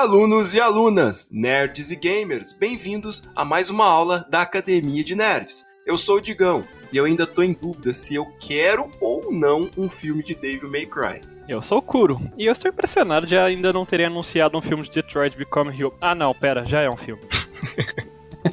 [0.00, 5.66] Alunos e alunas, nerds e gamers, bem-vindos a mais uma aula da Academia de Nerds.
[5.84, 9.68] Eu sou o Digão e eu ainda tô em dúvida se eu quero ou não
[9.76, 11.20] um filme de Devil May Cry.
[11.46, 14.84] Eu sou o Kuro, e eu estou impressionado de ainda não terem anunciado um filme
[14.84, 15.92] de Detroit Become Human.
[16.00, 17.20] Ah não, pera, já é um filme.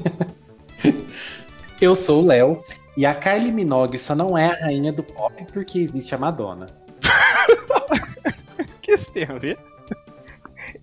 [1.80, 2.62] eu sou o Léo,
[2.98, 6.66] e a Kylie Minogue só não é a rainha do pop porque existe a Madonna.
[8.84, 9.58] que isso tem a ver?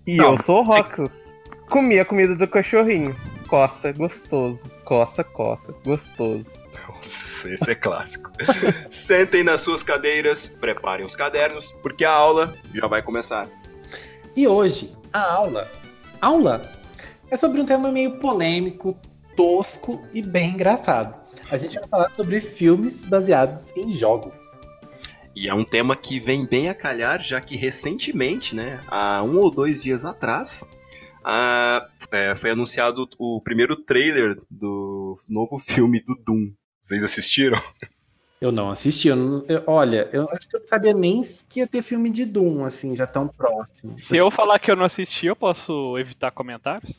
[0.07, 1.33] E não, eu sou o Roxas.
[1.69, 3.15] Comi a comida do cachorrinho.
[3.47, 4.61] Coça, gostoso.
[4.83, 6.45] Coça, coça, gostoso.
[6.87, 8.31] Nossa, esse é clássico.
[8.89, 13.47] Sentem nas suas cadeiras, preparem os cadernos, porque a aula já vai começar.
[14.35, 15.71] E hoje, a aula.
[16.21, 16.71] Aula
[17.31, 18.95] é sobre um tema meio polêmico,
[19.35, 21.15] tosco e bem engraçado.
[21.49, 24.54] A gente vai falar sobre filmes baseados em jogos.
[25.35, 29.37] E é um tema que vem bem a calhar, já que recentemente, né, há um
[29.37, 30.63] ou dois dias atrás,
[31.23, 36.53] a, é, foi anunciado o primeiro trailer do novo filme do Doom.
[36.81, 37.61] Vocês assistiram?
[38.39, 39.07] Eu não assisti.
[39.07, 42.09] Eu não, eu, olha, eu acho que eu não sabia nem que ia ter filme
[42.09, 43.97] de Doom, assim, já tão próximo.
[43.97, 46.95] Se eu falar que eu não assisti, eu posso evitar comentários?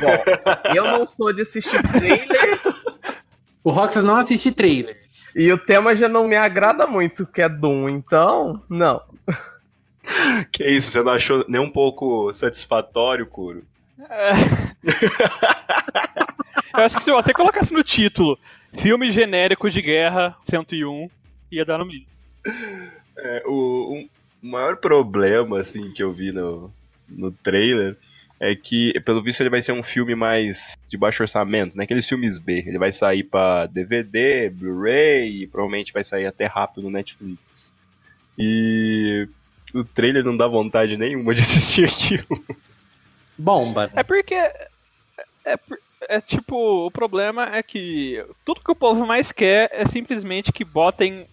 [0.00, 2.28] Bom, eu não sou de assistir trailer.
[3.64, 5.34] O Roxas não assiste trailers.
[5.36, 9.02] E o tema já não me agrada muito, que é Doom, então, não.
[10.50, 13.64] Que isso, você não achou nem um pouco satisfatório, Kuro?
[14.10, 14.32] É.
[16.76, 18.36] Eu acho que se você colocasse no título
[18.78, 21.08] filme genérico de guerra 101,
[21.52, 22.06] ia dar no mínimo.
[23.16, 24.08] É, o, um,
[24.42, 26.72] o maior problema, assim, que eu vi no,
[27.08, 27.96] no trailer
[28.42, 31.84] é que, pelo visto, ele vai ser um filme mais de baixo orçamento, né?
[31.84, 32.64] Aqueles filmes B.
[32.66, 37.72] Ele vai sair para DVD, Blu-ray e provavelmente vai sair até rápido no Netflix.
[38.36, 39.28] E
[39.72, 42.44] o trailer não dá vontade nenhuma de assistir aquilo.
[43.38, 43.92] Bomba.
[43.94, 44.34] É porque.
[44.34, 44.58] É,
[45.44, 45.56] é,
[46.08, 50.64] é, tipo, o problema é que tudo que o povo mais quer é simplesmente que
[50.64, 51.28] botem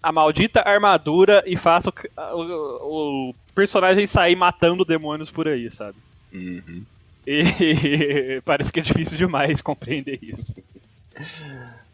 [0.00, 6.03] a maldita armadura e façam o, o, o personagem sair matando demônios por aí, sabe?
[6.34, 6.84] Uhum.
[7.26, 10.54] E parece que é difícil demais compreender isso.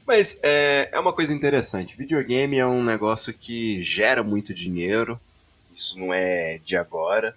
[0.07, 1.97] Mas é, é uma coisa interessante.
[1.97, 5.21] Videogame é um negócio que gera muito dinheiro.
[5.77, 7.37] Isso não é de agora.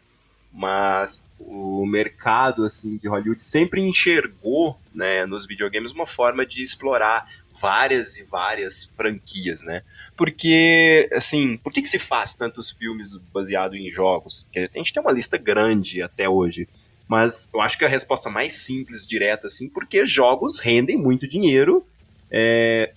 [0.51, 7.27] Mas o mercado assim de Hollywood sempre enxergou né, nos videogames uma forma de explorar
[7.59, 9.83] várias e várias franquias, né?
[10.17, 14.43] Porque, assim, por que, que se faz tantos filmes baseados em jogos?
[14.43, 16.67] Porque a gente tem uma lista grande até hoje.
[17.13, 21.85] Mas eu acho que a resposta mais simples, direta, assim, porque jogos rendem muito dinheiro
[22.31, 22.91] é,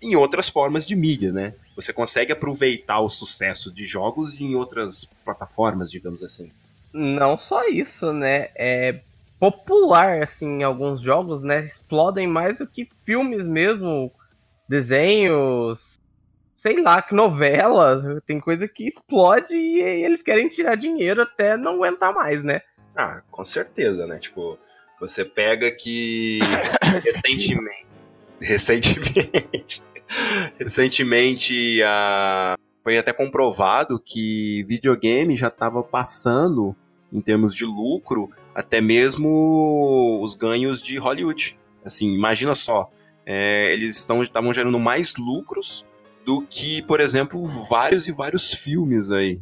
[0.00, 1.54] em outras formas de mídia, né?
[1.74, 6.52] Você consegue aproveitar o sucesso de jogos em outras plataformas, digamos assim.
[6.92, 8.50] Não só isso, né?
[8.54, 9.00] É
[9.40, 11.64] popular, assim, alguns jogos, né?
[11.64, 14.12] Explodem mais do que filmes mesmo,
[14.68, 15.98] desenhos,
[16.56, 18.22] sei lá, que novela.
[18.24, 22.62] Tem coisa que explode e eles querem tirar dinheiro até não aguentar mais, né?
[23.00, 24.18] Ah, com certeza, né?
[24.18, 24.58] Tipo,
[25.00, 26.40] você pega que
[27.00, 27.86] recentemente.
[28.40, 29.82] recentemente.
[30.58, 36.74] recentemente a, foi até comprovado que videogame já estava passando,
[37.12, 41.56] em termos de lucro, até mesmo os ganhos de Hollywood.
[41.84, 42.90] Assim, imagina só,
[43.24, 45.86] é, eles estavam gerando mais lucros
[46.26, 49.40] do que, por exemplo, vários e vários filmes aí.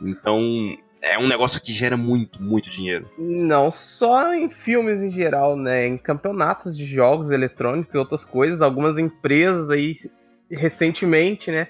[0.00, 0.76] Então,
[1.12, 3.10] é um negócio que gera muito, muito dinheiro.
[3.18, 5.86] Não só em filmes em geral, né?
[5.86, 9.96] Em campeonatos de jogos eletrônicos e outras coisas, algumas empresas aí
[10.50, 11.68] recentemente, né?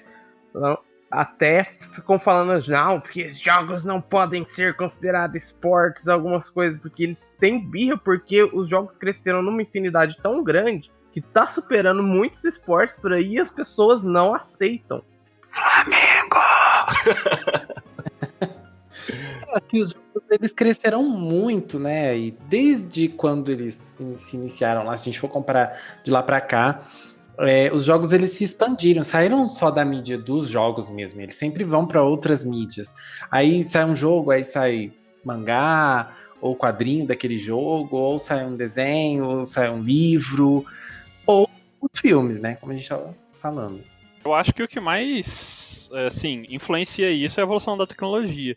[1.11, 1.63] Até
[1.93, 7.31] ficam falando, não, porque os jogos não podem ser considerados esportes, algumas coisas, porque eles
[7.39, 12.95] têm birra, porque os jogos cresceram numa infinidade tão grande que tá superando muitos esportes
[12.97, 15.03] por aí e as pessoas não aceitam.
[15.47, 16.37] Flamengo!
[19.67, 22.17] que os jogos eles cresceram muito, né?
[22.17, 26.41] E desde quando eles se iniciaram lá, se a gente for comparar de lá para
[26.41, 26.87] cá,
[27.39, 31.63] é, os jogos eles se expandiram, saíram só da mídia dos jogos mesmo, eles sempre
[31.63, 32.93] vão para outras mídias.
[33.31, 34.91] Aí sai um jogo, aí sai
[35.23, 40.65] mangá, ou quadrinho daquele jogo, ou sai um desenho, ou sai um livro,
[41.25, 41.49] ou
[41.93, 42.55] filmes, né?
[42.55, 43.81] Como a gente estava falando.
[44.23, 48.55] Eu acho que o que mais assim, influencia isso é a evolução da tecnologia.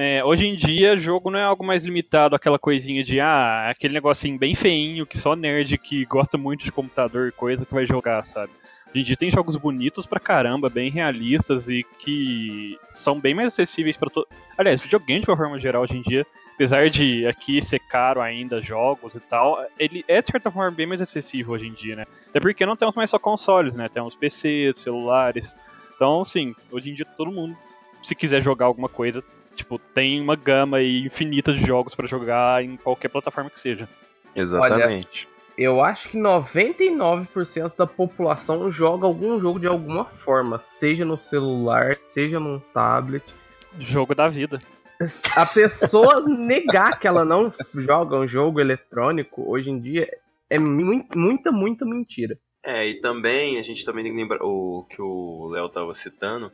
[0.00, 3.94] É, hoje em dia, jogo não é algo mais limitado àquela coisinha de, ah, aquele
[3.94, 7.84] negocinho bem feinho que só nerd que gosta muito de computador e coisa que vai
[7.84, 8.52] jogar, sabe?
[8.90, 13.48] Hoje em dia tem jogos bonitos pra caramba, bem realistas e que são bem mais
[13.48, 14.28] acessíveis para todo.
[14.56, 16.24] Aliás, videogame de uma forma geral hoje em dia
[16.54, 20.86] apesar de aqui ser caro ainda jogos e tal, ele é de certa forma bem
[20.86, 22.04] mais acessível hoje em dia, né?
[22.28, 23.88] Até porque não temos mais só consoles, né?
[23.88, 25.54] Temos PCs, celulares.
[25.94, 27.56] Então, sim, hoje em dia todo mundo,
[28.02, 29.22] se quiser jogar alguma coisa,
[29.58, 33.88] tipo, tem uma gama infinita de jogos para jogar em qualquer plataforma que seja.
[34.34, 35.26] Exatamente.
[35.26, 41.18] Olha, eu acho que 99% da população joga algum jogo de alguma forma, seja no
[41.18, 43.24] celular, seja num tablet.
[43.80, 44.60] Jogo da vida.
[45.36, 50.08] A pessoa negar que ela não joga um jogo eletrônico hoje em dia
[50.48, 52.38] é muita, muita mentira.
[52.64, 56.52] É, e também a gente também tem que lembrar o que o Léo estava citando,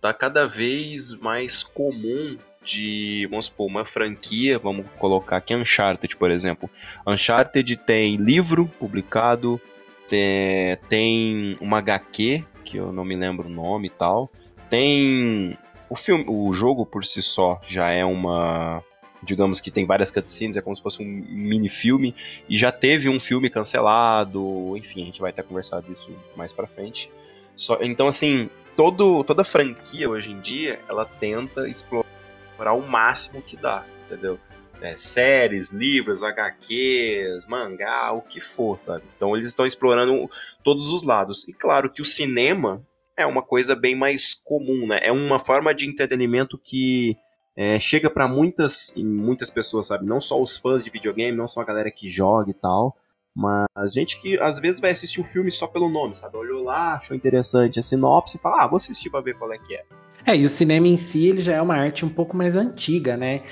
[0.00, 6.30] tá cada vez mais comum de, vamos supor, uma franquia, vamos colocar aqui Uncharted, por
[6.30, 6.70] exemplo.
[7.06, 9.60] Uncharted tem livro publicado,
[10.08, 14.30] tem, tem uma HQ, que eu não me lembro o nome e tal.
[14.68, 15.56] Tem
[15.88, 18.82] o filme, o jogo por si só já é uma,
[19.22, 22.14] digamos que tem várias cutscenes, é como se fosse um mini filme
[22.48, 26.66] e já teve um filme cancelado, enfim, a gente vai até conversar disso mais para
[26.66, 27.10] frente.
[27.56, 28.48] Só, então assim,
[28.80, 34.40] todo, toda franquia hoje em dia, ela tenta explorar o máximo que dá, entendeu?
[34.80, 39.04] É, séries, livros, HQs, mangá, o que for, sabe?
[39.14, 40.30] Então eles estão explorando
[40.64, 41.46] todos os lados.
[41.46, 42.82] E claro que o cinema
[43.18, 44.98] é uma coisa bem mais comum, né?
[45.02, 47.18] É uma forma de entretenimento que
[47.54, 50.06] é, chega para muitas, muitas pessoas, sabe?
[50.06, 52.96] Não só os fãs de videogame, não só a galera que joga e tal,
[53.34, 56.36] mas gente que às vezes vai assistir o um filme só pelo nome, sabe?
[56.36, 59.58] Olhou lá, achou interessante a sinopse e fala, ah, vou assistir pra ver qual é
[59.58, 59.84] que é.
[60.26, 63.16] É, e o cinema em si, ele já é uma arte um pouco mais antiga,
[63.16, 63.42] né?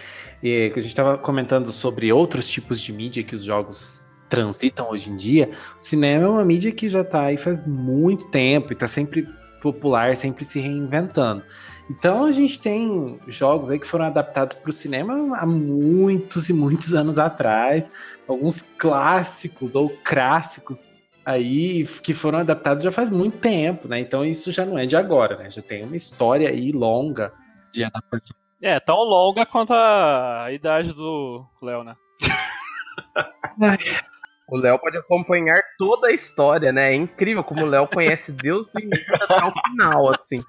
[0.43, 5.11] E, a gente estava comentando sobre outros tipos de mídia que os jogos transitam hoje
[5.11, 5.51] em dia.
[5.77, 9.27] O cinema é uma mídia que já está aí faz muito tempo e está sempre
[9.63, 11.43] popular, sempre se reinventando.
[11.91, 16.53] Então a gente tem jogos aí que foram adaptados para o cinema há muitos e
[16.53, 17.91] muitos anos atrás,
[18.27, 20.85] alguns clássicos ou clássicos
[21.25, 24.01] aí que foram adaptados já faz muito tempo, né?
[24.01, 25.51] Então isso já não é de agora, né?
[25.51, 27.33] Já tem uma história aí longa
[27.73, 28.37] de adaptação.
[28.61, 31.97] É, tão longa quanto a idade do Léo, né?
[34.49, 36.93] O Léo pode acompanhar toda a história, né?
[36.93, 40.43] É incrível como o Léo conhece Deus do início até o final, assim.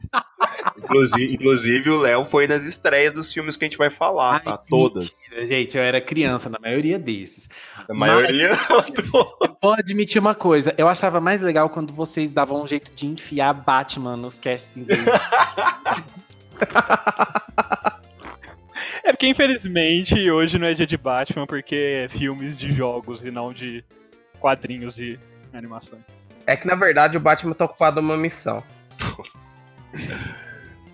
[0.78, 4.44] Inclusive, inclusive o Léo foi nas estreias dos filmes que a gente vai falar, Ai,
[4.44, 4.57] tá?
[4.57, 5.24] Todas.
[5.24, 7.50] Mentira, gente, eu era criança na maioria desses.
[7.90, 8.94] A maioria Mas,
[9.62, 13.54] Vou admitir uma coisa, eu achava mais legal quando vocês davam um jeito de enfiar
[13.54, 15.04] Batman nos casts inglês.
[19.09, 23.31] É porque, infelizmente, hoje não é dia de Batman, porque é filmes de jogos e
[23.31, 23.83] não de
[24.39, 25.19] quadrinhos e
[25.51, 26.03] animações.
[26.45, 28.63] É que, na verdade, o Batman tá ocupado numa missão.
[29.17, 29.59] Nossa.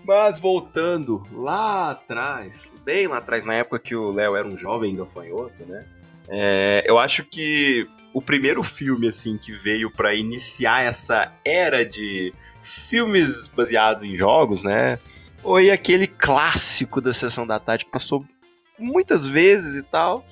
[0.02, 4.96] Mas voltando lá atrás, bem lá atrás, na época que o Léo era um jovem
[4.96, 5.84] gafanhoto, né?
[6.26, 12.32] É, eu acho que o primeiro filme, assim, que veio para iniciar essa era de
[12.62, 14.98] filmes baseados em jogos, né?
[15.46, 18.26] Foi aquele clássico da Sessão da Tarde que passou
[18.76, 20.26] muitas vezes e tal,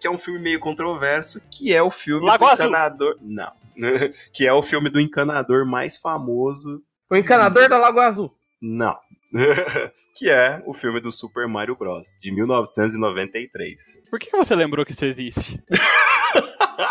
[0.00, 2.66] que é um filme meio controverso, que é o filme Lago do Azul.
[2.66, 3.18] encanador.
[3.20, 3.52] Não.
[4.32, 6.82] que é o filme do encanador mais famoso.
[7.10, 8.34] O encanador da Lagoa Azul.
[8.58, 8.96] Não.
[10.16, 12.16] que é o filme do Super Mario Bros.
[12.18, 14.04] de 1993.
[14.08, 15.62] Por que você lembrou que isso existe?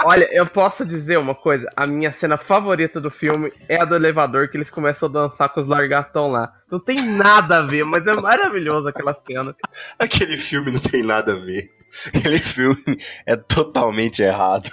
[0.04, 1.72] Olha, eu posso dizer uma coisa.
[1.76, 5.50] A minha cena favorita do filme é a do elevador, que eles começam a dançar
[5.50, 6.54] com os largatão lá.
[6.72, 9.56] Não tem nada a ver, mas é maravilhoso aquela cena.
[10.00, 11.72] Aquele filme não tem nada a ver.
[12.08, 14.70] Aquele filme é totalmente errado.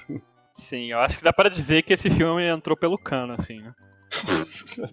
[0.52, 3.72] Sim, eu acho que dá para dizer que esse filme entrou pelo cano, assim, né?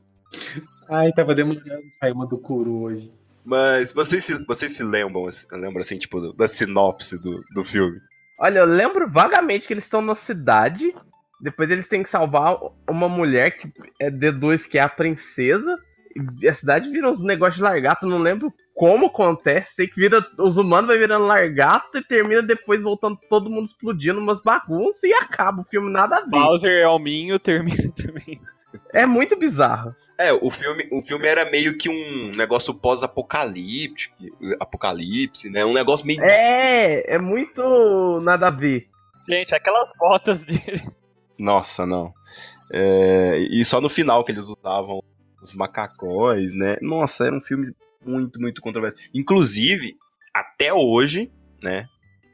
[0.89, 3.11] Ai, tava demorando sair uma do Kuro hoje.
[3.45, 7.99] Mas vocês se, vocês se lembram, lembram assim, tipo, da sinopse do, do filme?
[8.39, 10.96] Olha, eu lembro vagamente que eles estão na cidade.
[11.41, 12.58] Depois eles têm que salvar
[12.89, 15.77] uma mulher que é D2, que é a princesa.
[16.41, 18.08] E a cidade vira uns negócios de largato.
[18.08, 19.74] Não lembro como acontece.
[19.75, 20.25] Sei que vira.
[20.38, 25.13] Os humanos vai virando largato e termina depois voltando todo mundo explodindo umas bagunças e
[25.13, 26.29] acaba o filme nada a ver.
[26.29, 28.39] Bowser Elminho termina também.
[28.93, 29.95] É muito bizarro.
[30.17, 34.15] É, o filme, o filme era meio que um negócio pós-apocalíptico,
[34.59, 35.65] apocalipse, né?
[35.65, 36.21] Um negócio meio.
[36.23, 38.88] É, é muito nada a ver.
[39.27, 40.88] Gente, aquelas botas dele.
[41.38, 42.13] Nossa, não.
[42.71, 45.01] É, e só no final que eles usavam
[45.41, 46.77] os macacões, né?
[46.81, 47.73] Nossa, era um filme
[48.05, 48.97] muito, muito controverso.
[49.13, 49.95] Inclusive,
[50.33, 51.85] até hoje, né?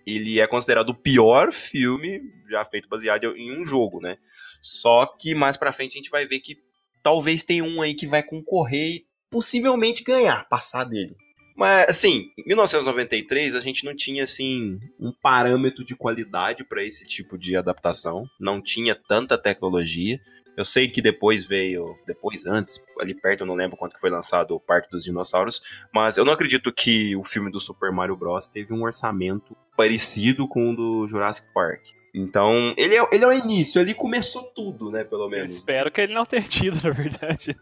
[0.05, 4.17] Ele é considerado o pior filme já feito baseado em um jogo, né?
[4.65, 6.57] Só que mais pra frente a gente vai ver que
[7.03, 11.15] talvez tenha um aí que vai concorrer e possivelmente ganhar, passar dele.
[11.55, 17.05] Mas, assim, em 1993 a gente não tinha, assim, um parâmetro de qualidade para esse
[17.05, 18.27] tipo de adaptação.
[18.39, 20.19] Não tinha tanta tecnologia.
[20.57, 24.09] Eu sei que depois veio, depois, antes, ali perto, eu não lembro quanto que foi
[24.09, 25.61] lançado o Parque dos Dinossauros,
[25.93, 28.49] mas eu não acredito que o filme do Super Mario Bros.
[28.49, 31.83] teve um orçamento parecido com o do Jurassic Park.
[32.15, 35.51] Então, ele é, ele é o início, ele começou tudo, né, pelo menos.
[35.51, 37.55] Eu espero que ele não tenha tido, na verdade.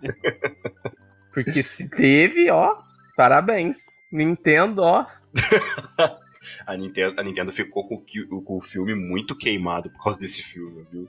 [1.33, 2.77] Porque se teve, ó,
[3.15, 3.77] Parabéns.
[4.11, 5.05] Nintendo, ó.
[6.65, 8.03] a, Nintendo, a Nintendo ficou com,
[8.43, 11.07] com, o filme muito queimado por causa desse filme, viu?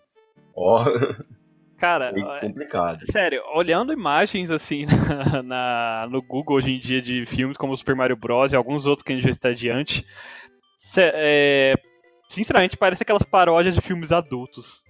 [0.55, 0.85] Ó.
[1.77, 3.05] Cara, é complicado.
[3.11, 7.97] Sério, olhando imagens assim na, na, no Google hoje em dia de filmes como Super
[7.97, 8.53] Mario Bros.
[8.53, 10.07] e alguns outros que a gente já está adiante,
[10.97, 11.75] é,
[12.29, 14.83] sinceramente parece aquelas paródias de filmes adultos.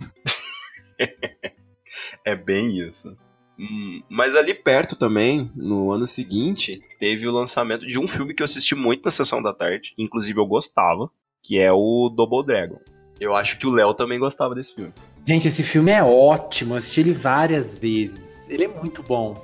[2.25, 3.17] é bem isso.
[3.59, 8.43] Hum, mas ali perto também, no ano seguinte, teve o lançamento de um filme que
[8.43, 11.09] eu assisti muito na sessão da tarde, inclusive eu gostava,
[11.43, 12.81] que é o Double Dragon.
[13.21, 14.93] Eu acho que o Léo também gostava desse filme.
[15.25, 18.49] Gente, esse filme é ótimo, eu assisti ele várias vezes.
[18.49, 19.41] Ele é muito bom.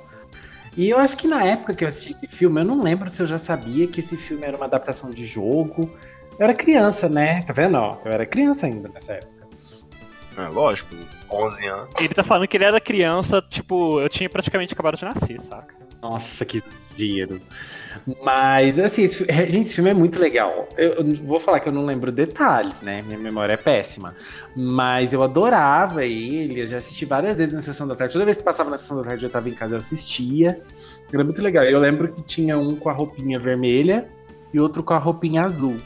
[0.75, 3.21] E eu acho que na época que eu assisti esse filme, eu não lembro se
[3.21, 5.89] eu já sabia que esse filme era uma adaptação de jogo.
[6.41, 7.43] Eu era criança, né?
[7.43, 7.77] Tá vendo?
[8.03, 9.47] Eu era criança ainda nessa época.
[10.35, 10.95] É, lógico,
[11.29, 11.89] 11 anos.
[11.99, 15.75] Ele tá falando que ele era criança, tipo, eu tinha praticamente acabado de nascer, saca?
[16.01, 16.63] Nossa, que
[16.97, 17.39] exagero.
[18.23, 20.67] Mas, assim, esse, gente, esse filme é muito legal.
[20.75, 23.03] Eu, eu, vou falar que eu não lembro detalhes, né?
[23.03, 24.15] Minha memória é péssima.
[24.55, 28.13] Mas eu adorava ele, eu já assisti várias vezes na sessão da tarde.
[28.13, 30.59] Toda vez que passava na sessão da tarde eu tava em casa, eu assistia.
[31.13, 31.63] Era muito legal.
[31.65, 34.09] Eu lembro que tinha um com a roupinha vermelha
[34.51, 35.79] e outro com a roupinha azul.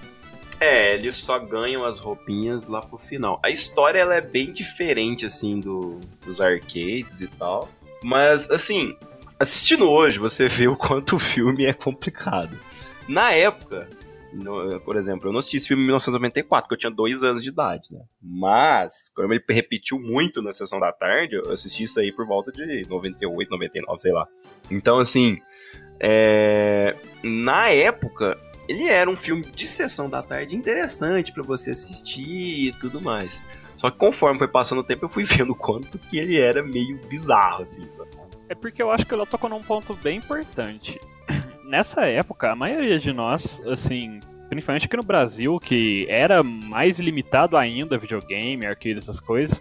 [0.59, 3.39] É, eles só ganham as roupinhas lá pro final.
[3.43, 7.69] A história ela é bem diferente, assim, do, dos arcades e tal.
[8.01, 8.95] Mas, assim,
[9.39, 12.57] assistindo hoje, você vê o quanto o filme é complicado.
[13.07, 13.89] Na época,
[14.35, 17.41] no, por exemplo, eu não assisti esse filme em 1994, porque eu tinha dois anos
[17.41, 18.01] de idade, né?
[18.21, 22.51] Mas, como ele repetiu muito na sessão da tarde, eu assisti isso aí por volta
[22.51, 24.27] de 98, 99, sei lá.
[24.69, 25.39] Então, assim,
[25.99, 26.95] é...
[27.23, 32.71] na época, ele era um filme de sessão da tarde interessante para você assistir e
[32.73, 33.41] tudo mais.
[33.75, 36.99] Só que conforme foi passando o tempo, eu fui vendo quanto que ele era meio
[37.07, 38.11] bizarro, assim, sabe?
[38.47, 40.99] É porque eu acho que ela tocou num ponto bem importante.
[41.65, 44.19] Nessa época, a maioria de nós, assim,
[44.49, 49.59] principalmente aqui no Brasil, que era mais limitado ainda videogame, arcade, essas coisas,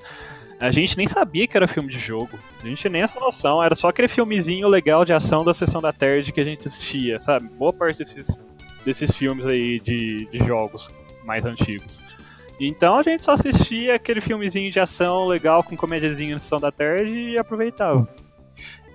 [0.61, 2.39] a gente nem sabia que era filme de jogo.
[2.63, 3.63] A gente nem essa noção.
[3.63, 7.19] Era só aquele filmezinho legal de ação da sessão da tarde que a gente assistia,
[7.19, 7.49] sabe?
[7.49, 8.27] Boa parte desses
[8.85, 10.91] desses filmes aí de, de jogos
[11.25, 12.01] mais antigos.
[12.61, 16.71] Então a gente só assistia aquele filmezinho de ação legal com comédiazinha na sessão da
[16.71, 18.09] tarde e aproveitava.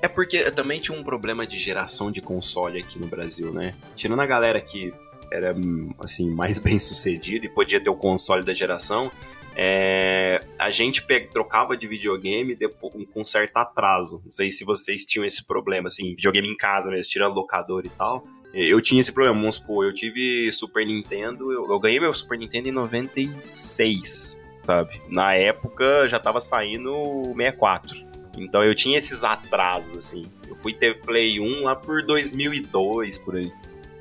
[0.02, 3.74] É porque também tinha um problema de geração de console aqui no Brasil, né?
[3.96, 4.94] Tirando a galera que
[5.32, 5.54] era
[6.00, 9.12] assim mais bem sucedida e podia ter o console da geração,
[9.56, 14.22] é, a gente trocava de videogame depois, com certo atraso.
[14.24, 17.90] Não sei se vocês tinham esse problema, assim, videogame em casa mesmo, tirando locador e
[17.90, 18.26] tal.
[18.54, 22.38] Eu tinha esse problema, vamos supor, eu tive Super Nintendo, eu, eu, ganhei meu Super
[22.38, 25.02] Nintendo em 96, sabe?
[25.08, 28.10] Na época já tava saindo o 64.
[28.38, 30.26] Então eu tinha esses atrasos, assim.
[30.48, 33.52] Eu fui ter Play 1 lá por 2002, por aí.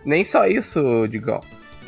[0.04, 1.40] Nem só isso, Digão.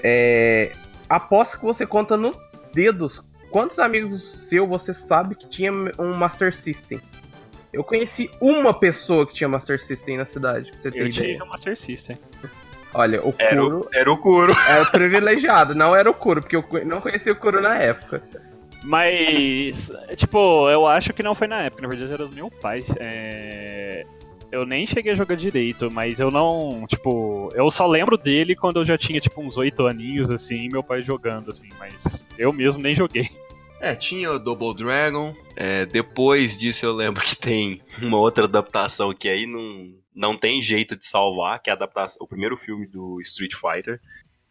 [0.02, 0.72] É...
[1.08, 2.36] Aposto que você conta nos
[2.74, 7.00] dedos quantos amigos seu você sabe que tinha um Master System.
[7.72, 11.32] Eu conheci uma pessoa que tinha Master System na cidade, pra você ter eu ideia.
[11.32, 12.18] Eu tinha Master System.
[12.92, 13.78] Olha, o era Kuro.
[13.78, 14.52] O, era o Kuro.
[14.68, 18.22] Era privilegiado, não era o Kuro, porque eu não conhecia o Kuro na época.
[18.82, 22.82] Mas, tipo, eu acho que não foi na época, na verdade era do meu pai.
[22.98, 24.04] É...
[24.50, 28.80] Eu nem cheguei a jogar direito, mas eu não, tipo, eu só lembro dele quando
[28.80, 32.82] eu já tinha, tipo, uns oito aninhos, assim, meu pai jogando, assim, mas eu mesmo
[32.82, 33.30] nem joguei.
[33.80, 35.34] É, tinha o Double Dragon.
[35.56, 40.60] É, depois disso eu lembro que tem uma outra adaptação que aí não, não tem
[40.60, 44.00] jeito de salvar, que é a adaptação, o primeiro filme do Street Fighter.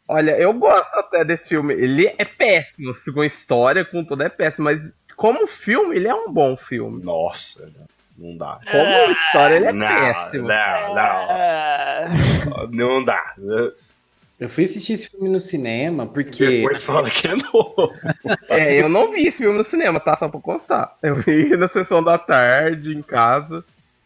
[0.07, 1.73] Olha, eu gosto até desse filme.
[1.73, 4.81] Ele é péssimo, com história, com tudo é péssimo, mas
[5.15, 7.03] como filme, ele é um bom filme.
[7.03, 7.71] Nossa,
[8.17, 8.59] não dá.
[8.69, 10.47] Como história, ele é não, péssimo.
[10.47, 12.67] Não, não.
[12.71, 13.35] Não dá.
[14.39, 16.47] Eu fui assistir esse filme no cinema porque.
[16.47, 17.93] Depois fala que é novo.
[18.47, 20.15] é, eu não vi filme no cinema, tá?
[20.15, 20.95] Só pra constar.
[21.03, 23.65] Eu vi na sessão da tarde, em casa.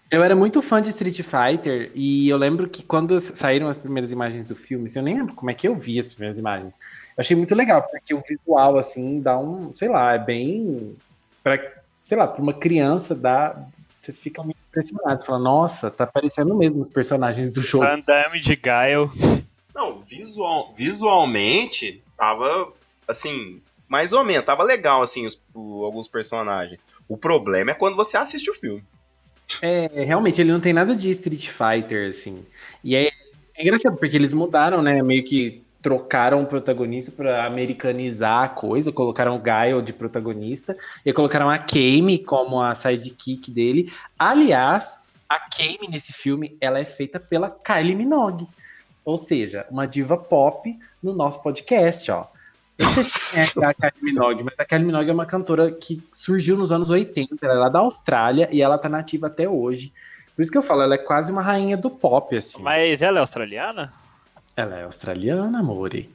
[0.10, 4.12] Eu era muito fã de Street Fighter e eu lembro que quando saíram as primeiras
[4.12, 6.76] imagens do filme, assim, eu nem lembro como é que eu vi as primeiras imagens.
[7.18, 10.96] Eu achei muito legal, porque o visual, assim, dá um, sei lá, é bem.
[11.44, 11.60] Pra,
[12.04, 13.56] sei lá, pra uma criança dá.
[14.02, 15.22] Você fica muito impressionado.
[15.22, 17.86] Você fala, nossa, tá parecendo mesmo os personagens do jogo.
[17.86, 19.12] Andame de Gaio.
[19.74, 22.72] Não, visual, visualmente tava
[23.08, 26.88] assim, mais ou menos, tava legal assim os, o, alguns personagens.
[27.08, 28.84] O problema é quando você assiste o filme.
[29.62, 32.46] É, realmente, ele não tem nada de Street Fighter, assim.
[32.84, 33.12] E é,
[33.56, 35.02] é engraçado, porque eles mudaram, né?
[35.02, 41.12] Meio que trocaram o protagonista para americanizar a coisa, colocaram o Gaio de protagonista e
[41.12, 43.92] colocaram a Kame como a sidekick dele.
[44.18, 48.48] Aliás, a Kame nesse filme, ela é feita pela Kylie Minogue.
[49.06, 52.28] Ou seja, uma diva pop no nosso podcast, ó.
[52.78, 55.72] Eu não sei se é a Kylie Minogue, mas a Kylie Minogue é uma cantora
[55.72, 59.48] que surgiu nos anos 80, ela é lá da Austrália e ela tá nativa até
[59.48, 59.94] hoje.
[60.36, 62.62] Por isso que eu falo, ela é quase uma rainha do pop, assim.
[62.64, 63.94] Mas ela é australiana?
[64.56, 66.10] Ela é australiana, amore.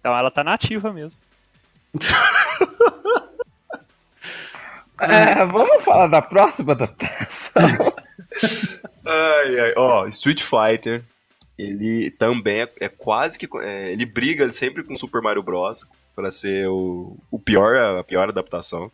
[0.00, 1.18] Então ela tá nativa mesmo.
[4.96, 7.52] É, vamos falar da próxima adaptação.
[9.06, 11.04] Ai, ai, ó, Street Fighter,
[11.58, 13.48] ele também é, é quase que.
[13.62, 15.88] é, ele briga sempre com Super Mario Bros.
[16.14, 18.90] para ser o, o pior, a pior adaptação.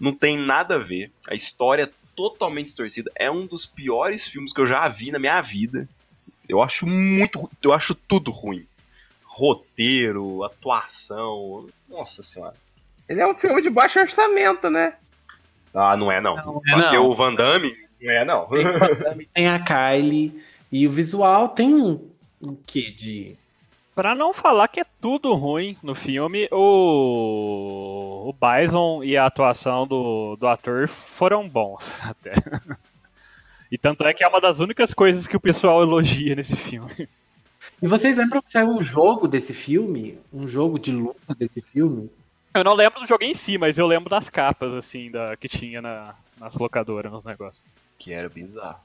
[0.00, 1.10] Não tem nada a ver.
[1.28, 3.10] A história é totalmente distorcida.
[3.14, 5.88] É um dos piores filmes que eu já vi na minha vida.
[6.48, 7.50] Eu acho muito.
[7.62, 8.66] Eu acho tudo ruim.
[9.24, 11.66] Roteiro, atuação.
[11.88, 12.54] Nossa senhora.
[13.08, 14.94] Ele é um filme de baixo orçamento, né?
[15.74, 16.36] Ah, não é não.
[16.36, 17.06] Não é não.
[17.10, 17.76] o Van Damme?
[18.00, 18.48] Não é não.
[19.34, 20.42] Tem a Kylie
[20.74, 22.10] e o visual tem um,
[22.42, 23.36] um quê de.
[23.94, 29.86] Pra não falar que é tudo ruim no filme, o, o Bison e a atuação
[29.86, 32.34] do, do ator foram bons até.
[33.70, 37.08] E tanto é que é uma das únicas coisas que o pessoal elogia nesse filme.
[37.80, 40.18] E vocês lembram que saiu um jogo desse filme?
[40.32, 42.10] Um jogo de luta desse filme?
[42.52, 45.48] Eu não lembro do jogo em si, mas eu lembro das capas, assim, da, que
[45.48, 47.64] tinha na, nas locadoras, nos negócios.
[47.96, 48.80] Que era bizarro.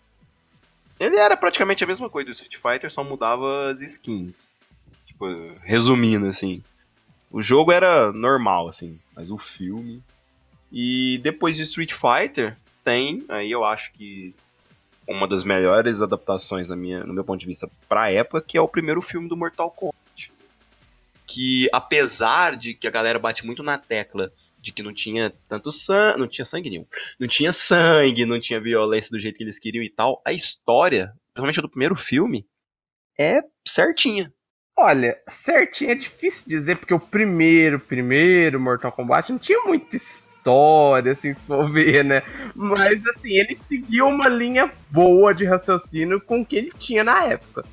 [1.00, 4.58] Ele era praticamente a mesma coisa do Street Fighter, só mudava as skins.
[5.06, 5.26] Tipo,
[5.64, 6.62] resumindo, assim.
[7.32, 10.04] O jogo era normal, assim, mas o filme.
[10.72, 14.36] E depois de Street Fighter, tem, aí eu acho que
[15.08, 18.62] uma das melhores adaptações na minha, no meu ponto de vista pra época, que é
[18.62, 20.32] o primeiro filme do Mortal Kombat.
[21.26, 25.72] Que apesar de que a galera bate muito na tecla de que não tinha tanto
[25.72, 26.86] sangue, não tinha sangue nenhum,
[27.20, 31.14] não tinha sangue, não tinha violência do jeito que eles queriam e tal, a história,
[31.34, 32.46] principalmente a do primeiro filme,
[33.18, 34.34] é certinha.
[34.78, 41.12] Olha, certinho é difícil dizer, porque o primeiro, primeiro Mortal Kombat não tinha muita história,
[41.12, 42.24] assim, se for ver, né?
[42.56, 47.26] Mas, assim, ele seguiu uma linha boa de raciocínio com o que ele tinha na
[47.26, 47.66] época.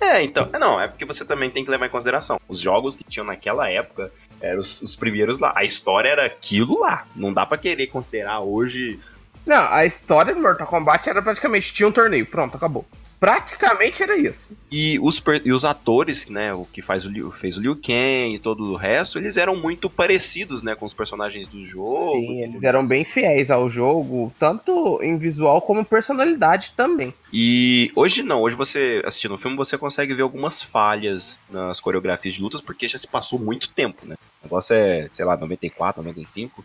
[0.00, 2.40] É, então, é, não, é porque você também tem que levar em consideração.
[2.48, 4.12] Os jogos que tinham naquela época
[4.44, 5.52] eram os, os primeiros lá.
[5.56, 7.06] A história era aquilo lá.
[7.14, 8.98] Não dá pra querer considerar hoje.
[9.46, 12.86] Não, a história do Mortal Kombat era praticamente, tinha um torneio, pronto, acabou.
[13.24, 14.52] Praticamente era isso.
[14.70, 18.34] E os, e os atores, né, o que faz o Liu, fez o Liu Kang
[18.34, 22.12] e todo o resto, eles eram muito parecidos, né, com os personagens do jogo.
[22.12, 27.14] Sim, eles eram bem fiéis ao jogo, tanto em visual como personalidade também.
[27.32, 32.34] E hoje não, hoje você assistindo o filme, você consegue ver algumas falhas nas coreografias
[32.34, 34.16] de lutas, porque já se passou muito tempo, né?
[34.42, 36.62] O negócio é, sei lá, 94, 95.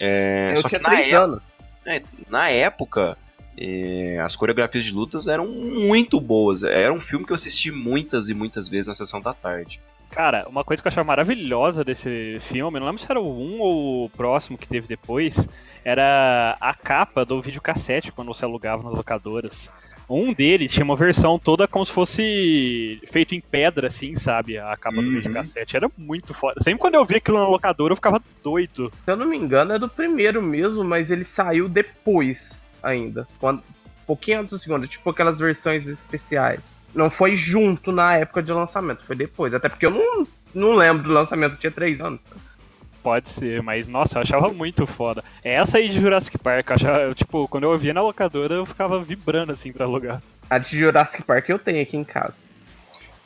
[0.00, 1.42] É, Eu só que tinha na três época, anos.
[1.84, 3.18] é, na época,
[3.56, 6.62] é, as coreografias de lutas eram muito boas.
[6.62, 9.80] Era um filme que eu assisti muitas e muitas vezes na sessão da tarde.
[10.10, 13.60] Cara, uma coisa que eu achava maravilhosa desse filme, não lembro se era o 1
[13.60, 15.48] ou o próximo que teve depois,
[15.84, 19.70] era a capa do videocassete quando você alugava nas locadoras.
[20.10, 24.58] Um deles tinha uma versão toda como se fosse feito em pedra, assim, sabe?
[24.58, 25.14] A capa do Uhum.
[25.14, 25.76] videocassete.
[25.76, 26.60] Era muito foda.
[26.62, 28.92] Sempre quando eu via aquilo na locadora, eu ficava doido.
[29.06, 32.50] Se eu não me engano, é do primeiro mesmo, mas ele saiu depois
[32.82, 33.26] ainda.
[33.38, 36.60] Quando, um pouquinho antes do segundo, tipo aquelas versões especiais.
[36.94, 39.54] Não foi junto na época de lançamento, foi depois.
[39.54, 42.20] Até porque eu não, não lembro do lançamento, eu tinha três anos.
[43.02, 45.24] Pode ser, mas nossa, eu achava muito foda.
[45.42, 48.66] Essa aí de Jurassic Park, eu achava, eu, tipo, quando eu ouvia na locadora, eu
[48.66, 50.22] ficava vibrando assim pra alugar.
[50.48, 52.34] A de Jurassic Park eu tenho aqui em casa.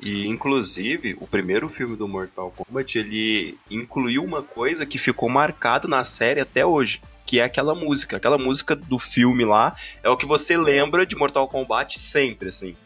[0.01, 5.89] E, inclusive, o primeiro filme do Mortal Kombat, ele incluiu uma coisa que ficou marcado
[5.89, 8.17] na série até hoje, que é aquela música.
[8.17, 12.77] Aquela música do filme lá é o que você lembra de Mortal Kombat sempre, assim.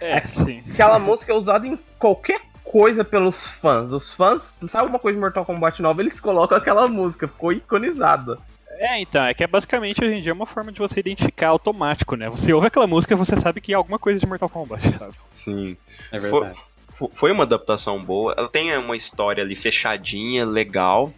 [0.00, 0.62] É, sim.
[0.72, 3.92] Aquela música é usada em qualquer coisa pelos fãs.
[3.92, 4.40] Os fãs,
[4.70, 8.38] sabe alguma coisa de Mortal Kombat nova, eles colocam aquela música, ficou iconizada.
[8.78, 12.16] É, então, é que é basicamente hoje em dia uma forma de você identificar automático,
[12.16, 12.28] né?
[12.30, 15.12] Você ouve aquela música, você sabe que é alguma coisa de Mortal Kombat, sabe?
[15.28, 15.76] Sim.
[16.10, 16.58] É Foi, verdade.
[16.88, 18.34] fo- foi uma adaptação boa.
[18.36, 21.12] Ela tem uma história ali fechadinha, legal.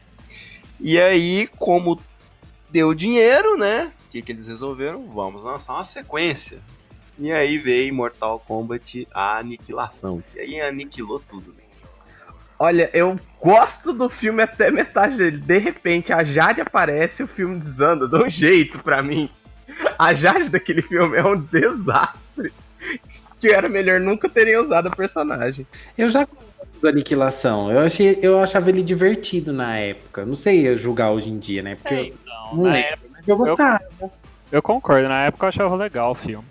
[0.81, 1.99] E aí, como
[2.75, 3.93] deu dinheiro, né?
[4.07, 5.07] O que, que eles resolveram?
[5.07, 6.59] Vamos lançar uma sequência.
[7.17, 11.55] E aí veio Mortal Kombat a aniquilação, que aí aniquilou tudo.
[11.57, 11.63] Né?
[12.59, 15.37] Olha, eu gosto do filme até metade dele.
[15.39, 19.31] De repente, a Jade aparece e o filme desanda de um jeito pra mim.
[19.97, 22.53] A Jade daquele filme é um desastre.
[23.41, 25.65] Que era melhor nunca terem usado o personagem.
[25.97, 26.27] Eu já
[26.85, 27.71] do Aniquilação.
[27.73, 30.25] Eu, achei, eu achava ele divertido na época.
[30.25, 31.77] Não sei julgar hoje em dia, né?
[31.77, 33.85] Porque É, eu, então, não na lembro, época- mas eu gostava.
[34.53, 36.47] Eu concordo, na época eu achava legal o filme.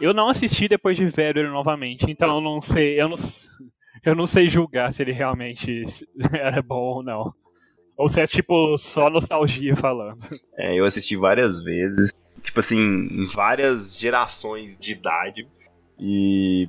[0.00, 3.16] Eu não assisti depois de velho ele novamente, então eu não sei, eu não,
[4.04, 5.84] eu não sei julgar se ele realmente
[6.32, 7.32] era bom ou não.
[7.96, 10.18] Ou se é tipo só nostalgia falando.
[10.56, 15.48] É, eu assisti várias vezes, tipo assim, em várias gerações de idade,
[15.98, 16.68] e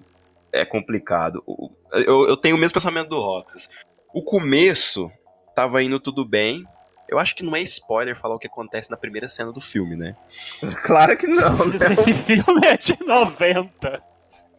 [0.51, 1.43] é complicado.
[1.91, 3.69] Eu, eu tenho o mesmo pensamento do Roxas.
[4.13, 5.11] O começo
[5.55, 6.65] tava indo tudo bem.
[7.07, 9.95] Eu acho que não é spoiler falar o que acontece na primeira cena do filme,
[9.95, 10.15] né?
[10.85, 11.93] Claro que não, né?
[11.93, 14.03] Esse filme é de 90.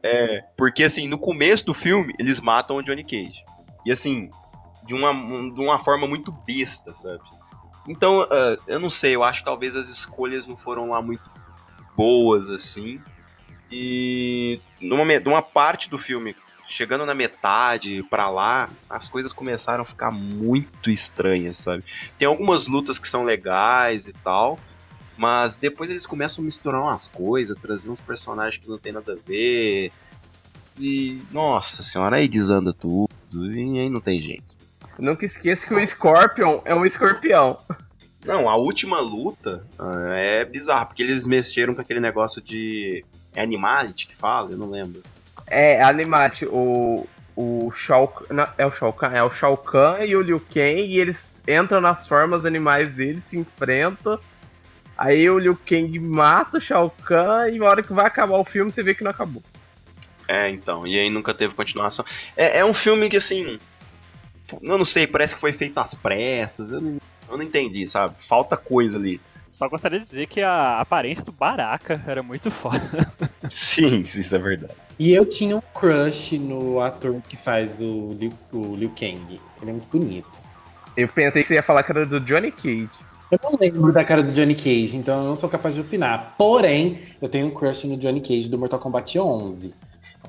[0.02, 3.44] É, porque assim, no começo do filme, eles matam o Johnny Cage.
[3.84, 4.30] E assim,
[4.86, 7.22] de uma, um- de uma forma muito besta, sabe?
[7.88, 11.22] Então, ah, eu não sei, eu acho que talvez as escolhas não foram lá muito
[11.96, 13.00] boas, assim.
[13.70, 16.34] E numa, numa parte do filme,
[16.66, 21.84] chegando na metade pra lá, as coisas começaram a ficar muito estranhas, sabe?
[22.18, 24.58] Tem algumas lutas que são legais e tal,
[25.16, 29.12] mas depois eles começam a misturar umas coisas, trazer uns personagens que não tem nada
[29.12, 29.92] a ver.
[30.78, 34.44] E, nossa senhora, aí desanda tudo, e aí não tem jeito.
[34.98, 37.56] Nunca esqueça que o Scorpion é um escorpião.
[38.24, 43.04] Não, a última luta ah, é bizarra, porque eles mexeram com aquele negócio de.
[43.34, 44.50] É Animality que fala?
[44.50, 45.02] Eu não lembro.
[45.46, 47.06] É, Animate, o.
[47.36, 49.14] O Shao não, É o Shao Kahn?
[49.14, 53.22] É o Shao Kahn e o Liu Kang, e eles entram nas formas animais deles,
[53.30, 54.18] se enfrentam.
[54.98, 58.44] Aí o Liu Kang mata o Shao Kahn e na hora que vai acabar o
[58.44, 59.42] filme você vê que não acabou.
[60.28, 62.04] É, então, e aí nunca teve continuação.
[62.36, 63.58] É, é um filme que, assim.
[64.62, 66.70] Eu não sei, parece que foi feito às pressas.
[66.70, 68.14] Eu não, eu não entendi, sabe?
[68.18, 69.20] Falta coisa ali.
[69.60, 73.12] Só gostaria de dizer que a aparência do Baraka era muito foda.
[73.50, 74.72] Sim, isso é verdade.
[74.98, 79.38] E eu tinha um crush no ator que faz o Liu, o Liu Kang.
[79.60, 80.30] Ele é muito bonito.
[80.96, 82.88] Eu pensei que você ia falar que era do Johnny Cage.
[83.30, 86.36] Eu não lembro da cara do Johnny Cage, então eu não sou capaz de opinar.
[86.38, 89.74] Porém, eu tenho um crush no Johnny Cage do Mortal Kombat 11.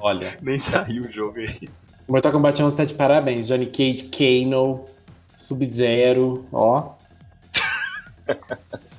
[0.01, 1.69] Olha, Nem saiu o jogo aí.
[2.05, 3.47] Mortal Kombat 11 tá de parabéns.
[3.47, 4.83] Johnny Cage, Kano,
[5.37, 6.95] Sub-Zero, ó.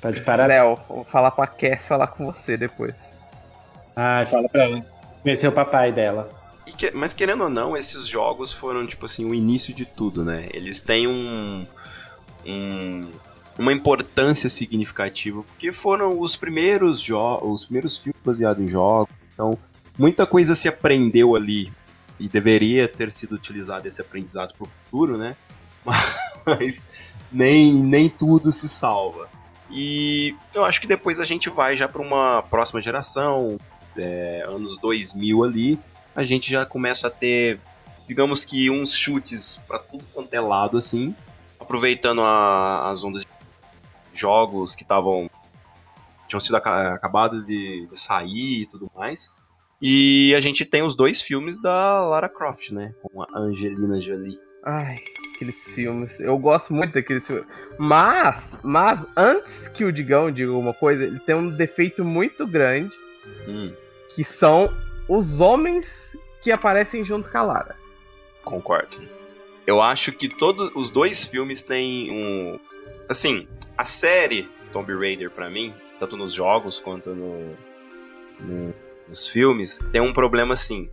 [0.00, 0.58] tá de parabéns.
[0.60, 2.94] Léo, vou falar pra Cass falar com você depois.
[3.96, 4.80] Ai, fala pra ela.
[5.22, 6.28] Conhecer o papai dela.
[6.66, 10.24] E que- mas querendo ou não, esses jogos foram, tipo assim, o início de tudo,
[10.24, 10.48] né?
[10.52, 11.66] Eles têm um,
[12.46, 13.10] um-
[13.58, 19.12] uma importância significativa, porque foram os primeiros jogos, os primeiros filmes baseados em jogos.
[19.34, 19.58] Então,
[19.98, 21.72] muita coisa se aprendeu ali
[22.20, 25.34] e deveria ter sido utilizado esse aprendizado para o futuro, né?
[26.46, 26.86] Mas
[27.32, 29.27] nem, nem tudo se salva.
[29.70, 33.58] E eu acho que depois a gente vai já para uma próxima geração,
[33.96, 35.78] é, anos 2000 ali,
[36.16, 37.60] a gente já começa a ter,
[38.06, 41.14] digamos que uns chutes para tudo quanto é lado, assim,
[41.60, 43.28] aproveitando a- as ondas de
[44.18, 45.28] jogos que estavam
[46.26, 49.32] tinham sido aca- acabado de, de sair e tudo mais.
[49.80, 52.92] E a gente tem os dois filmes da Lara Croft, né?
[53.02, 54.38] Com a Angelina Jolie.
[54.64, 54.96] Ai,
[55.34, 56.18] aqueles filmes.
[56.20, 57.46] Eu gosto muito daqueles filmes.
[57.78, 62.94] Mas, mas, antes que o Digão diga alguma coisa, ele tem um defeito muito grande,
[63.46, 63.72] Hum,
[64.14, 64.72] que são
[65.08, 67.76] os homens que aparecem junto com a Lara.
[68.44, 68.98] concordo.
[69.66, 72.58] Eu acho que todos os dois filmes têm um.
[73.08, 77.54] Assim, a série Tomb Raider, pra mim, tanto nos jogos quanto no,
[78.40, 78.74] no-
[79.06, 80.88] nos filmes, tem um problema assim.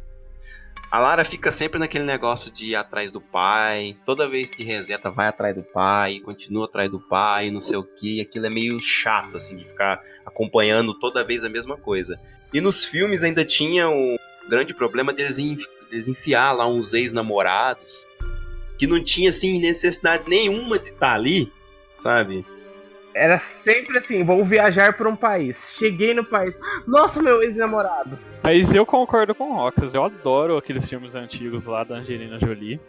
[0.91, 3.97] A Lara fica sempre naquele negócio de ir atrás do pai.
[4.05, 7.83] Toda vez que reseta, vai atrás do pai, continua atrás do pai, não sei o
[7.83, 8.21] que.
[8.21, 12.19] Aquilo é meio chato, assim, de ficar acompanhando toda vez a mesma coisa.
[12.53, 14.15] E nos filmes ainda tinha o
[14.47, 18.05] grande problema deles enf- deles enfiar lá uns ex-namorados
[18.77, 21.51] que não tinha, assim, necessidade nenhuma de estar ali,
[21.99, 22.45] sabe?
[23.15, 25.73] Era sempre assim, vou viajar para um país.
[25.77, 26.53] Cheguei no país.
[26.85, 28.19] Nossa, meu ex-namorado.
[28.43, 32.79] Mas eu concordo com o Roxas, eu adoro aqueles filmes antigos lá da Angelina Jolie.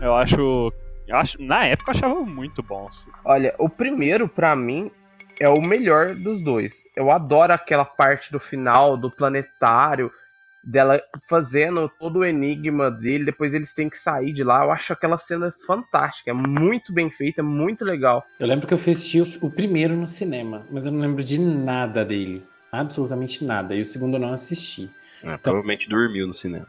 [0.00, 0.72] Eu acho.
[1.06, 3.06] Eu acho na época eu achava muito bons.
[3.24, 4.90] Olha, o primeiro, pra mim,
[5.38, 6.82] é o melhor dos dois.
[6.96, 10.10] Eu adoro aquela parte do final, do planetário,
[10.62, 14.64] dela fazendo todo o enigma dele, depois eles têm que sair de lá.
[14.64, 18.24] Eu acho aquela cena fantástica, é muito bem feita, muito legal.
[18.38, 21.40] Eu lembro que eu assisti o, o primeiro no cinema, mas eu não lembro de
[21.40, 22.44] nada dele.
[22.72, 23.74] Absolutamente nada.
[23.74, 24.88] E o segundo eu não assisti.
[25.22, 26.66] É, provavelmente dormiu no cinema.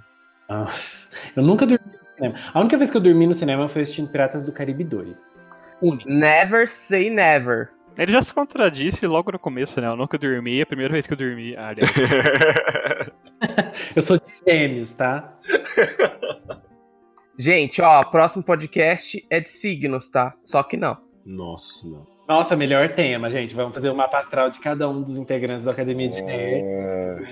[0.49, 2.35] Nossa, eu nunca dormi no cinema.
[2.53, 5.39] A única vez que eu dormi no cinema foi assistindo Piratas do Caribe 2.
[5.81, 6.09] Único.
[6.09, 7.69] Never say never.
[7.97, 9.87] Ele já se contradisse logo no começo, né?
[9.87, 11.55] Eu nunca dormi, é a primeira vez que eu dormi.
[11.55, 11.91] Ah, aliás.
[13.95, 15.33] eu sou de gêmeos, tá?
[17.37, 20.35] Gente, ó, próximo podcast é de signos, tá?
[20.45, 20.97] Só que não.
[21.25, 22.05] Nossa, não.
[22.27, 23.55] Nossa, melhor tema, gente.
[23.55, 27.27] Vamos fazer o mapa astral de cada um dos integrantes da Academia de Nerds.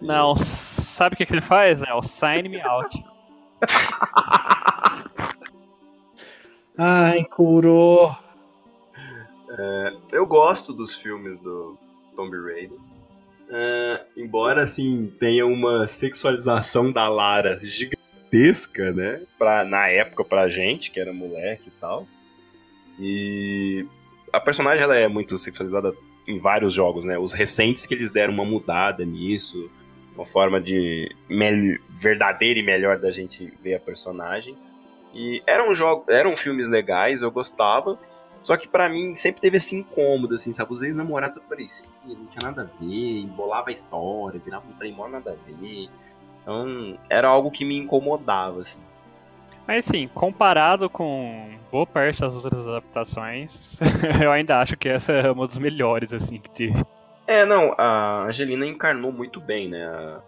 [0.00, 1.82] Não, sabe o que, que ele faz?
[1.82, 3.02] É o sign me out.
[6.76, 8.14] Ai, curou.
[9.58, 11.78] É, eu gosto dos filmes do
[12.14, 12.78] Tomb Raider.
[13.50, 19.22] É, embora, assim, tenha uma sexualização da Lara gigantesca, né?
[19.38, 22.06] Pra, na época pra gente, que era moleque e tal.
[22.98, 23.86] E
[24.32, 25.92] a personagem ela é muito sexualizada
[26.26, 27.18] em vários jogos, né?
[27.18, 29.70] Os recentes que eles deram uma mudada nisso,
[30.14, 31.10] uma forma de
[31.90, 34.56] verdadeira e melhor da gente ver a personagem.
[35.14, 37.98] E eram jogos, eram filmes legais, eu gostava.
[38.46, 40.72] Só que para mim sempre teve esse incômodo, assim, sabe?
[40.72, 45.32] Os ex-namorados apareciam, não tinha nada a ver, embolava a história, virava um trem nada
[45.32, 45.90] a ver.
[46.40, 48.78] Então, era algo que me incomodava, assim.
[49.66, 53.80] Mas assim, comparado com boa parte das outras adaptações,
[54.22, 56.86] eu ainda acho que essa é uma das melhores, assim, que teve.
[57.26, 59.84] É, não, a Angelina encarnou muito bem, né?
[59.88, 60.20] A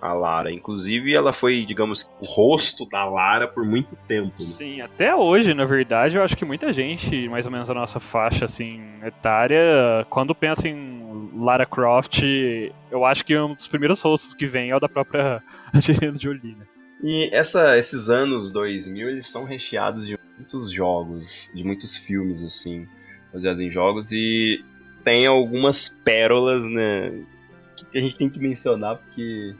[0.00, 0.52] a Lara.
[0.52, 4.34] Inclusive, ela foi, digamos, o rosto da Lara por muito tempo.
[4.38, 4.46] Né?
[4.46, 8.00] Sim, até hoje, na verdade, eu acho que muita gente, mais ou menos a nossa
[8.00, 12.22] faixa assim, etária, quando pensa em Lara Croft,
[12.90, 15.42] eu acho que um dos primeiros rostos que vem é o da própria
[15.74, 16.56] Angelina Jolie.
[16.56, 16.66] Né?
[17.02, 22.86] E essa, esses anos 2000, eles são recheados de muitos jogos, de muitos filmes, assim,
[23.32, 24.64] baseados em jogos, e
[25.04, 27.12] tem algumas pérolas, né,
[27.90, 29.54] que a gente tem que mencionar, porque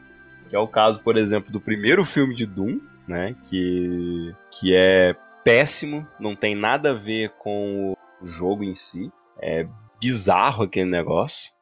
[0.48, 5.14] que é o caso, por exemplo, do primeiro filme de Doom, né, que, que é
[5.44, 9.66] péssimo, não tem nada a ver com o jogo em si, é
[10.00, 11.52] bizarro aquele negócio.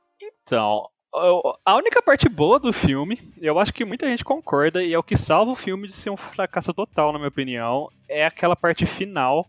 [0.43, 0.89] Então,
[1.65, 5.03] a única parte boa do filme, eu acho que muita gente concorda, e é o
[5.03, 8.87] que salva o filme de ser um fracasso total, na minha opinião, é aquela parte
[8.87, 9.47] final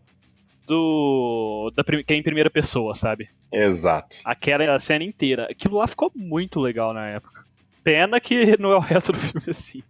[0.66, 1.72] do.
[1.74, 3.28] Da, que é em primeira pessoa, sabe?
[3.52, 4.18] Exato.
[4.24, 5.48] Aquela cena inteira.
[5.50, 7.45] Aquilo lá ficou muito legal na época.
[7.86, 9.80] Pena que não é o resto do filme assim.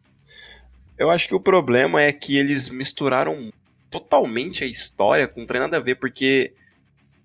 [0.98, 3.50] Eu acho que o problema é que eles misturaram
[3.90, 6.52] totalmente a história com não tem nada a ver, porque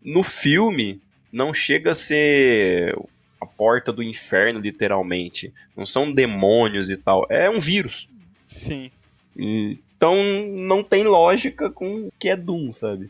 [0.02, 2.98] no filme não chega a ser
[3.42, 5.54] a porta do inferno, literalmente.
[5.76, 7.28] Não são demônios e tal.
[7.30, 8.08] É um vírus.
[8.48, 8.90] Sim.
[9.36, 10.16] Então
[10.54, 13.10] não tem lógica com o que é Doom, sabe?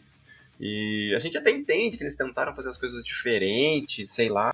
[0.59, 4.51] E a gente até entende que eles tentaram fazer as coisas diferentes, sei lá.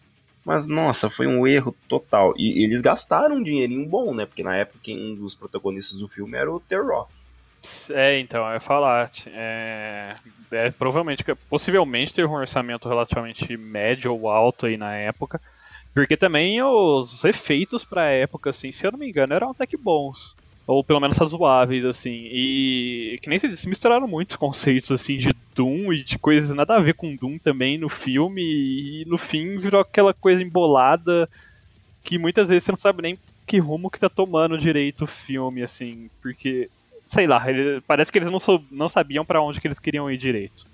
[0.48, 2.34] Mas, nossa, foi um erro total.
[2.38, 4.26] E, eles gastaram um dinheirinho bom, né?
[4.26, 7.06] Porque na época um dos protagonistas do filme era o Terror.
[7.90, 9.12] É, então, eu ia falar.
[9.26, 10.16] É,
[10.50, 15.42] é, provavelmente, possivelmente teve um orçamento relativamente médio ou alto aí na época.
[15.94, 19.76] Porque também os efeitos pra época, assim, se eu não me engano, eram até que
[19.76, 20.34] bons
[20.68, 22.28] ou pelo menos razoáveis, assim.
[22.30, 26.76] E que nem se disse, misturaram muitos conceitos, assim, de Doom e de coisas nada
[26.76, 31.28] a ver com Doom também no filme, e no fim virou aquela coisa embolada
[32.04, 35.64] que muitas vezes você não sabe nem que rumo que tá tomando direito o filme,
[35.64, 36.70] assim, porque,
[37.06, 40.12] sei lá, ele, parece que eles não, sou, não sabiam para onde que eles queriam
[40.12, 40.66] ir direito.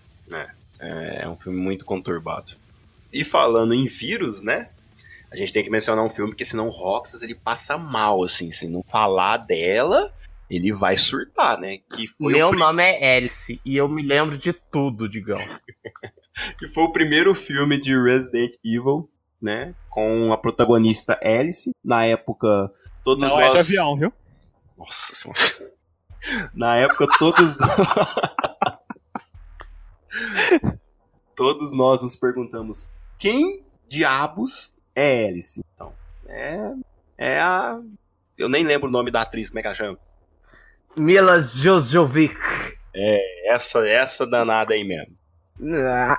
[0.79, 2.53] É, é um filme muito conturbado.
[3.11, 4.69] E falando em vírus, né?
[5.33, 8.51] A gente tem que mencionar um filme, porque senão o Roxas ele passa mal, assim.
[8.51, 10.13] Se não falar dela,
[10.47, 11.79] ele vai surtar, né?
[11.89, 15.39] Que foi Meu nome é Alice e eu me lembro de tudo, digão.
[16.59, 19.09] que foi o primeiro filme de Resident Evil,
[19.41, 19.73] né?
[19.89, 21.71] Com a protagonista Alice.
[21.83, 22.71] Na época,
[23.03, 23.39] todos não nós.
[23.39, 24.13] Não é de avião, viu?
[24.77, 25.41] Nossa senhora.
[26.53, 27.57] Na época, todos.
[31.35, 35.93] todos nós nos perguntamos quem diabos é Alice, então.
[36.27, 36.57] É,
[37.17, 37.79] é a.
[38.37, 39.97] Eu nem lembro o nome da atriz, como é que ela chama?
[40.95, 42.35] Mila Jojovic.
[42.95, 45.15] É, essa, essa danada aí mesmo.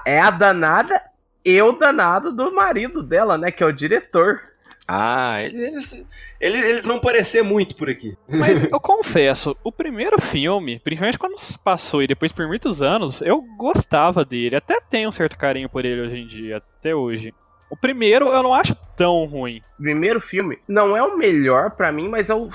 [0.04, 1.00] É a danada
[1.44, 3.50] e o danado do marido dela, né?
[3.50, 4.40] Que é o diretor.
[4.86, 6.04] Ah, eles,
[6.38, 8.14] eles, eles vão parecer muito por aqui.
[8.28, 13.40] Mas eu confesso, o primeiro filme, principalmente quando passou e depois por muitos anos, eu
[13.56, 14.56] gostava dele.
[14.56, 17.32] Até tenho um certo carinho por ele hoje em dia, até hoje.
[17.70, 19.60] O primeiro eu não acho tão ruim.
[19.78, 22.50] O primeiro filme não é o melhor para mim, mas eu,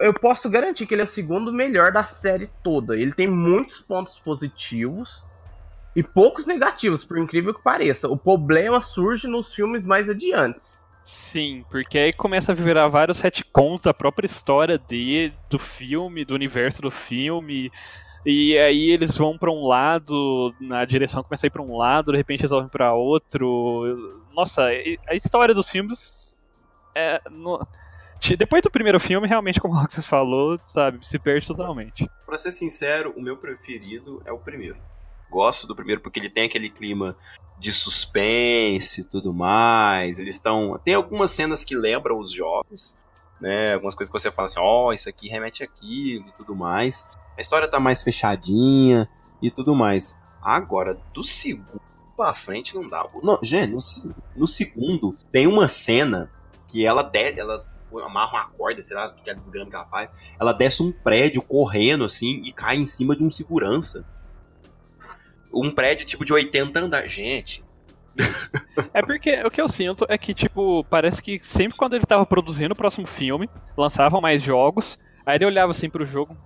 [0.00, 2.96] eu posso garantir que ele é o segundo melhor da série toda.
[2.96, 5.24] Ele tem muitos pontos positivos
[5.94, 8.08] e poucos negativos, por incrível que pareça.
[8.08, 10.80] O problema surge nos filmes mais adiantes.
[11.04, 16.34] Sim, porque aí começa a virar vários retcons da própria história de, do filme, do
[16.34, 17.70] universo do filme.
[18.26, 22.12] E aí eles vão para um lado, na direção começa a ir para um lado,
[22.12, 24.22] de repente resolvem para outro.
[24.34, 24.62] Nossa,
[25.08, 26.38] a história dos filmes
[26.94, 27.66] é, no,
[28.36, 32.08] depois do primeiro filme, realmente, como Roxas falou, sabe, se perde totalmente.
[32.24, 34.76] Pra ser sincero, o meu preferido é o primeiro.
[35.30, 37.16] Gosto do primeiro porque ele tem aquele clima
[37.58, 40.18] de suspense e tudo mais.
[40.18, 40.80] Eles estão.
[40.84, 42.96] Tem algumas cenas que lembram os jogos,
[43.40, 43.74] né?
[43.74, 47.08] Algumas coisas que você fala assim, ó, oh, isso aqui remete aquilo e tudo mais.
[47.36, 49.08] A história tá mais fechadinha
[49.42, 50.18] e tudo mais.
[50.42, 51.80] Agora, do segundo
[52.16, 53.06] pra frente não dá.
[53.22, 56.30] Não, gente, no, no segundo tem uma cena
[56.70, 57.66] que ela, de, ela
[58.04, 60.10] amarra uma corda, sei lá, que é desgrama que ela faz.
[60.38, 64.06] Ela desce um prédio correndo assim e cai em cima de um segurança.
[65.52, 67.12] Um prédio tipo de 80 andares.
[67.12, 67.64] Gente.
[68.92, 72.24] É porque o que eu sinto é que, tipo, parece que sempre quando ele tava
[72.24, 76.36] produzindo o próximo filme, lançavam mais jogos, aí ele olhava assim pro jogo,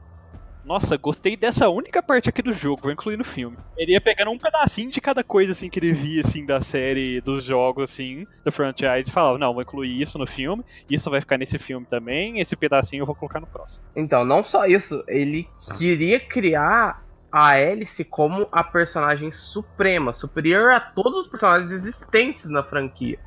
[0.68, 3.56] nossa, gostei dessa única parte aqui do jogo, vou incluir no filme.
[3.74, 7.22] Ele ia pegando um pedacinho de cada coisa, assim, que ele via, assim, da série,
[7.22, 11.22] dos jogos, assim, do franchise, e falava, não, vou incluir isso no filme, isso vai
[11.22, 13.82] ficar nesse filme também, esse pedacinho eu vou colocar no próximo.
[13.96, 17.02] Então, não só isso, ele queria criar
[17.32, 23.18] a Alice como a personagem suprema, superior a todos os personagens existentes na franquia.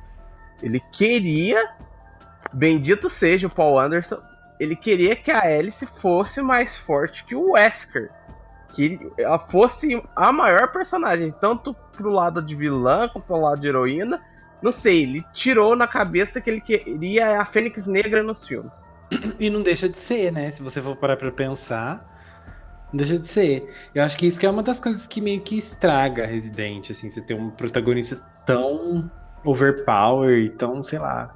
[0.61, 1.71] Ele queria,
[2.53, 4.21] bendito seja o Paul Anderson,
[4.61, 8.11] ele queria que a Alice fosse mais forte que o Wesker.
[8.75, 13.67] Que ela fosse a maior personagem, tanto pro lado de vilã quanto pro lado de
[13.67, 14.21] heroína.
[14.61, 18.85] Não sei, ele tirou na cabeça que ele queria a Fênix Negra nos filmes.
[19.39, 20.51] E não deixa de ser, né?
[20.51, 22.05] Se você for parar pra pensar,
[22.93, 23.67] não deixa de ser.
[23.95, 27.09] Eu acho que isso que é uma das coisas que meio que estraga Resident, assim,
[27.09, 29.09] você ter um protagonista tão
[29.43, 31.35] overpower, tão, sei lá,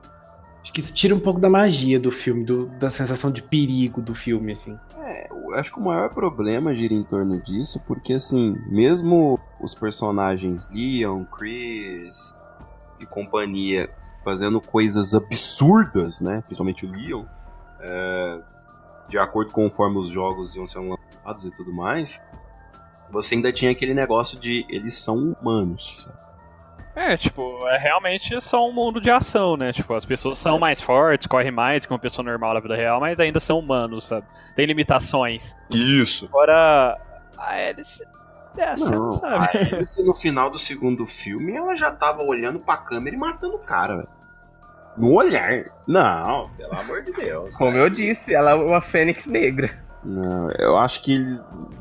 [0.66, 4.02] Acho que isso tira um pouco da magia do filme, do, da sensação de perigo
[4.02, 4.76] do filme, assim.
[4.98, 9.76] É, eu acho que o maior problema gira em torno disso, porque assim, mesmo os
[9.76, 12.36] personagens Leon, Chris
[13.00, 13.92] e companhia
[14.24, 16.42] fazendo coisas absurdas, né?
[16.42, 17.26] Principalmente o Leon,
[17.80, 18.42] é,
[19.08, 22.24] de acordo com conforme os jogos iam sendo lançados e tudo mais,
[23.12, 26.02] você ainda tinha aquele negócio de eles são humanos.
[26.06, 26.25] Sabe?
[26.96, 29.74] É, tipo, é realmente só um mundo de ação, né?
[29.74, 33.02] Tipo, as pessoas são mais fortes, correm mais que uma pessoa normal na vida real,
[33.02, 34.26] mas ainda são humanos, sabe?
[34.56, 35.56] Tem limitações.
[35.70, 36.26] Isso.
[36.28, 36.98] Agora,
[37.38, 38.02] a Alice.
[38.58, 39.36] É, não, sabe?
[39.60, 43.56] A Alice, no final do segundo filme, ela já tava olhando pra câmera e matando
[43.56, 44.10] o cara, velho.
[44.98, 45.66] No olhar.
[45.86, 47.54] Não, pelo amor de Deus.
[47.58, 49.78] Como eu disse, ela é uma fênix negra.
[50.02, 51.20] Não, eu acho que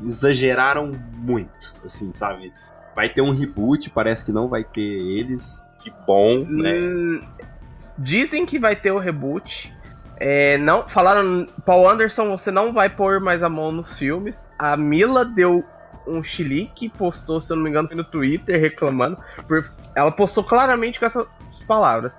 [0.01, 2.51] exageraram muito, assim, sabe?
[2.95, 5.63] Vai ter um reboot, parece que não vai ter eles.
[5.79, 6.73] Que bom, né?
[6.73, 7.21] Hum,
[7.97, 9.73] dizem que vai ter o reboot.
[10.17, 14.47] É, não falaram, Paul Anderson, você não vai pôr mais a mão nos filmes.
[14.57, 15.63] A Mila deu
[16.07, 19.17] um chilique, postou, se eu não me engano, no Twitter reclamando.
[19.47, 21.27] Por, ela postou claramente com essas
[21.67, 22.13] palavras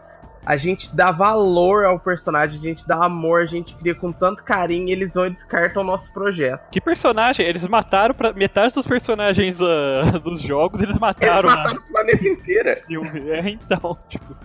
[0.47, 4.45] a gente dá valor ao personagem, a gente dá amor, a gente cria com tanto
[4.45, 6.71] carinho e eles vão e descartam o nosso projeto.
[6.71, 7.45] Que personagem?
[7.45, 8.33] Eles mataram pra...
[8.33, 11.49] metade dos personagens uh, dos jogos, eles mataram.
[11.49, 11.81] Eles mataram na...
[11.81, 12.69] o planeta inteiro.
[12.69, 14.37] É, então, tipo.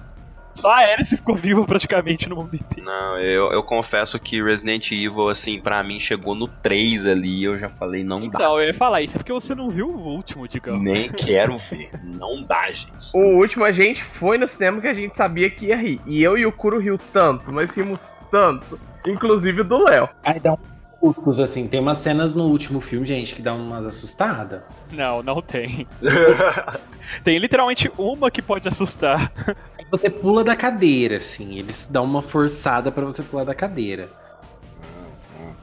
[0.62, 2.86] Só a Alice ficou viva praticamente no mundo inteiro.
[2.86, 7.58] Não, eu, eu confesso que Resident Evil, assim, para mim chegou no 3 ali eu
[7.58, 8.46] já falei, não então, dá.
[8.46, 10.84] Então, eu ia falar isso, é porque você não viu o último, digamos.
[10.84, 11.90] Nem quero ver.
[12.04, 13.12] Não dá, gente.
[13.16, 16.00] O último a gente foi no cinema que a gente sabia que ia rir.
[16.06, 18.80] E eu e o Kuro riu tanto, mas rimos tanto.
[19.06, 20.10] Inclusive do Léo.
[20.24, 21.68] Aí dá uns sustos, assim.
[21.68, 24.62] Tem umas cenas no último filme, gente, que dá umas assustadas.
[24.92, 25.88] Não, não tem.
[27.24, 29.32] tem literalmente uma que pode assustar
[29.92, 31.60] você pula da cadeira, assim.
[31.60, 34.10] Eles dão uma forçada para você pular da cadeira.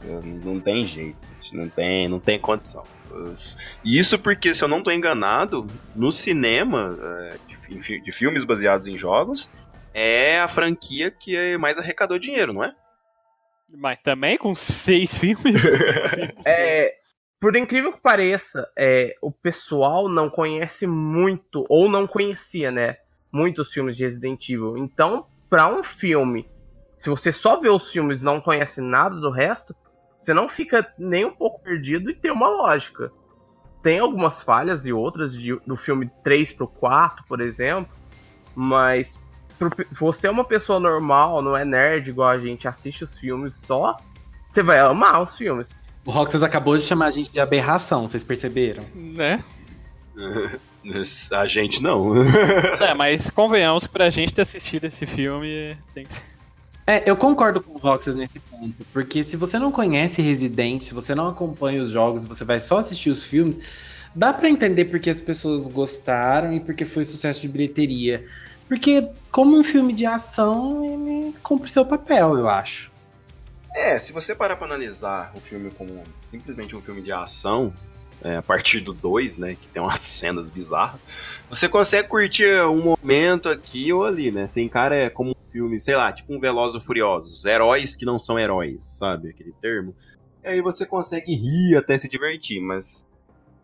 [0.04, 1.56] Não, não, não tem jeito, gente.
[1.56, 2.84] Não tem, não tem condição.
[3.82, 5.66] Isso porque, se eu não estou enganado,
[5.96, 9.50] no cinema é, de, de, filmes baseados em jogos,
[9.94, 12.74] é a franquia que mais arrecadou dinheiro, não é?
[13.68, 15.60] Mas também com seis filmes?
[16.44, 16.94] é,
[17.40, 22.98] por incrível que pareça, é, o pessoal não conhece muito, ou não conhecia, né?
[23.38, 24.76] Muitos filmes de Resident Evil.
[24.76, 26.48] Então, para um filme,
[27.00, 29.74] se você só vê os filmes e não conhece nada do resto,
[30.20, 33.12] você não fica nem um pouco perdido e tem uma lógica.
[33.82, 37.94] Tem algumas falhas e outras de, do filme 3 pro 4, por exemplo,
[38.54, 39.16] mas
[39.56, 43.54] pro, você é uma pessoa normal, não é nerd igual a gente, assiste os filmes
[43.54, 43.96] só,
[44.52, 45.68] você vai amar os filmes.
[46.04, 48.84] O Roxas acabou de chamar a gente de aberração, vocês perceberam?
[48.94, 49.44] Né?
[51.32, 52.14] A gente não.
[52.80, 56.22] é, mas convenhamos que pra gente ter assistido esse filme tem que ser.
[56.86, 60.94] É, eu concordo com o Roxas nesse ponto, porque se você não conhece Resident, se
[60.94, 63.60] você não acompanha os jogos, você vai só assistir os filmes,
[64.14, 68.26] dá para entender porque as pessoas gostaram e porque foi sucesso de bilheteria.
[68.66, 72.90] Porque, como um filme de ação, ele cumpre seu papel, eu acho.
[73.74, 77.72] É, se você parar pra analisar o filme como simplesmente um filme de ação,
[78.22, 81.00] é, a partir do 2, né, que tem umas cenas bizarras,
[81.48, 84.46] você consegue curtir um momento aqui ou ali, né?
[84.46, 88.04] Você encara é como um filme, sei lá, tipo um Velozes e Furiosos, heróis que
[88.04, 89.30] não são heróis, sabe?
[89.30, 89.94] Aquele termo.
[90.44, 93.06] E aí você consegue rir até se divertir, mas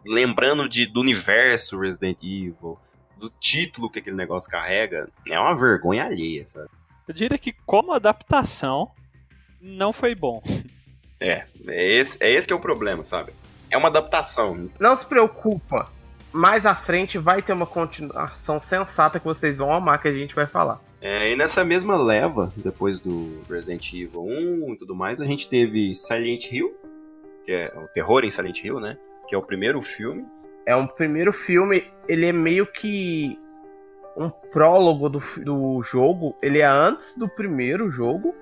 [0.07, 2.79] lembrando de, do universo Resident Evil,
[3.19, 6.69] do título que aquele negócio carrega, é uma vergonha alheia, sabe?
[7.07, 8.91] Eu diria que como adaptação
[9.61, 10.43] não foi bom.
[11.21, 13.33] É, é esse, é esse que é o problema, sabe?
[13.75, 14.70] É uma adaptação.
[14.79, 15.89] Não se preocupa.
[16.33, 20.35] Mais à frente vai ter uma continuação sensata que vocês vão amar, que a gente
[20.35, 20.81] vai falar.
[21.01, 25.49] É, e nessa mesma leva, depois do Resident Evil 1 e tudo mais, a gente
[25.49, 26.75] teve Silent Hill,
[27.45, 28.97] que é o terror em Silent Hill, né?
[29.29, 30.25] Que é o primeiro filme
[30.66, 33.39] é um primeiro filme, ele é meio que
[34.16, 36.37] um prólogo do, do jogo.
[36.43, 38.35] Ele é antes do primeiro jogo.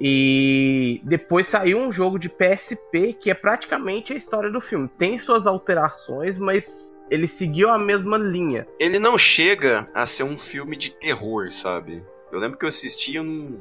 [0.00, 4.88] E depois saiu um jogo de PSP que é praticamente a história do filme.
[4.96, 8.66] Tem suas alterações, mas ele seguiu a mesma linha.
[8.78, 12.04] Ele não chega a ser um filme de terror, sabe?
[12.30, 13.58] Eu lembro que eu assisti, eu não,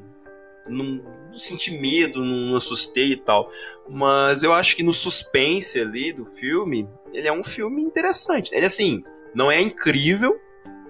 [0.68, 3.52] não, senti medo, não assustei e tal.
[3.90, 8.54] Mas eu acho que no suspense ali do filme, ele é um filme interessante.
[8.54, 10.40] Ele, assim, não é incrível,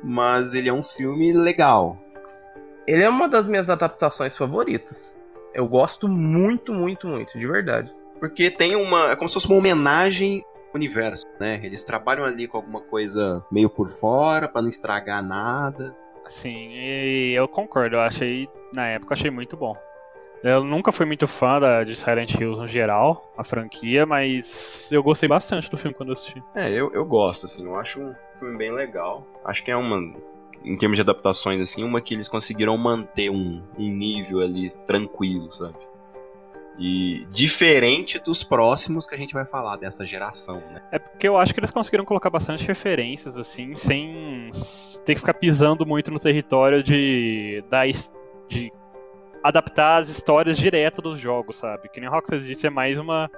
[0.04, 1.98] mas ele é um filme legal.
[2.86, 5.17] Ele é uma das minhas adaptações favoritas.
[5.58, 7.92] Eu gosto muito, muito, muito, de verdade.
[8.20, 9.12] Porque tem uma.
[9.12, 11.60] É como se fosse uma homenagem ao universo, né?
[11.64, 15.96] Eles trabalham ali com alguma coisa meio por fora, para não estragar nada.
[16.28, 17.96] Sim, e eu concordo.
[17.96, 19.76] Eu achei, na época, achei muito bom.
[20.44, 25.02] Eu nunca fui muito fã da, de Silent Hills no geral, a franquia, mas eu
[25.02, 26.44] gostei bastante do filme quando assisti.
[26.54, 29.26] É, eu, eu gosto, assim, eu acho um filme bem legal.
[29.44, 30.14] Acho que é uma,
[30.64, 35.52] em termos de adaptações, assim, uma que eles conseguiram manter um, um nível ali tranquilo,
[35.52, 35.76] sabe?
[36.80, 40.84] E diferente dos próximos que a gente vai falar dessa geração, né?
[40.92, 44.52] É porque eu acho que eles conseguiram colocar bastante referências, assim, sem
[45.04, 47.84] ter que ficar pisando muito no território de, da,
[48.48, 48.72] de
[49.44, 51.90] adaptar as histórias direto dos jogos, sabe?
[51.90, 53.30] Que nem o Rockstar disse, é mais uma.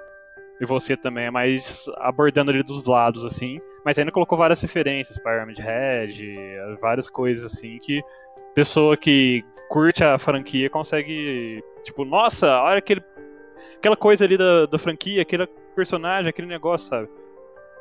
[0.60, 3.58] E você também é mais abordando ali dos lados, assim.
[3.84, 6.22] Mas ainda colocou várias referências, Pyramid Head,
[6.80, 8.02] várias coisas assim que
[8.54, 11.62] pessoa que curte a franquia consegue.
[11.82, 13.02] Tipo, nossa, olha aquele,
[13.76, 17.08] aquela coisa ali da, da franquia, aquele personagem, aquele negócio, sabe?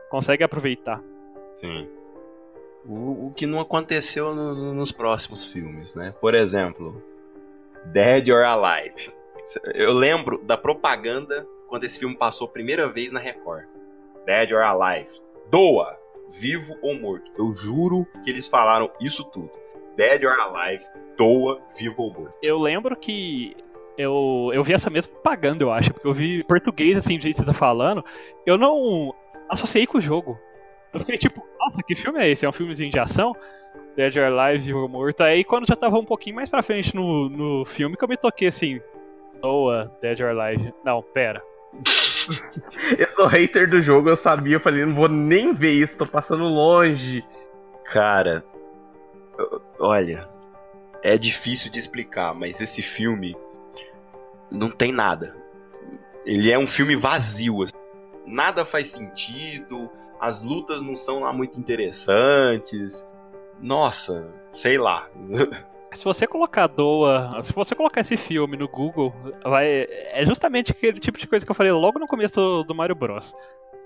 [0.10, 1.04] Consegue aproveitar.
[1.56, 1.90] Sim.
[2.86, 6.14] O, o que não aconteceu no, no, nos próximos filmes, né?
[6.22, 7.04] Por exemplo,
[7.86, 9.12] Dead or Alive.
[9.74, 13.66] Eu lembro da propaganda quando esse filme passou a primeira vez na Record.
[14.26, 15.20] Dead or Alive.
[15.50, 15.98] Doa,
[16.30, 17.32] vivo ou morto.
[17.38, 19.50] Eu juro que eles falaram isso tudo.
[19.96, 20.86] Dead or Alive,
[21.18, 22.36] doa, vivo ou morto.
[22.42, 23.56] Eu lembro que
[23.98, 27.36] eu, eu vi essa mesma propaganda, eu acho, porque eu vi português assim, do jeito
[27.36, 28.06] que você tá falando.
[28.46, 29.14] Eu não
[29.50, 30.40] associei com o jogo.
[30.94, 32.46] Eu fiquei tipo, nossa, que filme é esse?
[32.46, 33.36] É um filmezinho de ação?
[33.96, 35.22] Dead or Alive, Vivo ou Morto.
[35.22, 38.16] Aí quando já tava um pouquinho mais pra frente no, no filme que eu me
[38.18, 38.80] toquei assim,
[39.42, 40.74] Noah, Dead or Alive.
[40.86, 41.44] Não, pera.
[42.98, 46.06] Eu sou hater do jogo, eu sabia, eu falei, não vou nem ver isso, tô
[46.06, 47.24] passando longe.
[47.86, 48.44] Cara,
[49.80, 50.28] olha,
[51.04, 53.36] é difícil de explicar, mas esse filme
[54.52, 55.36] não tem nada.
[56.26, 57.74] Ele é um filme vazio, assim.
[58.26, 63.08] nada faz sentido, as lutas não são lá muito interessantes.
[63.60, 65.10] Nossa, sei lá.
[65.94, 69.14] Se você colocar Doa, se você colocar esse filme no Google,
[69.44, 72.96] vai, é justamente aquele tipo de coisa que eu falei logo no começo do, Mario
[72.96, 73.36] Bros.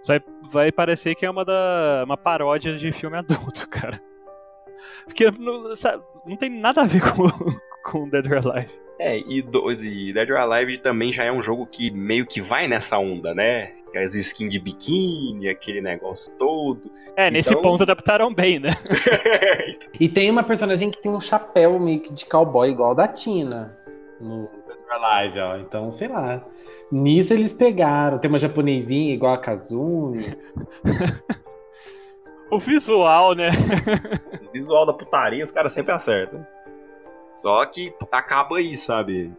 [0.05, 4.01] Vai, vai parecer que é uma, da, uma paródia de filme adulto, cara.
[5.05, 7.27] Porque não, sabe, não tem nada a ver com,
[7.83, 8.71] com Dead or Alive.
[8.99, 12.41] É, e, do, e Dead or Alive também já é um jogo que meio que
[12.41, 13.73] vai nessa onda, né?
[13.95, 16.91] As skins de biquíni, aquele negócio todo.
[17.15, 17.61] É, nesse então...
[17.61, 18.69] ponto adaptaram bem, né?
[19.99, 23.77] e tem uma personagem que tem um chapéu meio que de cowboy igual da Tina
[24.19, 24.49] no
[24.99, 25.57] Live, ó.
[25.57, 26.41] Então, sei lá.
[26.91, 28.19] Nisso eles pegaram.
[28.19, 30.37] Tem uma japonesinha igual a Kazumi.
[32.49, 33.49] o visual, né?
[34.47, 36.45] o visual da putaria, os caras sempre acertam.
[37.35, 39.31] Só que acaba aí, sabe?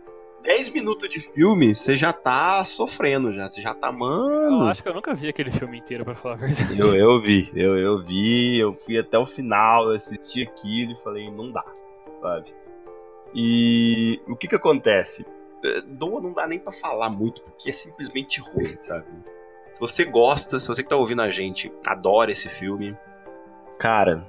[0.45, 3.49] 10 minutos de filme, você já tá sofrendo já.
[3.49, 4.66] Você já tá, Eu mano.
[4.68, 6.78] acho que eu nunca vi aquele filme inteiro, pra falar a verdade.
[6.78, 11.03] Eu, eu vi, eu, eu vi, eu fui até o final, eu assisti aquilo e
[11.03, 11.64] falei, não dá,
[12.20, 12.55] sabe?
[13.34, 15.26] E o que que acontece?
[15.64, 19.07] Eh, Doa não dá nem pra falar muito, porque é simplesmente ruim, sabe?
[19.72, 22.97] Se você gosta, se você que tá ouvindo a gente adora esse filme,
[23.78, 24.24] cara,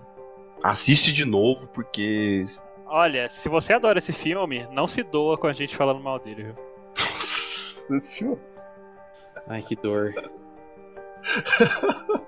[0.63, 2.45] assiste de novo, porque.
[2.87, 6.43] Olha, se você adora esse filme, não se doa com a gente falando mal dele,
[6.43, 6.55] viu?
[7.89, 8.39] Nossa Senhora.
[9.47, 10.13] Ai, que dor.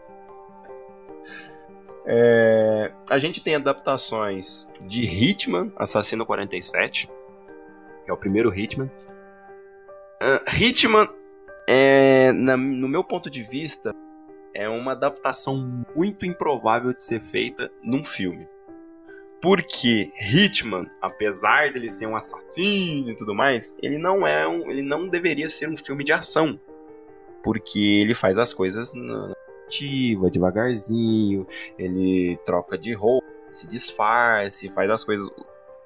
[2.09, 7.07] É, a gente tem adaptações de Hitman, Assassino 47,
[8.05, 8.89] que é o primeiro Hitman.
[10.21, 11.09] Ah, Hitman,
[11.67, 13.93] é, na- no meu ponto de vista,
[14.53, 18.47] é uma adaptação muito improvável de ser feita num filme.
[19.41, 24.81] Porque Hitman, apesar dele ser um assassino e tudo mais, ele não é um, ele
[24.81, 26.59] não deveria ser um filme de ação.
[27.43, 29.31] Porque ele faz as coisas na
[29.65, 31.45] ativa, devagarzinho,
[31.77, 35.29] ele troca de roupa, se disfarce, faz as coisas.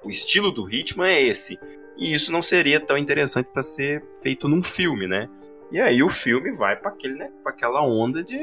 [0.04, 1.60] O estilo do Hitman é esse.
[1.97, 5.30] E isso não seria tão interessante para ser feito num filme, né?
[5.72, 8.39] E aí o filme vai para aquele, né, pra aquela onda de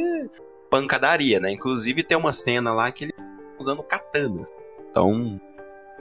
[0.70, 1.50] pancadaria, né?
[1.50, 3.24] Inclusive tem uma cena lá que ele tá
[3.58, 4.48] usando katanas.
[4.98, 5.40] Então,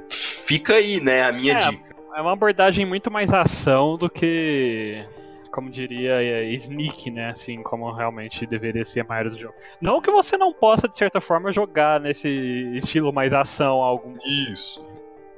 [0.09, 1.95] fica aí, né, a minha É, dica.
[2.15, 5.05] É uma abordagem muito mais ação do que,
[5.51, 7.29] como diria, é, sneak, né?
[7.29, 9.53] Assim, como realmente deveria ser a maioria do jogo.
[9.79, 12.27] Não que você não possa, de certa forma, jogar nesse
[12.75, 14.83] estilo mais ação algum, Isso.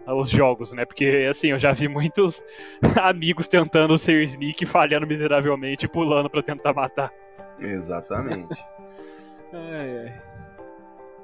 [0.07, 0.85] os jogos, né?
[0.85, 2.41] Porque, assim, eu já vi muitos
[3.01, 7.11] amigos tentando ser sneak, falhando miseravelmente, e pulando pra tentar matar.
[7.59, 8.63] Exatamente.
[9.51, 10.28] Ai, ai.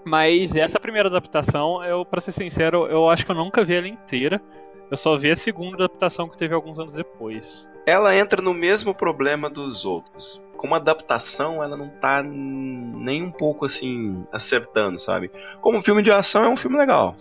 [0.05, 3.87] Mas essa primeira adaptação, eu, pra ser sincero, eu acho que eu nunca vi ela
[3.87, 4.41] inteira.
[4.89, 7.67] Eu só vi a segunda adaptação que teve alguns anos depois.
[7.87, 10.43] ela entra no mesmo problema dos outros.
[10.57, 15.29] Como adaptação, ela não tá nem um pouco assim acertando, sabe?
[15.61, 17.15] Como filme de ação é um filme legal.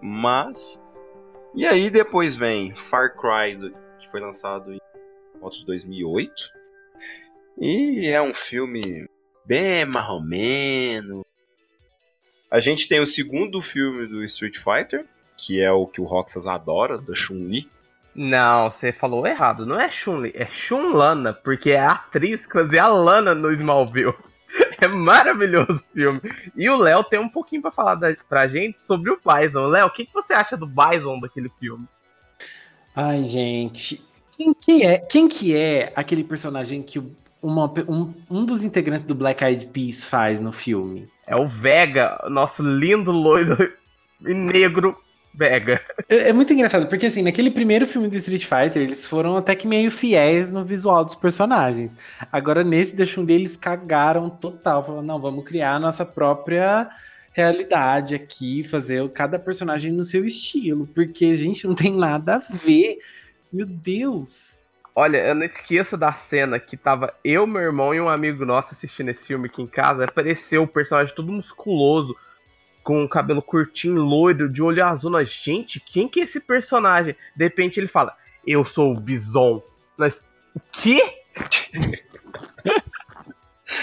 [0.00, 0.80] Mas
[1.56, 4.78] e aí depois vem Far Cry, que foi lançado em
[5.50, 6.32] de 2008.
[7.58, 9.08] E é um filme
[9.46, 11.24] bem marromeno.
[12.50, 15.04] A gente tem o segundo filme do Street Fighter,
[15.36, 17.68] que é o que o Roxas adora, da Chun-Li.
[18.14, 19.66] Não, você falou errado.
[19.66, 24.14] Não é Chun-Li, é Chun-Lana, porque é a atriz que fazia a Lana no Smallville.
[24.78, 26.20] É maravilhoso o filme.
[26.54, 29.66] E o Léo tem um pouquinho pra falar da, pra gente sobre o Bison.
[29.68, 31.86] Léo, o que, que você acha do Bison daquele filme?
[32.94, 34.02] Ai, gente.
[34.36, 37.02] Quem que é, quem que é aquele personagem que
[37.42, 41.08] uma- um, um dos integrantes do Black Eyed Peas faz no filme?
[41.26, 43.72] É o Vega, nosso lindo loiro
[44.24, 44.96] e negro
[45.34, 45.80] Vega.
[46.08, 49.54] É, é muito engraçado, porque assim, naquele primeiro filme do Street Fighter, eles foram até
[49.54, 51.96] que meio fiéis no visual dos personagens.
[52.32, 54.84] Agora, nesse The Chun-Li, eles cagaram total.
[54.84, 56.88] Falaram, não, vamos criar a nossa própria
[57.32, 62.98] realidade aqui, fazer cada personagem no seu estilo, porque, gente, não tem nada a ver.
[63.52, 64.55] Meu Deus.
[64.98, 68.72] Olha, eu não esqueço da cena que tava eu, meu irmão e um amigo nosso
[68.72, 70.04] assistindo esse filme aqui em casa.
[70.04, 72.16] Apareceu o personagem todo musculoso,
[72.82, 75.10] com o cabelo curtinho, loiro, de olho azul.
[75.10, 77.14] Nós, gente, quem que é esse personagem?
[77.36, 78.16] De repente ele fala,
[78.46, 79.62] eu sou o Bison.
[79.98, 80.18] Nós,
[80.54, 81.02] o quê?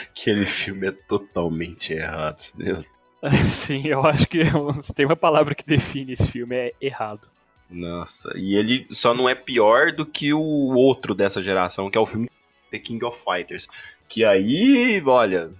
[0.09, 2.51] Aquele filme é totalmente errado.
[2.55, 2.83] Meu
[3.45, 4.41] Sim, eu acho que
[4.81, 7.27] se tem uma palavra que define esse filme é errado.
[7.73, 12.01] Nossa, e ele só não é pior do que o outro dessa geração, que é
[12.01, 12.29] o filme
[12.71, 13.67] The King of Fighters.
[14.07, 15.51] Que aí, olha,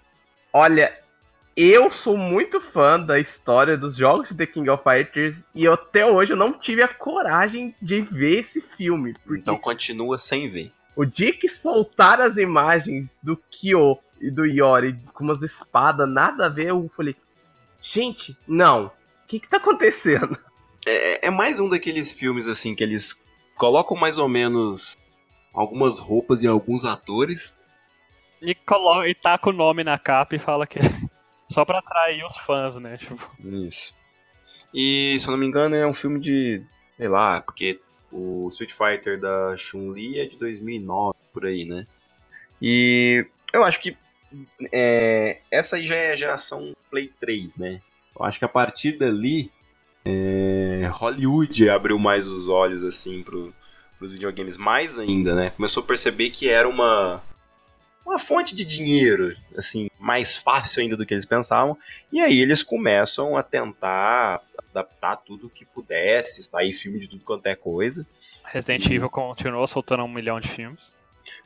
[0.56, 0.96] Olha,
[1.58, 5.74] eu sou muito fã da história dos jogos de The King of Fighters e eu,
[5.74, 9.16] até hoje eu não tive a coragem de ver esse filme.
[9.32, 10.72] Então continua sem ver.
[10.96, 16.46] O dia que soltaram as imagens do Kyo e do Yori com umas espadas, nada
[16.46, 17.16] a ver, eu falei,
[17.82, 18.86] gente, não.
[18.86, 18.92] O
[19.28, 20.38] que que tá acontecendo?
[20.86, 23.24] É, é mais um daqueles filmes assim que eles
[23.56, 24.98] colocam mais ou menos
[25.54, 27.58] algumas roupas em alguns atores.
[28.42, 30.82] E, colo e taca o nome na capa e fala que é
[31.50, 32.98] só pra atrair os fãs, né?
[32.98, 33.96] Tipo, Isso.
[34.74, 36.64] E, se eu não me engano, é um filme de.
[36.98, 37.80] Sei lá, porque
[38.12, 41.88] o Street Fighter da Chun-Li é de 2009, por aí, né?
[42.62, 43.98] E eu acho que
[44.72, 47.82] é, essa aí já é a geração Play 3, né?
[48.18, 49.52] Eu acho que a partir dali,
[50.06, 53.54] é, Hollywood abriu mais os olhos, assim, pro,
[53.98, 55.50] pros videogames, mais ainda, né?
[55.52, 57.22] Começou a perceber que era uma,
[58.06, 61.78] uma fonte de dinheiro, assim, mais fácil ainda do que eles pensavam.
[62.12, 67.46] E aí eles começam a tentar adaptar tudo que pudesse, sair filme de tudo quanto
[67.48, 68.06] é coisa.
[68.46, 70.92] Resident Evil continuou soltando um milhão de filmes.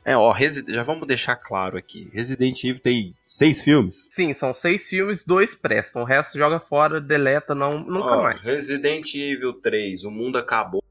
[0.04, 0.34] É, ó,
[0.68, 2.08] já vamos deixar claro aqui.
[2.12, 4.08] Resident Evil tem seis filmes.
[4.10, 6.02] Sim, são seis filmes, dois prestam.
[6.02, 8.40] O resto joga fora, deleta, não, nunca Ó, mais.
[8.42, 10.82] Resident Evil 3, o mundo acabou.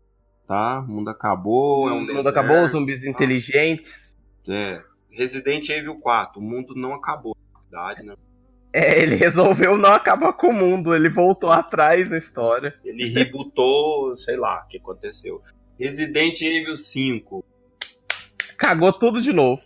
[0.48, 0.80] Tá?
[0.80, 1.90] O mundo acabou.
[1.90, 2.28] é um o mundo deserto.
[2.30, 4.16] acabou, os zumbis inteligentes.
[4.48, 4.82] É.
[5.12, 7.36] Resident Evil 4, o mundo não acabou.
[7.54, 8.16] Na verdade, né?
[8.72, 12.76] É, ele resolveu não acabar com o mundo, ele voltou atrás na história.
[12.86, 15.42] Ele rebootou, sei lá o que aconteceu.
[15.80, 17.44] Resident Evil 5.
[18.58, 19.62] Cagou tudo de novo.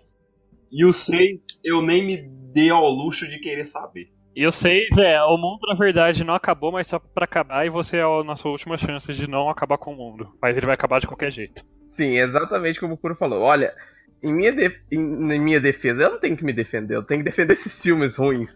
[0.71, 2.17] E o 6, eu nem me
[2.53, 4.07] dei ao luxo de querer saber.
[4.35, 7.69] E o 6 é, o mundo na verdade não acabou, mas só pra acabar, e
[7.69, 10.29] você é a nossa última chance de não acabar com o mundo.
[10.41, 11.63] Mas ele vai acabar de qualquer jeito.
[11.91, 13.41] Sim, exatamente como o Kuro falou.
[13.41, 13.73] Olha,
[14.23, 17.21] em minha, de- em- em minha defesa, eu não tenho que me defender, eu tenho
[17.21, 18.49] que defender esses filmes ruins.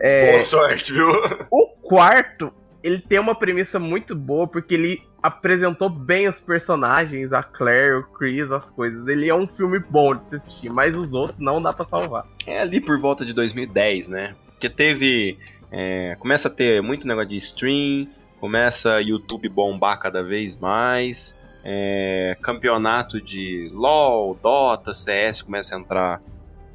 [0.00, 1.06] É, Boa sorte, viu?
[1.50, 2.52] o quarto,
[2.82, 8.02] ele tem uma premissa muito boa, porque ele apresentou bem os personagens, a Claire, o
[8.02, 9.06] Chris, as coisas.
[9.06, 12.26] Ele é um filme bom de se assistir, mas os outros não dá pra salvar.
[12.46, 14.34] É ali por volta de 2010, né?
[14.46, 15.38] Porque teve.
[15.70, 18.08] é, começa a ter muito negócio de stream,
[18.40, 21.38] começa YouTube bombar cada vez mais.
[21.64, 26.20] é, campeonato de LOL, Dota, CS começa a entrar.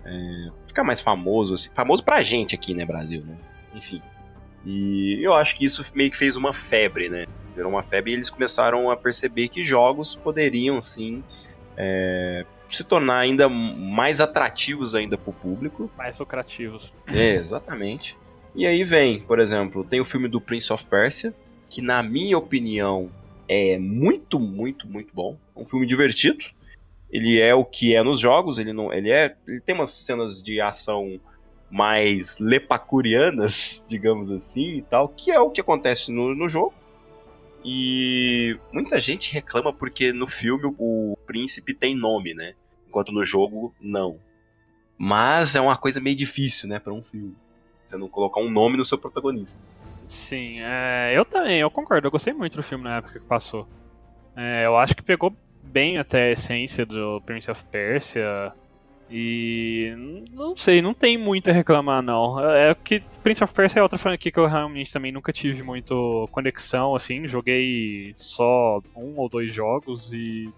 [0.06, 1.74] É, ficar mais famoso, assim.
[1.76, 3.36] Famoso pra gente aqui, né, Brasil, né?
[3.76, 4.02] Enfim.
[4.70, 7.26] E eu acho que isso meio que fez uma febre, né?
[7.56, 11.24] Virou uma febre e eles começaram a perceber que jogos poderiam, sim,
[11.78, 15.90] é, se tornar ainda mais atrativos ainda pro público.
[15.98, 16.92] Mais lucrativos.
[17.08, 18.18] É, exatamente.
[18.54, 21.34] E aí vem, por exemplo, tem o filme do Prince of Persia,
[21.70, 23.10] que na minha opinião
[23.48, 25.38] é muito, muito, muito bom.
[25.56, 26.44] É um filme divertido.
[27.10, 30.44] Ele é o que é nos jogos, ele não, ele é, ele tem umas cenas
[30.44, 31.22] de ação
[31.70, 36.74] mais lepacurianas, digamos assim, e tal, que é o que acontece no, no jogo.
[37.64, 42.54] E muita gente reclama porque no filme o príncipe tem nome, né?
[42.88, 44.20] Enquanto no jogo não.
[44.98, 47.36] Mas é uma coisa meio difícil, né, para um filme.
[47.86, 49.62] Você não colocar um nome no seu protagonista.
[50.10, 53.68] Sim, é, eu também, eu concordo, eu gostei muito do filme na época que passou.
[54.36, 58.54] É, eu acho que pegou bem até a essência do Prince of Persia.
[59.10, 59.94] E
[60.34, 62.40] não sei, não tem muito a reclamar não.
[62.40, 66.28] É que Prince of Persia é outra franquia que eu realmente também nunca tive muito
[66.32, 70.52] conexão, assim, joguei só um ou dois jogos e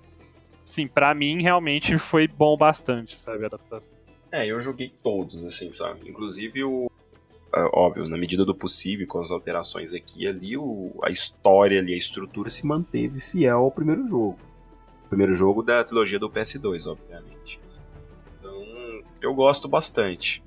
[0.66, 3.90] sim, pra mim realmente foi bom bastante, sabe, a adaptação.
[4.32, 6.10] É, eu joguei todos, assim, sabe?
[6.10, 6.92] Inclusive o.
[7.54, 11.80] é, óbvio, na medida do possível, com as alterações aqui e ali, o, a história
[11.80, 14.38] ali, a estrutura se manteve fiel ao primeiro jogo.
[15.06, 17.60] O primeiro jogo da trilogia do PS2, obviamente.
[19.22, 20.44] Eu gosto bastante.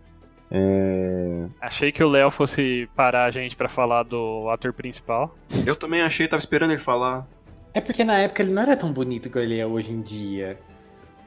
[0.50, 5.34] É, Achei que o Léo fosse parar a gente pra falar do ator principal.
[5.66, 7.26] Eu também achei, tava esperando ele falar.
[7.72, 10.58] É porque na época ele não era tão bonito igual ele é hoje em dia.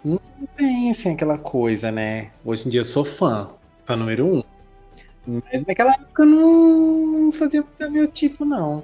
[0.04, 0.20] Não
[0.56, 2.30] tem, assim, aquela coisa, né?
[2.44, 3.50] Hoje em dia eu sou fã,
[3.84, 4.44] fã número um.
[5.26, 8.84] Mas naquela época eu não fazia muito meu tipo, não.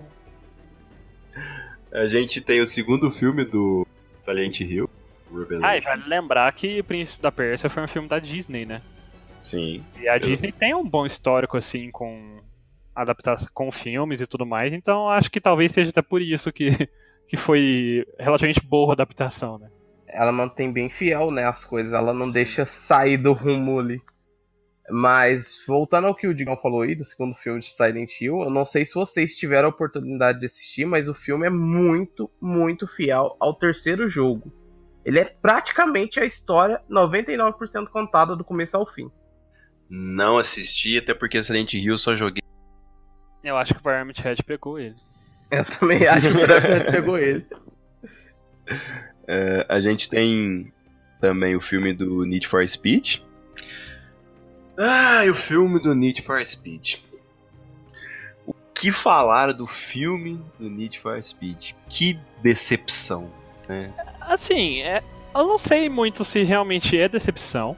[1.94, 3.86] A gente tem o segundo filme do
[4.24, 4.90] Silent Hill,
[5.64, 8.82] Ah, e vale lembrar que o Príncipe da Pérsia foi um filme da Disney, né?
[9.44, 9.84] Sim.
[10.00, 12.42] E a Eu- Disney tem um bom histórico, assim, com
[12.96, 16.68] adaptação, com filmes e tudo mais, então acho que talvez seja até por isso que,
[17.28, 19.70] que foi relativamente boa a adaptação, né?
[20.08, 24.02] Ela mantém bem fiel, né, as coisas, ela não deixa sair do rumo ali.
[24.90, 28.50] Mas, voltando ao que o Digão falou aí, do segundo filme de Silent Hill, eu
[28.50, 32.86] não sei se vocês tiveram a oportunidade de assistir, mas o filme é muito, muito
[32.88, 34.52] fiel ao terceiro jogo.
[35.04, 39.10] Ele é praticamente a história 99% contada do começo ao fim.
[39.90, 42.42] Não assisti, até porque Silent Hill só joguei.
[43.44, 44.96] Eu acho que o Pyramid Head pegou ele.
[45.50, 47.46] Eu também acho que o Pyramid pegou ele.
[49.28, 50.74] É, a gente tem
[51.22, 53.20] também o filme do Need for Speed.
[54.78, 56.96] Ah, e o filme do Need for Speed.
[58.46, 61.74] O que falar do filme do Need for Speed?
[61.88, 63.32] Que decepção,
[63.68, 63.94] né?
[64.22, 65.04] Assim, é,
[65.34, 67.76] eu não sei muito se realmente é decepção.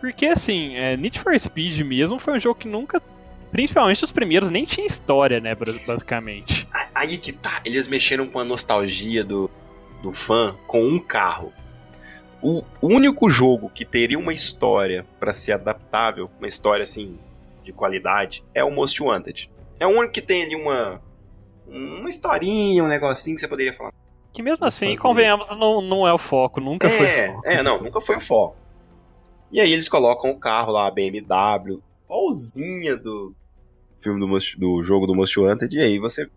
[0.00, 3.02] Porque, assim, é, Need for Speed mesmo foi um jogo que nunca.
[3.50, 5.56] Principalmente os primeiros, nem tinha história, né,
[5.86, 6.68] basicamente.
[6.94, 9.50] Aí que tá, eles mexeram com a nostalgia do,
[10.02, 11.52] do fã com um carro.
[12.42, 17.18] O único jogo que teria uma história pra ser adaptável, uma história assim
[17.62, 19.50] de qualidade, é o Most Wanted.
[19.80, 21.00] É o único que tem ali uma
[21.66, 23.92] uma historinha, um negocinho que você poderia falar.
[24.36, 24.98] Que mesmo assim, fazer.
[24.98, 27.42] convenhamos, não, não é o foco, nunca foi o É, foco.
[27.46, 28.56] é, não, nunca foi o foco.
[29.50, 33.34] E aí eles colocam o carro lá, a BMW, igualzinha do
[33.98, 34.26] filme do,
[34.58, 36.28] do jogo do Most Wanted, e aí você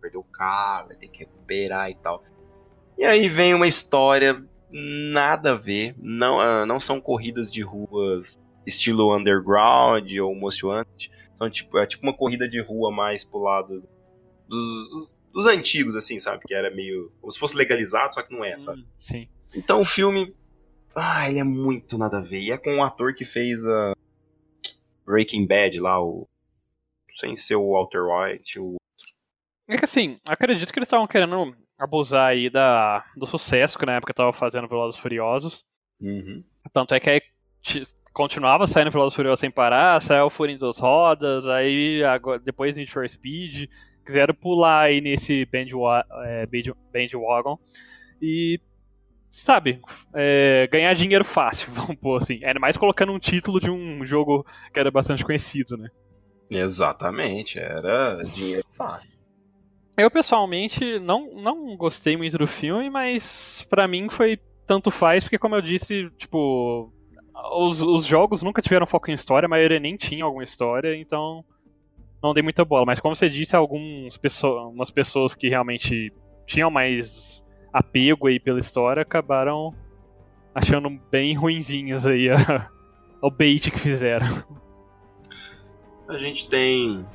[0.00, 2.22] perdeu o carro, vai ter que recuperar e tal.
[2.96, 5.94] E aí vem uma história nada a ver.
[5.98, 11.10] Não, uh, não são corridas de ruas estilo underground ou most wanted.
[11.34, 13.82] São tipo, é tipo uma corrida de rua mais pro lado
[14.46, 16.44] dos, dos, dos, antigos, assim, sabe?
[16.46, 17.12] Que era meio.
[17.20, 18.80] Como se fosse legalizado, só que não é, sabe?
[18.80, 19.28] Hum, sim.
[19.54, 20.34] Então o filme.
[20.94, 22.40] Ah, ele é muito nada a ver.
[22.40, 23.94] E é com um ator que fez a.
[25.04, 26.28] Breaking Bad lá, o.
[27.08, 28.76] Sem ser o Walter White, o.
[29.68, 33.94] É que assim, acredito que eles estavam querendo abusar aí da, do sucesso que na
[33.94, 35.64] época tava fazendo Velozes Furiosos.
[36.00, 36.44] Uhum.
[36.72, 37.22] Tanto é que aí
[38.12, 42.90] continuava saindo Velozes Furiosos sem parar, saiu o Furinho das Rodas, aí agora, depois Need
[42.90, 43.70] for Speed,
[44.04, 45.48] quiseram pular aí nesse
[46.24, 46.46] é,
[46.92, 47.58] bandwagon
[48.20, 48.60] e,
[49.30, 49.80] sabe,
[50.14, 52.40] é, ganhar dinheiro fácil, vamos pôr assim.
[52.44, 55.88] Ainda mais colocando um título de um jogo que era bastante conhecido, né?
[56.50, 59.10] Exatamente, era dinheiro fácil.
[59.96, 65.38] Eu pessoalmente não, não gostei muito do filme, mas para mim foi tanto faz, porque
[65.38, 66.92] como eu disse, tipo,
[67.52, 71.44] os, os jogos nunca tiveram foco em história, a maioria nem tinha alguma história, então
[72.22, 72.86] não dei muita bola.
[72.86, 76.12] Mas como você disse, algumas pessoas, pessoas que realmente
[76.46, 79.74] tinham mais apego aí pela história acabaram
[80.54, 82.68] achando bem ruinzinhas aí a,
[83.22, 84.44] o bait que fizeram.
[86.08, 87.06] A gente tem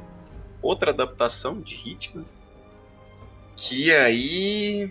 [0.62, 2.26] outra adaptação de Hitman,
[3.56, 4.90] que aí.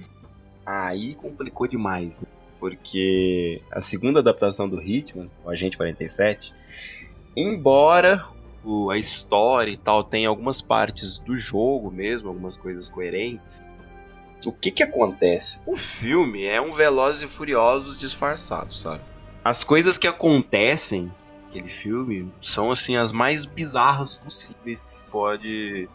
[0.66, 2.28] Aí complicou demais, né?
[2.58, 6.54] Porque a segunda adaptação do Hitman, o Agente 47,
[7.36, 8.26] embora
[8.90, 13.60] a história e tal tenha algumas partes do jogo mesmo, algumas coisas coerentes,
[14.46, 15.60] o que que acontece?
[15.66, 19.00] O filme é um Velozes e Furiosos disfarçado, sabe?
[19.42, 21.12] As coisas que acontecem
[21.44, 25.88] naquele filme são, assim, as mais bizarras possíveis que se pode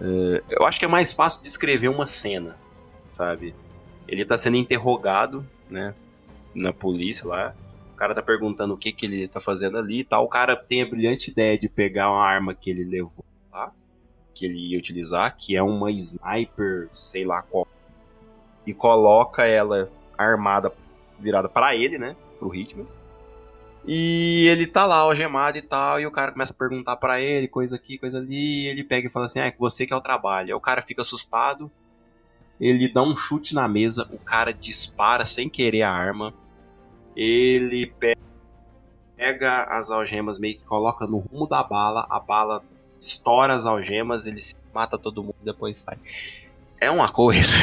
[0.00, 2.56] Uh, eu acho que é mais fácil descrever uma cena,
[3.10, 3.54] sabe?
[4.06, 5.94] Ele tá sendo interrogado, né?
[6.54, 7.54] Na polícia lá.
[7.98, 10.24] Cara tá perguntando o que que ele tá fazendo ali e tal.
[10.24, 13.72] O cara tem a brilhante ideia de pegar uma arma que ele levou lá,
[14.32, 17.66] que ele ia utilizar, que é uma sniper, sei lá qual,
[18.64, 20.72] e coloca ela armada,
[21.18, 22.14] virada para ele, né?
[22.38, 22.86] Pro Hitman.
[23.84, 27.48] E ele tá lá, algemado e tal, e o cara começa a perguntar para ele,
[27.48, 29.96] coisa aqui, coisa ali, e ele pega e fala assim, ah, é você que é
[29.96, 30.48] o trabalho.
[30.48, 31.68] Aí o cara fica assustado,
[32.60, 36.34] ele dá um chute na mesa, o cara dispara sem querer a arma,
[37.16, 37.92] ele
[39.16, 42.62] pega as algemas, meio que coloca no rumo da bala, a bala
[43.00, 44.40] estoura as algemas, ele
[44.72, 45.98] mata todo mundo e depois sai.
[46.80, 47.56] É uma coisa.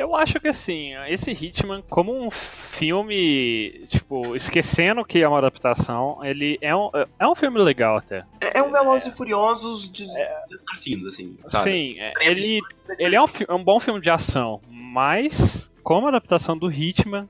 [0.00, 6.24] Eu acho que assim, esse Hitman, como um filme, tipo, esquecendo que é uma adaptação,
[6.24, 8.24] ele é um, é um filme legal até.
[8.40, 11.36] É, é um Velozes é, e Furiosos de, é, de assassinos, assim.
[11.48, 11.64] Sabe?
[11.64, 12.60] Sim, é, ele,
[12.98, 17.28] ele é um, é um bom filme de ação, mas como adaptação do Hitman,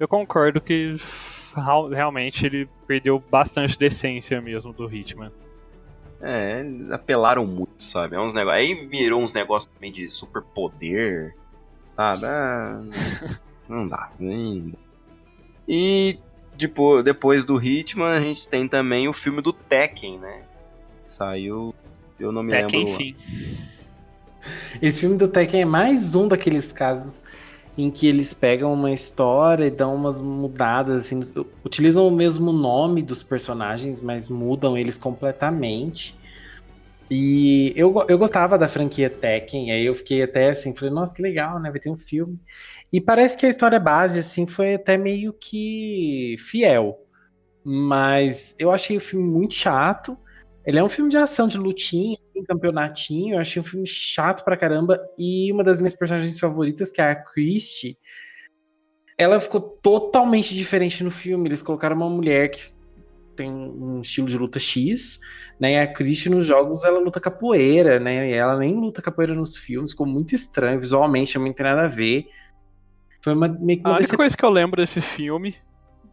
[0.00, 0.96] eu concordo que
[1.92, 5.30] realmente ele perdeu bastante decência mesmo do Hitman.
[6.20, 8.16] É, eles apelaram muito, sabe?
[8.16, 8.60] É uns negócios.
[8.60, 11.34] Aí virou uns negócios também de superpoder
[12.00, 12.26] sabe?
[12.26, 12.82] Ah,
[13.68, 14.10] não dá.
[14.18, 14.72] Nem...
[15.68, 16.18] E
[16.56, 20.42] tipo, depois do Hitman, a gente tem também o filme do Tekken, né?
[21.04, 21.74] Saiu.
[22.18, 23.02] Eu não me Tekken, lembro.
[23.02, 23.16] Enfim.
[24.80, 27.24] Esse filme do Tekken é mais um daqueles casos
[27.80, 31.20] em que eles pegam uma história e dão umas mudadas, assim,
[31.64, 36.18] utilizam o mesmo nome dos personagens, mas mudam eles completamente.
[37.10, 41.20] E eu, eu gostava da franquia Tekken, aí eu fiquei até assim, falei, nossa, que
[41.20, 41.70] legal, né?
[41.70, 42.38] Vai ter um filme.
[42.92, 46.96] E parece que a história base, assim, foi até meio que fiel.
[47.64, 50.16] Mas eu achei o filme muito chato.
[50.64, 53.34] Ele é um filme de ação, de lutinha, assim, campeonatinho.
[53.34, 55.00] Eu achei um filme chato pra caramba.
[55.18, 57.96] E uma das minhas personagens favoritas, que é a Christie,
[59.16, 61.48] ela ficou totalmente diferente no filme.
[61.48, 62.72] Eles colocaram uma mulher que
[63.36, 65.18] tem um estilo de luta X,
[65.58, 65.72] né?
[65.72, 68.30] E a Christie nos jogos ela luta capoeira, né?
[68.30, 71.88] E ela nem luta capoeira nos filmes, ficou muito estranho, visualmente não tem nada a
[71.88, 72.26] ver.
[73.22, 75.54] Foi uma, meio que uma a única coisa que eu lembro desse filme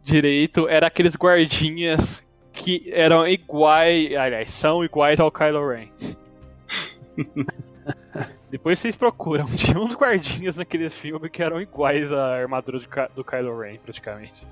[0.03, 2.26] direito era aqueles guardinhas
[2.57, 5.87] que eram iguais, aliás, são iguais ao Kylo Ren.
[8.49, 12.79] Depois vocês procuram, tinha uns guardinhas naquele filme que eram iguais à armadura
[13.13, 14.45] do Kylo Ren, praticamente.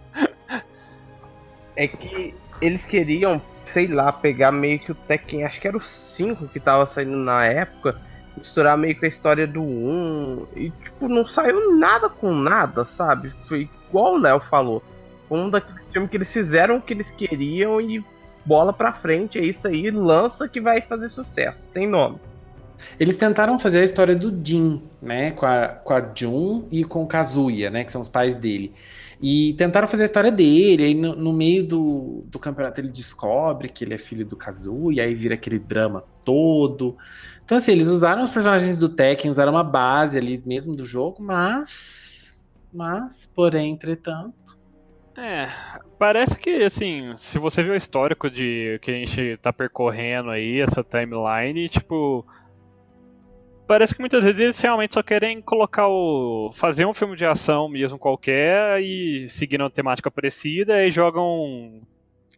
[1.76, 5.82] É que eles queriam, sei lá, pegar meio que o Tekken, acho que era o
[5.82, 8.00] 5 que tava saindo na época,
[8.38, 13.34] misturar meio com a história do 1 e tipo, não saiu nada com nada, sabe?
[13.48, 14.84] Foi igual o Léo falou.
[15.30, 18.04] Um daqueles filmes que eles fizeram o que eles queriam e
[18.46, 22.20] bola pra frente, é isso aí, lança que vai fazer sucesso, tem nome.
[23.00, 25.32] Eles tentaram fazer a história do Jin, né?
[25.32, 27.84] Com a, com a Jun e com Kazuya, né?
[27.84, 28.74] Que são os pais dele.
[29.22, 30.84] E tentaram fazer a história dele.
[30.84, 35.04] Aí no, no, meio do, do campeonato ele descobre que ele é filho do Kazuya.
[35.04, 36.98] Aí vira aquele drama todo.
[37.44, 41.22] Então, assim, eles usaram os personagens do Tekken, usaram uma base ali mesmo do jogo,
[41.22, 42.40] mas.
[42.74, 44.55] Mas, porém, entretanto.
[45.18, 45.48] É,
[45.98, 50.60] parece que, assim, se você vê o histórico de que a gente tá percorrendo aí,
[50.60, 52.26] essa timeline, tipo
[53.68, 56.52] parece que muitas vezes eles realmente só querem colocar o.
[56.54, 61.82] fazer um filme de ação mesmo qualquer e seguindo uma temática parecida e jogam.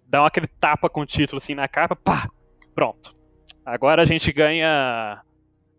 [0.07, 2.29] dão aquele tapa com o título assim na capa, pá!
[2.73, 3.15] Pronto.
[3.65, 5.21] Agora a gente ganha.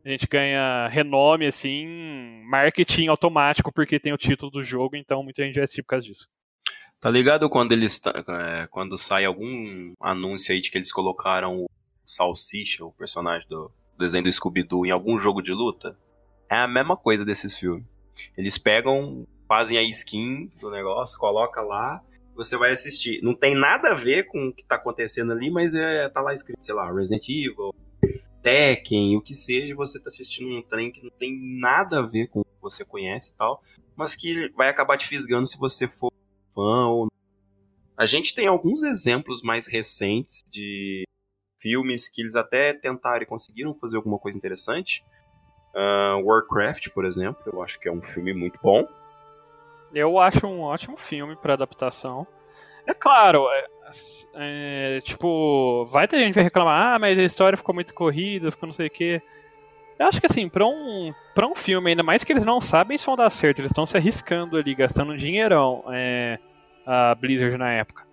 [0.05, 1.87] A gente ganha renome, assim,
[2.47, 6.07] marketing automático porque tem o título do jogo, então muita gente vai assistir por causa
[6.07, 6.29] disso.
[7.01, 8.01] Tá ligado quando eles.
[8.07, 11.71] É, quando sai algum anúncio aí de que eles colocaram o
[12.05, 15.97] Salsicha, o personagem do, desenho do Scooby-Doo em algum jogo de luta,
[16.51, 17.85] é a mesma coisa desses filmes.
[18.37, 22.03] Eles pegam, fazem a skin do negócio, coloca lá,
[22.35, 23.23] você vai assistir.
[23.23, 26.35] Não tem nada a ver com o que tá acontecendo ali, mas é, tá lá
[26.35, 27.75] escrito, sei lá, Resident Evil,
[28.43, 32.29] Tekken, o que seja, você tá assistindo um trem que não tem nada a ver
[32.29, 33.63] com o que você conhece e tal,
[33.97, 36.08] mas que vai acabar te fisgando se você for
[37.97, 41.05] A gente tem alguns exemplos mais recentes de
[41.61, 45.05] filmes que eles até tentaram e conseguiram fazer alguma coisa interessante.
[45.75, 48.87] Uh, Warcraft, por exemplo, eu acho que é um filme muito bom.
[49.93, 52.27] Eu acho um ótimo filme para adaptação.
[52.87, 53.67] É claro, é,
[54.35, 58.51] é, tipo, vai ter gente que vai reclamar, ah, mas a história ficou muito corrida,
[58.51, 59.23] ficou não sei o quê.
[59.99, 62.97] Eu acho que assim, pra um, pra um filme, ainda mais que eles não sabem
[62.97, 66.39] se vão dar certo, eles estão se arriscando ali, gastando um dinheirão, é,
[66.89, 68.05] a Blizzard na época.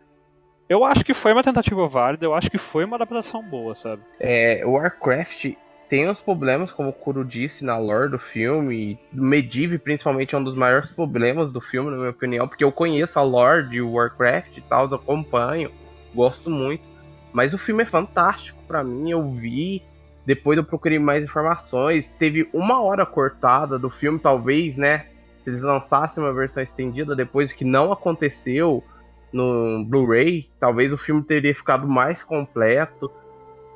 [0.68, 4.02] Eu acho que foi uma tentativa válida, eu acho que foi uma adaptação boa, sabe?
[4.20, 5.54] É, Warcraft
[5.88, 9.00] tem os problemas, como o Kuro disse na lore do filme.
[9.14, 13.18] Medivh, principalmente, é um dos maiores problemas do filme, na minha opinião, porque eu conheço
[13.18, 15.72] a lore de Warcraft e tal, eu acompanho,
[16.14, 16.84] gosto muito.
[17.32, 19.84] Mas o filme é fantástico para mim, eu vi.
[20.26, 22.14] Depois eu procurei mais informações.
[22.14, 25.06] Teve uma hora cortada do filme, talvez, né?
[25.46, 28.84] Se eles lançassem uma versão estendida depois, que não aconteceu
[29.32, 33.12] no Blu-ray, talvez o filme teria ficado mais completo.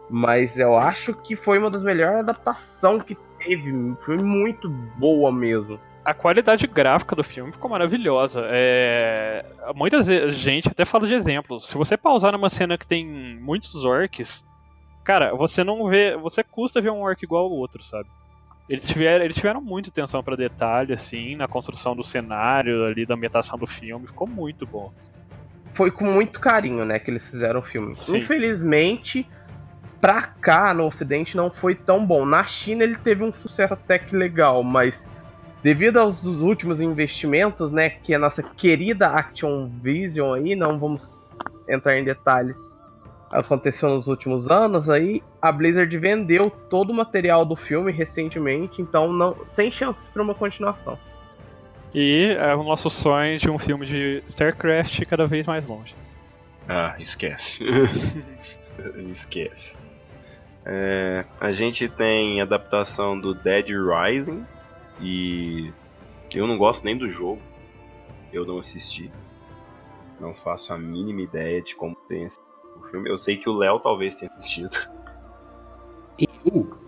[0.10, 3.72] Mas eu acho que foi uma das melhores adaptações que teve.
[4.04, 5.80] Foi muito boa mesmo.
[6.04, 8.42] A qualidade gráfica do filme ficou maravilhosa.
[8.46, 9.46] É...
[9.76, 10.02] Muita
[10.32, 11.70] gente até fala de exemplos.
[11.70, 13.06] Se você pausar numa cena que tem
[13.40, 14.44] muitos orcs,
[15.04, 16.18] cara, você não vê.
[16.18, 18.10] Você custa ver um orc igual ao outro, sabe?
[18.70, 23.16] Eles tiveram, eles tiveram muita atenção para detalhe, assim, na construção do cenário, ali, da
[23.16, 24.08] ambientação do filme.
[24.08, 24.94] Ficou muito bom
[25.80, 27.96] foi com muito carinho, né, que eles fizeram o filme.
[27.96, 28.18] Sim.
[28.18, 29.26] Infelizmente,
[30.02, 32.26] pra cá, no ocidente, não foi tão bom.
[32.26, 35.06] Na China ele teve um sucesso até que legal, mas
[35.64, 41.10] devido aos últimos investimentos, né, que a nossa querida Action Vision aí, não vamos
[41.68, 42.58] entrar em detalhes,
[43.32, 49.12] aconteceu nos últimos anos aí, a Blizzard vendeu todo o material do filme recentemente, então
[49.12, 50.98] não sem chances para uma continuação.
[51.94, 55.96] E é o nosso sonho de um filme de StarCraft cada vez mais longe.
[56.68, 57.66] Ah, esquece.
[59.12, 59.78] esquece.
[60.66, 64.46] É, a gente tem adaptação do Dead Rising
[65.02, 65.72] e
[66.36, 67.42] eu não gosto nem do jogo.
[68.32, 69.12] Eu não assisti.
[70.20, 72.38] Não faço a mínima ideia de como tem esse
[72.90, 73.10] filme.
[73.10, 74.78] Eu sei que o Léo talvez tenha assistido.
[76.46, 76.80] Eu?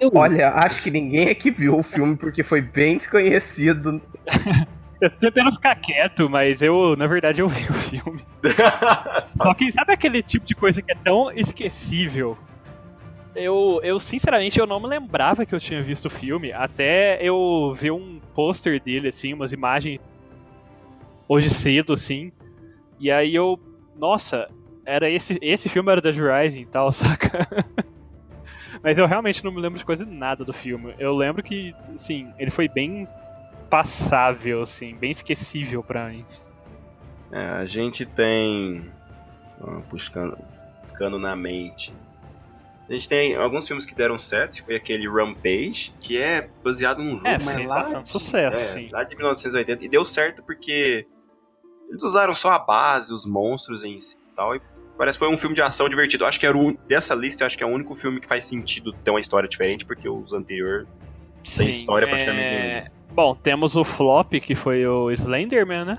[0.00, 0.10] Eu...
[0.14, 4.00] Olha, acho que ninguém aqui viu o filme porque foi bem desconhecido.
[5.00, 8.22] Eu tô tentando ficar quieto, mas eu, na verdade, eu vi o filme.
[9.24, 12.36] Só que sabe aquele tipo de coisa que é tão esquecível?
[13.34, 17.72] Eu, eu, sinceramente, eu não me lembrava que eu tinha visto o filme, até eu
[17.74, 20.00] ver um pôster dele, assim, umas imagens
[21.28, 22.32] hoje cedo, assim.
[22.98, 23.58] E aí eu,
[23.96, 24.48] nossa,
[24.84, 27.46] era esse, esse filme era da Rising e tal, saca?
[28.82, 30.94] Mas eu realmente não me lembro de quase nada do filme.
[30.98, 33.06] Eu lembro que, assim, ele foi bem
[33.68, 36.24] passável, assim, bem esquecível pra mim.
[37.30, 38.90] É, a gente tem.
[39.90, 40.36] buscando,
[40.80, 41.92] buscando na mente.
[42.88, 47.16] A gente tem alguns filmes que deram certo, foi aquele Rampage, que é baseado num
[47.16, 48.88] jogo, é, mas lá de, sucesso, é, sim.
[48.90, 51.06] lá de 1980, e deu certo porque
[51.90, 54.60] eles usaram só a base, os monstros em si e tal, e
[55.00, 56.26] Parece que foi um filme de ação divertido.
[56.26, 58.44] Acho que era o, dessa lista, eu acho que é o único filme que faz
[58.44, 60.86] sentido ter uma história diferente, porque os anteriores
[61.56, 62.70] têm história praticamente é...
[62.72, 62.90] nenhuma.
[63.10, 65.98] Bom, temos o flop, que foi o Slenderman, né?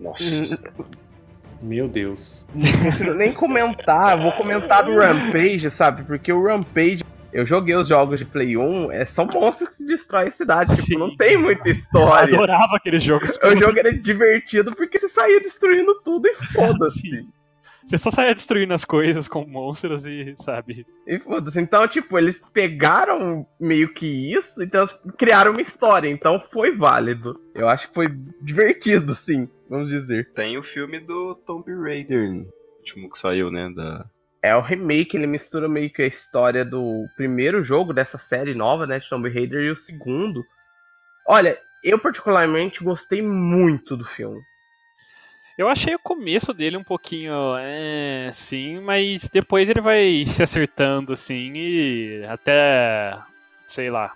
[0.00, 0.24] Nossa.
[1.60, 2.46] Meu Deus.
[3.04, 6.04] Não nem comentar, vou comentar do Rampage, sabe?
[6.04, 9.86] Porque o Rampage Eu joguei os jogos de Play 1, é, são monstros que se
[9.86, 10.76] destroem a cidade.
[10.82, 12.30] Tipo, não tem muita história.
[12.30, 13.24] Eu adorava aquele jogo.
[13.24, 17.26] O jogo era divertido porque você saía destruindo tudo e foda-se.
[17.88, 20.86] Você só saia destruindo as coisas com monstros e, sabe?
[21.06, 21.58] E foda-se.
[21.58, 24.84] Então, tipo, eles pegaram meio que isso, então
[25.16, 26.10] criaram uma história.
[26.10, 27.40] Então foi válido.
[27.54, 28.08] Eu acho que foi
[28.42, 30.30] divertido, sim, vamos dizer.
[30.34, 32.46] Tem o filme do Tomb Raider,
[32.78, 33.72] último que saiu, né?
[33.74, 34.04] Da...
[34.42, 38.86] É o remake, ele mistura meio que a história do primeiro jogo dessa série nova,
[38.86, 38.98] né?
[38.98, 40.46] De Tomb Raider e o segundo.
[41.26, 44.40] Olha, eu particularmente gostei muito do filme.
[45.56, 51.12] Eu achei o começo dele um pouquinho, é, sim, mas depois ele vai se acertando,
[51.12, 53.18] assim, e até,
[53.66, 54.12] sei lá,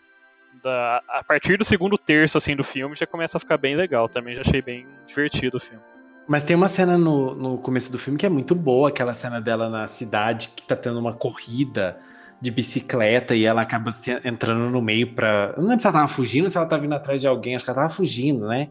[0.62, 4.08] da, a partir do segundo terço, assim, do filme já começa a ficar bem legal.
[4.08, 5.91] Também já achei bem divertido o filme.
[6.32, 9.38] Mas tem uma cena no, no começo do filme que é muito boa, aquela cena
[9.38, 12.00] dela na cidade que tá tendo uma corrida
[12.40, 15.52] de bicicleta e ela acaba se, entrando no meio pra.
[15.54, 17.54] Eu não lembro se ela tava fugindo ou se ela tava vindo atrás de alguém,
[17.54, 18.70] acho que ela tava fugindo, né?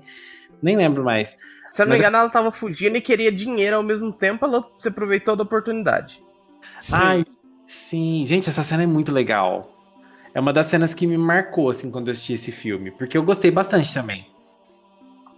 [0.60, 1.38] Nem lembro mais.
[1.72, 4.68] Se eu não me engano, ela tava fugindo e queria dinheiro ao mesmo tempo, ela
[4.80, 6.20] se aproveitou da oportunidade.
[6.80, 6.94] Sim.
[6.96, 7.26] Ai,
[7.68, 8.26] sim.
[8.26, 9.72] Gente, essa cena é muito legal.
[10.34, 12.90] É uma das cenas que me marcou, assim, quando eu assisti esse filme.
[12.90, 14.26] Porque eu gostei bastante também.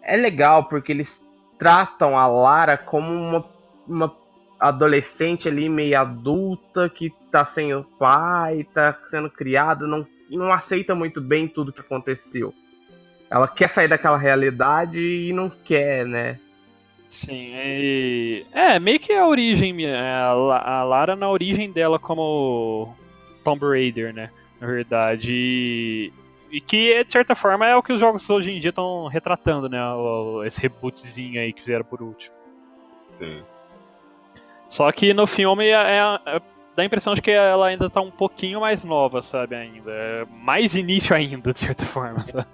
[0.01, 1.21] É legal, porque eles
[1.63, 3.45] tratam a Lara como uma,
[3.87, 4.13] uma
[4.59, 10.93] adolescente ali, meio adulta, que tá sem o pai, tá sendo criada, não, não aceita
[10.93, 12.53] muito bem tudo que aconteceu.
[13.29, 16.37] Ela quer sair daquela realidade e não quer, né?
[17.09, 18.45] Sim, e...
[18.51, 22.93] é meio que a origem, é, a Lara na origem dela como
[23.41, 24.29] Tomb Raider, né?
[24.59, 26.11] Na verdade.
[26.53, 29.67] E que, de certa forma, é o que os jogos hoje em dia estão retratando,
[29.67, 29.79] né?
[30.45, 32.35] Esse rebootzinho aí que fizeram por último.
[33.15, 33.41] Sim.
[34.69, 36.41] Só que no filme é, é, é,
[36.75, 39.55] dá a impressão de que ela ainda tá um pouquinho mais nova, sabe?
[39.55, 39.91] Ainda.
[39.91, 42.45] É mais início ainda, de certa forma, sabe?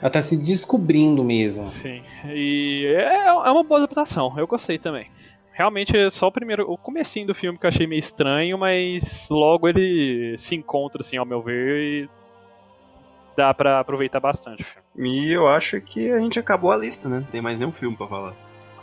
[0.00, 1.66] Ela tá se descobrindo mesmo.
[1.66, 2.00] Sim.
[2.26, 4.32] E é, é uma boa adaptação.
[4.38, 5.10] Eu gostei também.
[5.52, 9.28] Realmente é só o primeiro, o comecinho do filme que eu achei meio estranho, mas
[9.28, 12.21] logo ele se encontra, assim, ao meu ver, e
[13.36, 14.64] dá para aproveitar bastante.
[14.96, 17.20] E eu acho que a gente acabou a lista, né?
[17.20, 18.34] Não tem mais nenhum filme para falar.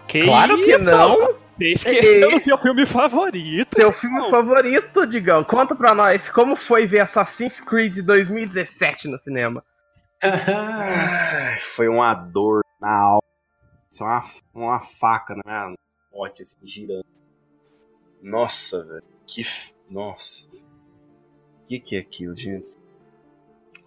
[0.08, 0.86] Que claro que isso?
[0.86, 1.36] não!
[1.60, 3.76] Esqueceu o seu filme favorito.
[3.76, 4.32] Seu filme não.
[4.32, 5.44] favorito, Digão.
[5.44, 9.64] Conta pra nós como foi ver Assassin's Creed 2017 no cinema.
[11.76, 13.24] foi uma dor na alma.
[13.92, 14.22] Isso é uma,
[14.54, 15.76] uma faca na minha
[16.14, 17.06] morte, assim, girando.
[18.22, 19.04] Nossa, velho.
[19.28, 19.44] Que.
[19.90, 20.66] Nossa.
[21.62, 22.74] O que, que é aquilo, gente?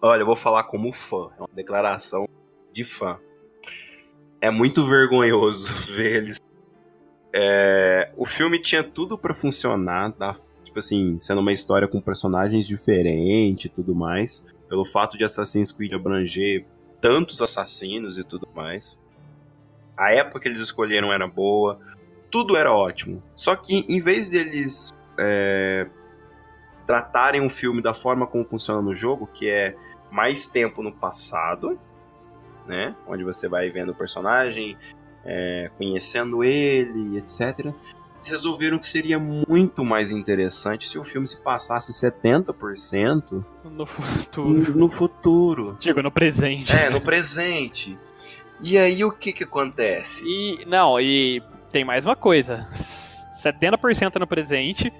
[0.03, 1.29] Olha, eu vou falar como fã.
[1.37, 2.27] É uma declaração
[2.71, 3.17] de fã.
[4.41, 6.41] É muito vergonhoso ver eles.
[7.33, 10.35] É, o filme tinha tudo para funcionar, tá?
[10.63, 15.71] tipo assim, sendo uma história com personagens diferentes e tudo mais pelo fato de Assassin's
[15.71, 16.65] Creed abranger
[16.99, 18.99] tantos assassinos e tudo mais.
[19.95, 21.79] A época que eles escolheram era boa,
[22.31, 23.21] tudo era ótimo.
[23.35, 25.87] Só que em vez deles é,
[26.87, 29.75] tratarem um filme da forma como funciona no jogo, que é
[30.13, 31.79] mais tempo no passado,
[32.67, 32.95] né?
[33.07, 34.77] Onde você vai vendo o personagem,
[35.25, 37.73] é, conhecendo ele, etc
[38.29, 44.77] resolveram que seria muito mais interessante se o filme se passasse 70% no futuro.
[44.77, 45.77] No futuro.
[45.79, 46.73] Digo, no presente.
[46.73, 47.97] É, no presente.
[48.63, 50.23] E aí o que que acontece?
[50.25, 52.67] E não, e tem mais uma coisa.
[53.43, 54.91] 70% no presente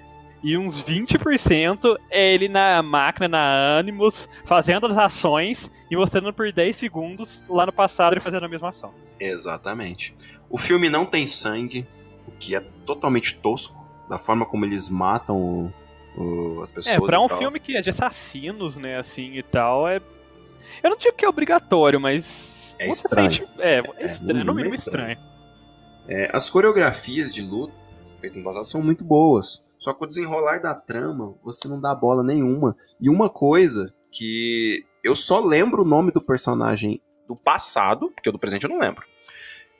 [0.43, 6.51] e uns 20% é ele na máquina, na Animus, fazendo as ações e mostrando por
[6.51, 8.93] 10 segundos lá no passado ele fazendo a mesma ação.
[9.19, 10.13] Exatamente.
[10.49, 11.87] O filme não tem sangue,
[12.27, 15.73] o que é totalmente tosco, da forma como eles matam o,
[16.21, 16.95] o, as pessoas.
[16.95, 20.01] É, pra um filme que é de assassinos, né, assim e tal, é.
[20.83, 22.75] Eu não digo que é obrigatório, mas.
[22.79, 23.31] É estranho.
[23.31, 23.47] Sente...
[23.59, 25.17] É, é, é estranho, no mínimo estranho.
[26.07, 27.83] É, as coreografias de luta
[28.23, 29.63] feitas no passado são muito boas.
[29.83, 32.73] Só que o desenrolar da trama, você não dá bola nenhuma.
[33.01, 38.39] E uma coisa que eu só lembro o nome do personagem do passado, porque do
[38.39, 39.05] presente eu não lembro.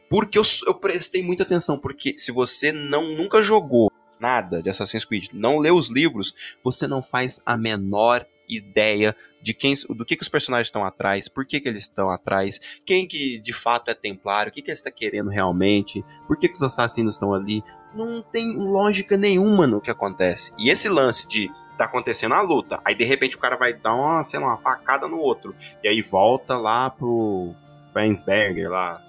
[0.09, 3.89] Porque eu, eu prestei muita atenção, porque se você não nunca jogou
[4.19, 9.53] nada de Assassin's Creed, não lê os livros, você não faz a menor ideia de
[9.53, 13.07] quem, do que, que os personagens estão atrás, por que, que eles estão atrás, quem
[13.07, 16.55] que de fato é templário, o que, que ele está querendo realmente, por que, que
[16.55, 17.63] os assassinos estão ali.
[17.93, 20.53] Não tem lógica nenhuma no que acontece.
[20.57, 23.95] E esse lance de tá acontecendo a luta, aí de repente o cara vai dar
[23.95, 27.53] uma, sei lá, uma facada no outro, e aí volta lá pro
[27.91, 29.01] Fensberger lá,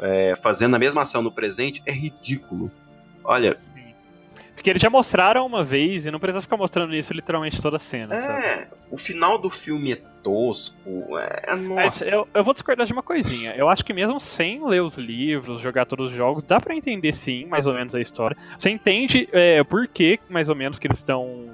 [0.00, 2.70] é, fazendo a mesma ação no presente é ridículo.
[3.24, 3.56] Olha.
[4.60, 7.80] Porque eles já mostraram uma vez e não precisa ficar mostrando isso literalmente toda a
[7.80, 8.44] cena, sabe?
[8.44, 11.16] É, o final do filme é tosco.
[11.18, 12.10] É, Mas nossa.
[12.10, 13.54] eu, eu vou discordar de uma coisinha.
[13.56, 17.14] Eu acho que mesmo sem ler os livros, jogar todos os jogos, dá pra entender
[17.14, 18.36] sim, mais ou menos, a história.
[18.58, 21.48] Você entende é, por que, mais ou menos, que eles estão.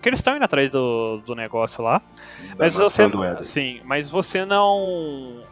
[0.00, 1.98] Que eles estão indo atrás do, do negócio lá.
[1.98, 3.02] Da Mas você.
[3.42, 5.42] Sim, mas você não.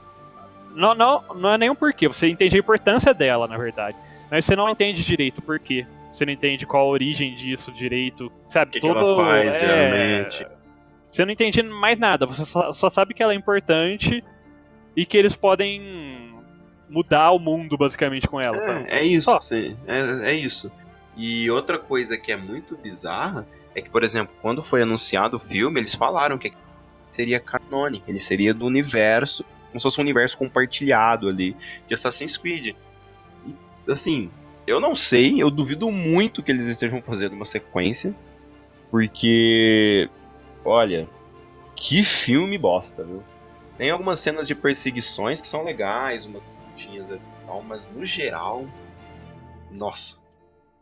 [0.74, 2.08] Não, não, não é nenhum porquê.
[2.08, 3.98] Você entende a importância dela, na verdade.
[4.30, 5.84] Mas você não entende direito o porquê.
[6.10, 8.30] Você não entende qual a origem disso direito.
[8.48, 8.70] Sabe?
[8.70, 10.46] O que, que ela faz, é, realmente.
[11.08, 12.26] Você não entende mais nada.
[12.26, 14.22] Você só, só sabe que ela é importante
[14.96, 16.34] e que eles podem
[16.88, 18.90] mudar o mundo, basicamente, com ela, sabe?
[18.90, 20.70] É, é isso, sim, é, é isso.
[21.16, 25.40] E outra coisa que é muito bizarra é que, por exemplo, quando foi anunciado o
[25.40, 26.52] filme, eles falaram que
[27.10, 31.56] seria canônico, ele seria do universo, como se fosse um universo compartilhado ali
[31.86, 32.74] de Assassin's Creed.
[33.46, 33.54] E,
[33.92, 34.30] assim,
[34.70, 38.14] eu não sei, eu duvido muito que eles estejam fazendo uma sequência,
[38.90, 40.08] porque,
[40.64, 41.08] olha,
[41.74, 43.22] que filme bosta, viu?
[43.76, 48.04] Tem algumas cenas de perseguições que são legais, umas lutinhas ali e tal, mas no
[48.04, 48.66] geral,
[49.70, 50.18] nossa.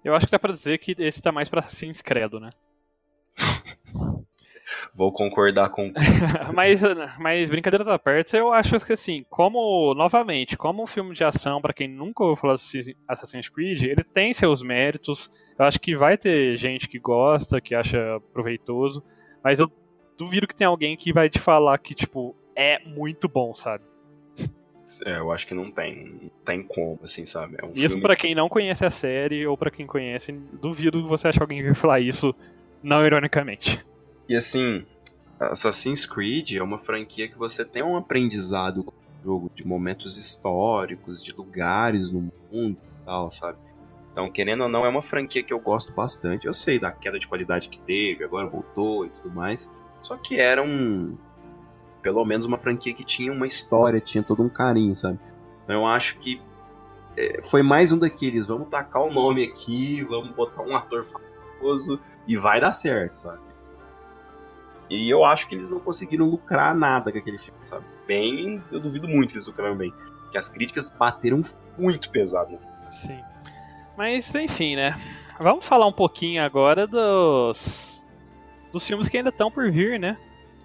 [0.05, 2.51] Eu acho que dá pra dizer que esse tá mais pra Assassin's Credo, né?
[4.99, 5.93] Vou concordar com.
[6.53, 6.81] mas,
[7.21, 11.61] mas brincadeiras à parte, eu acho que assim, como, novamente, como um filme de ação,
[11.61, 12.57] pra quem nunca ouviu falar
[13.07, 15.31] Assassin's Creed, ele tem seus méritos.
[15.57, 19.01] Eu acho que vai ter gente que gosta, que acha proveitoso,
[19.43, 19.71] mas eu
[20.19, 23.85] duvido que tenha alguém que vai te falar que, tipo, é muito bom, sabe?
[25.07, 26.19] É, eu acho que não tem.
[26.23, 27.55] Não tem como, assim, sabe?
[27.63, 28.03] É um Isso filme...
[28.03, 31.59] pra quem não conhece a série, ou pra quem conhece, duvido que você ache alguém
[31.59, 32.35] que vai falar isso
[32.83, 33.87] não ironicamente.
[34.29, 34.85] E assim,
[35.41, 40.19] Assassin's Creed é uma franquia que você tem um aprendizado com o jogo de momentos
[40.19, 43.59] históricos, de lugares no mundo e tal, sabe?
[44.13, 46.47] Então, querendo ou não, é uma franquia que eu gosto bastante.
[46.47, 49.73] Eu sei da queda de qualidade que teve, agora voltou e tudo mais.
[50.03, 51.17] Só que era um.
[52.03, 55.19] Pelo menos uma franquia que tinha uma história, tinha todo um carinho, sabe?
[55.65, 56.41] Então eu acho que
[57.17, 58.47] é, foi mais um daqueles.
[58.47, 63.48] Vamos tacar o nome aqui, vamos botar um ator famoso e vai dar certo, sabe?
[64.91, 67.85] E eu acho que eles não conseguiram lucrar nada com aquele filme, sabe?
[68.07, 69.93] Bem, eu duvido muito que eles lucraram bem.
[70.23, 71.41] Porque as críticas bateram
[71.77, 72.59] muito pesado.
[72.91, 73.19] Sim.
[73.97, 74.99] Mas, enfim, né?
[75.41, 78.03] Vamos falar um pouquinho agora dos.
[78.73, 80.17] dos filmes que ainda estão por vir, né?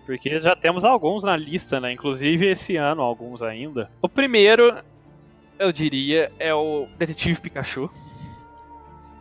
[0.06, 1.92] Porque já temos alguns na lista, né?
[1.94, 3.90] Inclusive esse ano, alguns ainda.
[4.02, 4.76] O primeiro,
[5.58, 7.90] eu diria, é o Detetive Pikachu.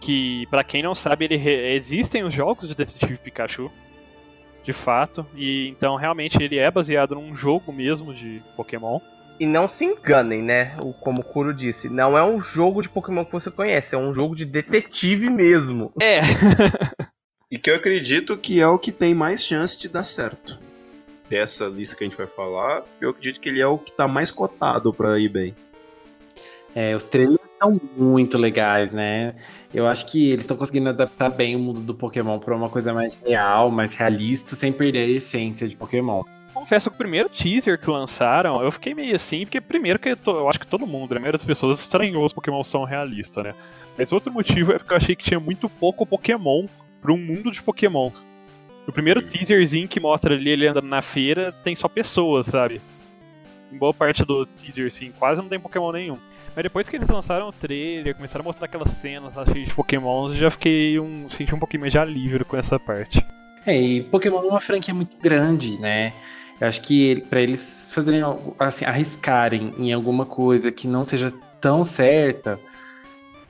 [0.00, 1.36] Que, para quem não sabe, ele
[1.74, 3.70] existem os jogos de Detetive Pikachu.
[4.64, 5.26] De fato.
[5.34, 9.00] E então realmente ele é baseado num jogo mesmo de Pokémon.
[9.40, 10.76] E não se enganem, né?
[10.78, 13.98] O- Como o Kuro disse, não é um jogo de Pokémon que você conhece, é
[13.98, 15.92] um jogo de detetive mesmo.
[16.00, 16.20] É.
[17.50, 20.58] E que eu acredito que é o que tem mais chance de dar certo.
[21.28, 24.06] Dessa lista que a gente vai falar, eu acredito que ele é o que tá
[24.06, 25.54] mais cotado pra ir bem.
[26.74, 29.34] É, os trailers são muito legais, né?
[29.74, 32.92] Eu acho que eles estão conseguindo adaptar bem o mundo do Pokémon para uma coisa
[32.92, 36.22] mais real, mais realista, sem perder a essência de Pokémon.
[36.52, 40.16] Confesso que o primeiro teaser que lançaram, eu fiquei meio assim, porque primeiro que eu,
[40.16, 43.42] to- eu acho que todo mundo, a maioria das pessoas estranhou os Pokémon tão realistas,
[43.44, 43.54] né?
[43.96, 46.66] Mas outro motivo é porque eu achei que tinha muito pouco Pokémon
[47.00, 48.11] para um mundo de Pokémon.
[48.86, 52.80] O primeiro teaserzinho que mostra ali ele andando na feira tem só pessoas, sabe?
[53.72, 56.18] Em boa parte do teaser, assim, quase não tem Pokémon nenhum.
[56.54, 59.74] Mas depois que eles lançaram o trailer, começaram a mostrar aquelas cenas lá cheias de
[59.74, 61.29] Pokémons, eu já fiquei um.
[61.30, 63.24] senti um pouquinho mais de alívio com essa parte.
[63.64, 66.12] É, e Pokémon é uma franquia muito grande, né?
[66.61, 68.22] Eu acho que para eles fazerem
[68.58, 72.58] assim, arriscarem em alguma coisa que não seja tão certa,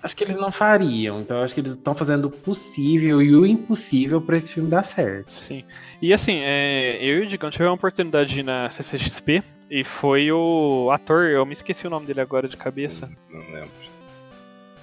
[0.03, 1.21] acho que eles não fariam.
[1.21, 4.83] Então acho que eles estão fazendo o possível e o impossível para esse filme dar
[4.83, 5.33] certo.
[5.33, 5.65] Sim.
[6.01, 9.43] E assim, é, eu e o Digão tivemos a oportunidade de ir na CCXP
[9.75, 13.11] e foi o ator, eu me esqueci o nome dele agora de cabeça.
[13.31, 13.71] Não lembro.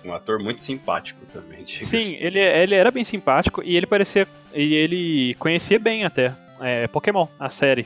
[0.04, 1.62] Um ator muito simpático também.
[1.68, 4.28] Sim, ele, ele era bem simpático e ele parecia.
[4.52, 7.86] E ele conhecia bem até é, Pokémon, a série.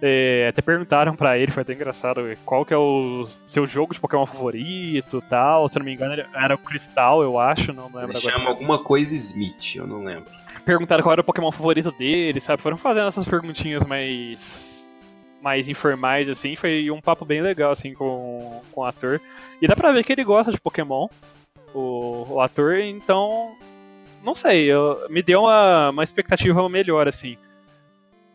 [0.00, 3.98] É, até perguntaram pra ele, foi até engraçado, qual que é o seu jogo de
[3.98, 5.68] Pokémon favorito tal.
[5.68, 8.36] Se eu não me engano, era o Cristal, eu acho, não lembro Ele agora.
[8.36, 10.30] chama alguma coisa Smith, eu não lembro.
[10.64, 12.62] perguntaram qual era o Pokémon favorito dele, sabe?
[12.62, 14.75] Foram fazendo essas perguntinhas mais
[15.46, 19.20] mais informais assim, foi um papo bem legal assim com, com o ator.
[19.62, 21.06] E dá pra ver que ele gosta de Pokémon,
[21.72, 23.54] o, o ator, então
[24.24, 27.38] não sei, eu, me deu uma, uma expectativa melhor assim.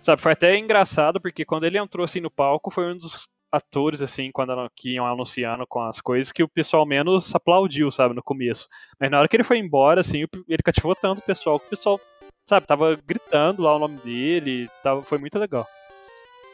[0.02, 4.02] Sabe, foi até engraçado porque quando ele entrou assim no palco foi um dos atores,
[4.02, 8.24] assim, quando que iam anunciando com as coisas, que o pessoal menos aplaudiu, sabe, no
[8.24, 8.70] começo.
[8.98, 11.70] Mas na hora que ele foi embora, assim, ele cativou tanto o pessoal que o
[11.72, 12.00] pessoal,
[12.46, 15.68] sabe, tava gritando lá o nome dele, tava, foi muito legal.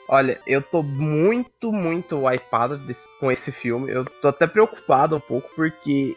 [0.07, 3.91] Olha, eu tô muito, muito hypado desse, com esse filme.
[3.91, 6.15] Eu tô até preocupado um pouco, porque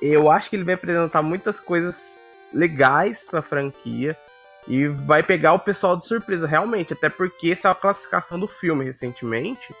[0.00, 1.94] eu acho que ele vai apresentar muitas coisas
[2.52, 4.16] legais pra franquia.
[4.66, 6.92] E vai pegar o pessoal de surpresa, realmente.
[6.92, 9.74] Até porque essa é a classificação do filme recentemente.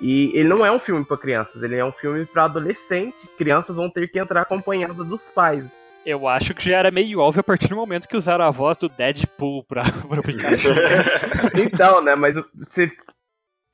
[0.00, 3.20] E ele não é um filme para crianças, ele é um filme para adolescentes.
[3.36, 5.64] Crianças vão ter que entrar acompanhadas dos pais.
[6.04, 8.78] Eu acho que já era meio óbvio a partir do momento que usaram a voz
[8.78, 10.68] do Deadpool pra, pra Pikachu.
[11.62, 12.14] então, né?
[12.14, 12.90] Mas você,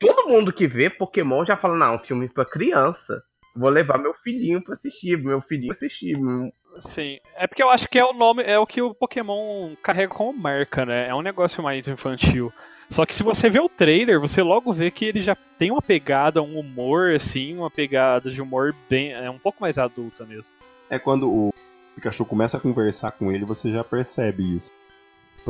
[0.00, 3.22] todo mundo que vê Pokémon já fala: não, filme para criança.
[3.54, 6.14] Vou levar meu filhinho pra assistir, meu filhinho assistir.
[6.80, 10.12] Sim, é porque eu acho que é o nome, é o que o Pokémon carrega
[10.12, 11.08] como marca, né?
[11.08, 12.52] É um negócio mais infantil.
[12.90, 15.82] Só que se você vê o trailer, você logo vê que ele já tem uma
[15.82, 19.12] pegada, um humor, assim, uma pegada de humor bem.
[19.12, 20.46] É um pouco mais adulta mesmo.
[20.88, 21.52] É quando o
[21.96, 24.70] Pikachu começa a conversar com ele, você já percebe isso.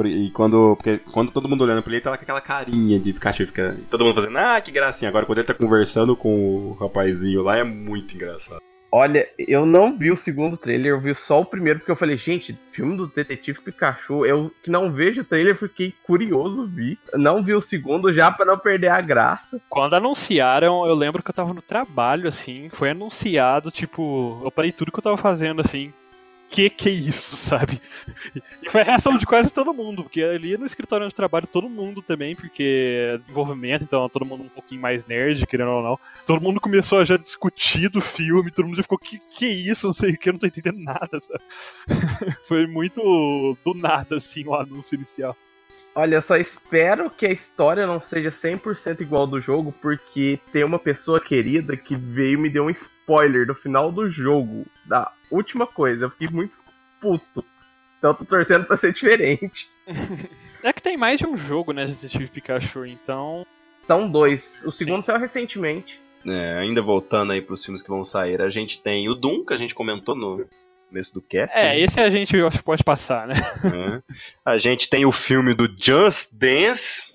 [0.05, 3.13] E quando, porque quando todo mundo olhando pra ele, ele tá com aquela carinha de
[3.13, 5.09] Pikachu, fica todo mundo fazendo, ah, que gracinha.
[5.09, 8.61] Agora, quando ele tá conversando com o rapazinho lá, é muito engraçado.
[8.93, 12.17] Olha, eu não vi o segundo trailer, eu vi só o primeiro, porque eu falei,
[12.17, 16.99] gente, filme do Detetive Pikachu, eu que não vejo o trailer, fiquei curioso, vi.
[17.15, 19.61] Não vi o segundo já para não perder a graça.
[19.69, 24.73] Quando anunciaram, eu lembro que eu tava no trabalho, assim, foi anunciado, tipo, eu parei
[24.73, 25.93] tudo que eu tava fazendo, assim,
[26.49, 27.81] que que é isso, sabe?
[28.63, 31.69] E foi a reação de quase todo mundo, porque ali no escritório de trabalho, todo
[31.69, 35.99] mundo também, porque é desenvolvimento, então todo mundo um pouquinho mais nerd, querendo ou não.
[36.25, 39.51] Todo mundo começou a já discutir do filme, todo mundo já ficou, que que é
[39.51, 39.87] isso?
[39.87, 41.43] Não sei o que, eu não tô entendendo nada, sabe?
[42.49, 45.37] foi muito do nada, assim, o anúncio inicial.
[45.99, 50.63] Olha, eu só espero que a história não seja 100% igual do jogo, porque tem
[50.63, 55.11] uma pessoa querida que veio e me deu um spoiler do final do jogo, da
[55.31, 56.05] última coisa.
[56.05, 56.57] Eu fiquei muito
[57.01, 57.45] puto.
[57.99, 59.69] Então eu tô torcendo pra ser diferente.
[60.63, 63.47] é que tem mais de um jogo, né, Detetive Pikachu, então.
[63.87, 64.63] São dois.
[64.65, 65.07] O segundo Sim.
[65.07, 66.01] saiu recentemente.
[66.27, 69.55] É, ainda voltando aí pros filmes que vão sair, a gente tem o Doom, que
[69.55, 70.45] a gente comentou no,
[70.89, 71.57] começo do cast.
[71.57, 71.81] É, né?
[71.81, 72.35] esse a gente
[72.65, 73.35] pode passar, né?
[73.65, 74.03] É.
[74.45, 77.13] A gente tem o filme do Just Dance,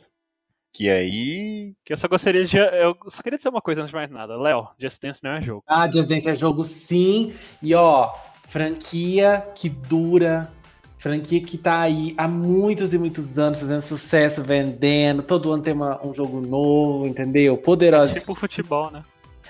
[0.73, 1.73] que aí.
[1.85, 2.57] Que eu só gostaria de.
[2.57, 4.37] Eu só queria dizer uma coisa antes de mais nada.
[4.37, 5.63] Léo, Just Dance não é jogo.
[5.67, 7.33] Ah, Just Dance é jogo sim.
[7.61, 8.13] E ó,
[8.47, 10.51] franquia que dura.
[10.97, 15.23] Franquia que tá aí há muitos e muitos anos fazendo sucesso, vendendo.
[15.23, 17.57] Todo ano tem uma, um jogo novo, entendeu?
[17.57, 18.13] Poderoso.
[18.13, 19.03] Tipo futebol, né?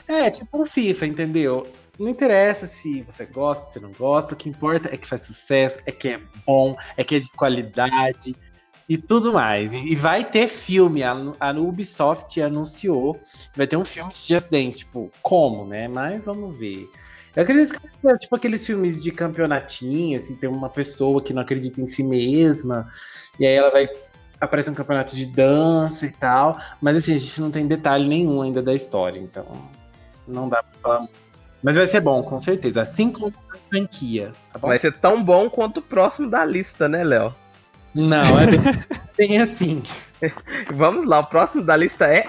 [0.07, 1.67] É, tipo um FIFA, entendeu?
[1.99, 5.79] Não interessa se você gosta, se não gosta, o que importa é que faz sucesso,
[5.85, 8.33] é que é bom, é que é de qualidade
[8.87, 9.73] e tudo mais.
[9.73, 11.13] E vai ter filme, a,
[11.57, 13.19] Ubisoft anunciou,
[13.55, 15.87] vai ter um filme de Just Dance, tipo, como, né?
[15.87, 16.89] Mas vamos ver.
[17.35, 21.41] Eu acredito que é tipo aqueles filmes de campeonatinho, assim, tem uma pessoa que não
[21.41, 22.89] acredita em si mesma,
[23.39, 23.89] e aí ela vai
[24.39, 28.41] aparecer um campeonato de dança e tal, mas assim, a gente não tem detalhe nenhum
[28.41, 29.45] ainda da história, então
[30.27, 31.07] não dá pra falar.
[31.63, 32.81] Mas vai ser bom, com certeza.
[32.81, 34.31] Assim como a franquia.
[34.51, 37.33] Tá vai ser tão bom quanto o próximo da lista, né, Léo?
[37.93, 38.59] Não, é bem,
[39.17, 39.83] bem assim.
[40.71, 42.27] Vamos lá, o próximo da lista é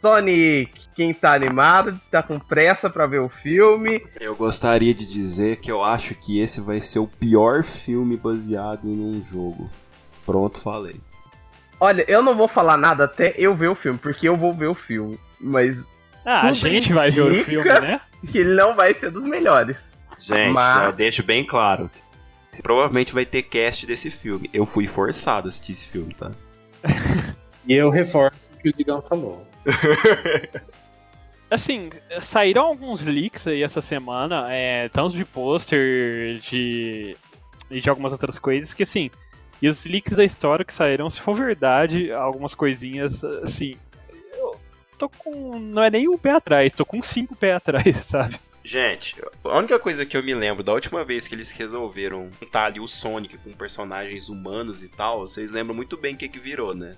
[0.00, 0.72] Sonic.
[0.94, 4.04] Quem tá animado, tá com pressa para ver o filme.
[4.20, 8.84] Eu gostaria de dizer que eu acho que esse vai ser o pior filme baseado
[8.84, 9.70] num jogo.
[10.26, 11.00] Pronto, falei.
[11.78, 14.66] Olha, eu não vou falar nada até eu ver o filme, porque eu vou ver
[14.66, 15.18] o filme.
[15.40, 15.76] Mas
[16.24, 18.00] ah, a gente vai ver o filme, né?
[18.30, 19.76] Que ele não vai ser dos melhores.
[20.18, 20.82] Gente, Mas...
[20.82, 21.90] já deixo bem claro.
[22.62, 24.50] Provavelmente vai ter cast desse filme.
[24.52, 26.32] Eu fui forçado a assistir esse filme, tá?
[27.66, 29.46] e eu reforço o que o Digão falou.
[31.50, 31.90] assim,
[32.20, 37.16] saíram alguns leaks aí essa semana, é, tanto de pôster, de.
[37.70, 39.10] e de algumas outras coisas, que assim.
[39.62, 43.76] E os leaks da história que saíram, se for verdade, algumas coisinhas, assim,
[45.00, 45.58] tô com.
[45.58, 48.38] Não é nem um pé atrás, tô com cinco pés atrás, sabe?
[48.62, 52.66] Gente, a única coisa que eu me lembro da última vez que eles resolveram juntar
[52.66, 56.38] ali o Sonic com personagens humanos e tal, vocês lembram muito bem o que, que
[56.38, 56.92] virou, né?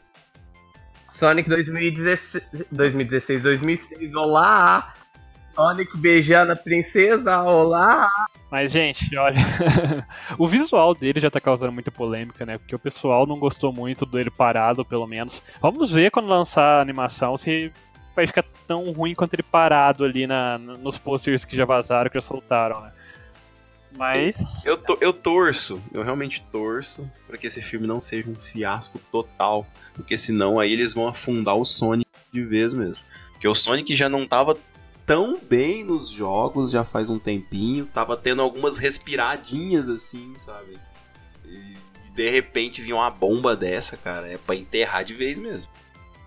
[1.09, 4.95] Sonic 2016, 2016 2006, olá!
[5.55, 8.11] Sonic beijando a princesa, olá!
[8.51, 9.39] Mas, gente, olha,
[10.39, 12.59] o visual dele já tá causando muita polêmica, né?
[12.59, 15.43] Porque o pessoal não gostou muito dele parado, pelo menos.
[15.61, 17.73] Vamos ver quando lançar a animação se
[18.15, 22.19] vai ficar tão ruim quanto ele parado ali na, nos posters que já vazaram, que
[22.19, 22.93] já soltaram, né?
[23.97, 24.65] Mas.
[24.65, 28.99] Eu, to, eu torço, eu realmente torço para que esse filme não seja um fiasco
[29.11, 29.67] total.
[29.95, 32.97] Porque senão aí eles vão afundar o Sonic de vez mesmo.
[33.33, 34.57] Porque o Sonic já não tava
[35.05, 40.79] tão bem nos jogos já faz um tempinho, tava tendo algumas respiradinhas assim, sabe?
[41.45, 41.75] E
[42.15, 45.71] de repente vinha uma bomba dessa, cara, é pra enterrar de vez mesmo.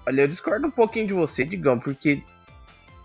[0.07, 2.23] Olha, eu discordo um pouquinho de você, digamos, porque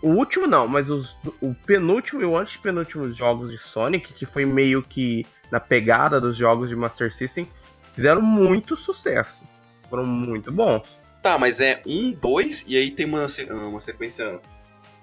[0.01, 4.45] o último não, mas os, o penúltimo e o antepenúltimo jogos de Sonic, que foi
[4.45, 7.47] meio que na pegada dos jogos de Master System,
[7.93, 9.41] fizeram muito sucesso.
[9.89, 10.87] Foram muito bons.
[11.21, 14.39] Tá, mas é um, dois, e aí tem uma, uma sequência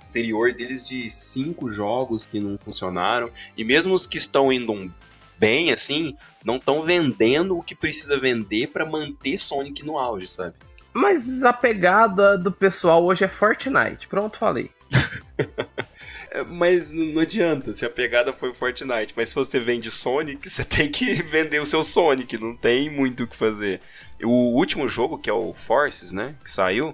[0.08, 3.30] anterior deles de cinco jogos que não funcionaram.
[3.56, 4.92] E mesmo os que estão indo
[5.38, 10.54] bem, assim, não estão vendendo o que precisa vender para manter Sonic no auge, sabe?
[10.98, 14.08] Mas a pegada do pessoal hoje é Fortnite.
[14.08, 14.68] Pronto, falei.
[16.50, 20.90] mas não adianta, se a pegada foi Fortnite, mas se você vende Sonic, você tem
[20.90, 23.80] que vender o seu Sonic, não tem muito o que fazer.
[24.20, 26.92] O último jogo, que é o Forces, né, que saiu...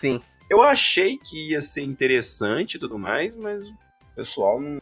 [0.00, 0.20] Sim.
[0.50, 3.76] Eu achei que ia ser interessante e tudo mais, mas o
[4.16, 4.80] pessoal não,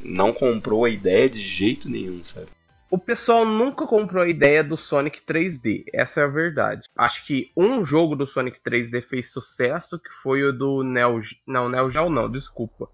[0.00, 2.48] não comprou a ideia de jeito nenhum, sabe?
[2.96, 6.88] O pessoal nunca comprou a ideia do Sonic 3D, essa é a verdade.
[6.96, 11.20] Acho que um jogo do Sonic 3D fez sucesso, que foi o do Neo...
[11.46, 12.88] Não, Neo Geo não, desculpa.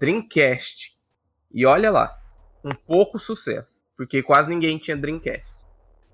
[0.00, 0.92] Dreamcast.
[1.52, 2.18] E olha lá,
[2.64, 5.46] um pouco sucesso, porque quase ninguém tinha Dreamcast.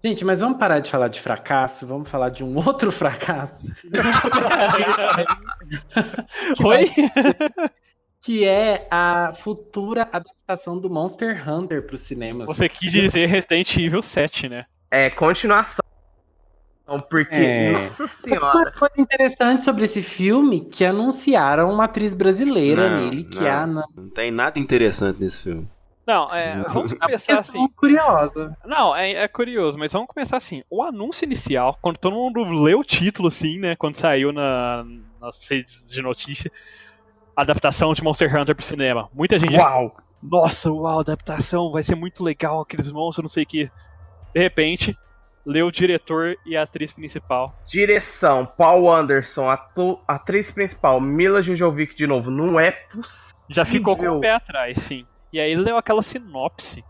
[0.04, 3.62] Gente, mas vamos parar de falar de fracasso, vamos falar de um outro fracasso.
[6.62, 6.90] Oi?
[8.22, 12.46] que é a futura adaptação do Monster Hunter para os cinemas.
[12.48, 14.66] Você quis dizer Resident Evil 7, né?
[14.90, 15.84] É, continuação.
[17.08, 17.72] Porque, é...
[17.72, 18.58] nossa senhora.
[18.58, 23.46] Uma coisa interessante sobre esse filme que anunciaram uma atriz brasileira não, nele, que não,
[23.46, 23.84] é a Ana.
[23.94, 25.68] Não tem nada interessante nesse filme.
[26.04, 27.68] Não, é, vamos começar assim.
[27.76, 28.56] curiosa.
[28.66, 30.64] Não, é, é, curioso, mas vamos começar assim.
[30.68, 33.76] O anúncio inicial, quando todo mundo leu o título, assim, né?
[33.76, 34.84] Quando saiu na,
[35.20, 36.50] nas redes de notícia,
[37.40, 39.08] adaptação de Monster Hunter pro cinema.
[39.12, 39.56] Muita gente.
[39.56, 39.96] Uau!
[40.22, 43.70] Nossa, uau, adaptação, vai ser muito legal, aqueles monstros, não sei o que.
[44.34, 44.96] De repente,
[45.46, 47.54] leu o diretor e a atriz principal.
[47.66, 49.46] Direção, Paul Anderson,
[50.06, 53.40] atriz principal, Mila Jojovic de novo, não é possível.
[53.48, 55.06] Já ficou com o pé atrás, sim.
[55.32, 56.84] E aí leu aquela sinopse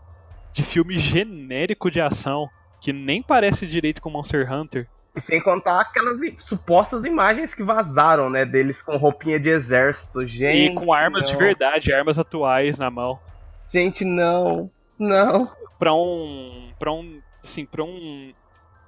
[0.53, 2.49] de filme genérico de ação
[2.81, 4.89] que nem parece direito com Monster Hunter.
[5.15, 8.45] E sem contar aquelas supostas imagens que vazaram, né?
[8.45, 10.71] Deles com roupinha de exército, gente.
[10.71, 11.31] E com armas não.
[11.31, 13.19] de verdade, armas atuais na mão.
[13.69, 14.69] Gente, não.
[14.97, 15.51] Não.
[15.77, 16.71] Pra um.
[16.79, 17.21] Pra um.
[17.43, 18.33] Assim, pra um.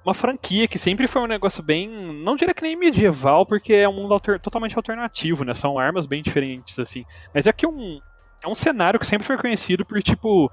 [0.04, 1.88] Uma franquia que sempre foi um negócio bem.
[1.88, 5.52] Não diria que nem medieval, porque é um mundo alter, totalmente alternativo, né?
[5.54, 7.04] São armas bem diferentes, assim.
[7.34, 8.00] Mas é que um.
[8.42, 10.50] É um cenário que sempre foi conhecido por, tipo.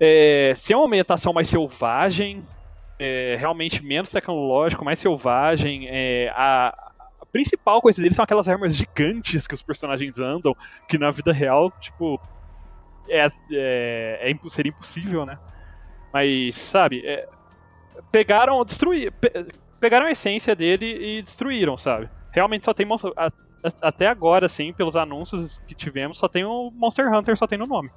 [0.00, 2.42] É, ser uma ambientação mais selvagem,
[2.98, 5.86] é, realmente menos tecnológico, mais selvagem.
[5.88, 6.68] É, a,
[7.20, 10.56] a, principal coisa deles são aquelas armas gigantes que os personagens andam,
[10.88, 12.20] que na vida real, tipo,
[13.08, 15.38] é, é, é seria impossível, né?
[16.12, 17.28] Mas, sabe, é,
[18.10, 19.30] pegaram, destruir, pe,
[19.78, 22.08] pegaram a essência dele e destruíram, sabe?
[22.32, 23.32] Realmente só tem a,
[23.82, 27.66] até agora, assim, pelos anúncios que tivemos, só tem o Monster Hunter, só tem no
[27.66, 27.90] nome.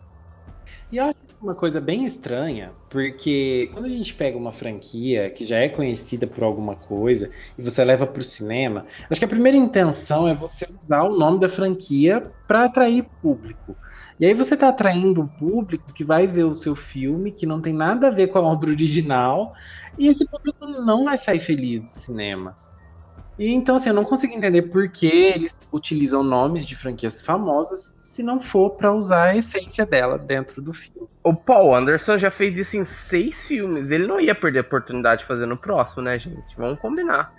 [0.92, 5.46] E eu acho uma coisa bem estranha, porque quando a gente pega uma franquia que
[5.46, 9.28] já é conhecida por alguma coisa e você leva para o cinema, acho que a
[9.28, 13.80] primeira intenção é você usar o nome da franquia para atrair público.
[14.20, 17.62] E aí você está atraindo um público que vai ver o seu filme, que não
[17.62, 19.54] tem nada a ver com a obra original,
[19.98, 22.58] e esse público não vai sair feliz do cinema.
[23.42, 27.92] E então, assim, eu não consigo entender por que eles utilizam nomes de franquias famosas
[27.96, 31.08] se não for para usar a essência dela dentro do filme.
[31.24, 33.90] O Paul Anderson já fez isso em seis filmes.
[33.90, 36.56] Ele não ia perder a oportunidade de fazer no próximo, né, gente?
[36.56, 37.34] Vamos combinar.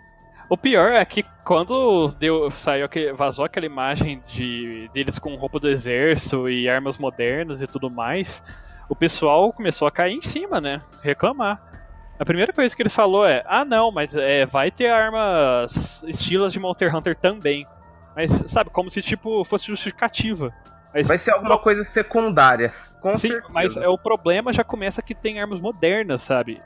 [0.49, 5.69] O pior é que quando deu, saiu vazou aquela imagem de deles com roupa do
[5.69, 8.43] exército e armas modernas e tudo mais,
[8.89, 10.83] o pessoal começou a cair em cima, né?
[11.01, 11.82] Reclamar.
[12.23, 16.53] A primeira coisa que ele falou é: ah, não, mas é, vai ter armas estilos
[16.53, 17.66] de Monster Hunter também.
[18.15, 20.55] Mas, sabe, como se tipo fosse justificativa.
[20.94, 22.73] Mas, vai ser alguma coisa secundária.
[23.01, 23.53] Com sim, certeza.
[23.53, 26.62] mas é, o problema já começa que tem armas modernas, sabe?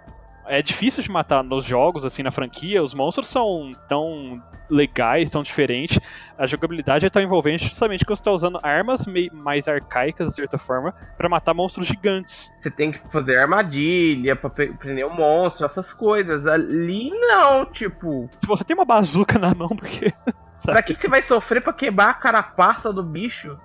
[0.48, 2.82] É difícil de matar nos jogos, assim, na franquia.
[2.82, 5.98] Os monstros são tão legais, tão diferentes.
[6.38, 10.58] A jogabilidade é tão envolvente justamente que você está usando armas mais arcaicas, de certa
[10.58, 12.52] forma, para matar monstros gigantes.
[12.60, 16.46] Você tem que fazer armadilha pra prender o monstro, essas coisas.
[16.46, 18.28] Ali não, tipo.
[18.40, 20.12] Se você tem uma bazuca na mão, porque.
[20.56, 20.72] Sabe?
[20.72, 23.58] Pra que você vai sofrer pra quebrar a carapaça do bicho?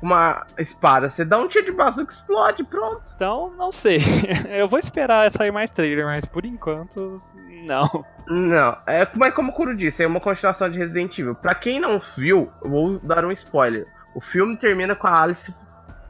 [0.00, 1.10] Uma espada.
[1.10, 3.02] Você dá um tiro de bazuca e explode, pronto.
[3.14, 3.98] Então, não sei.
[4.50, 7.22] Eu vou esperar sair mais trailer, mas por enquanto,
[7.64, 8.04] não.
[8.26, 11.34] Não, é mas como o Kuro disse, é uma continuação de Resident Evil.
[11.34, 13.86] Pra quem não viu, eu vou dar um spoiler.
[14.14, 15.54] O filme termina com a Alice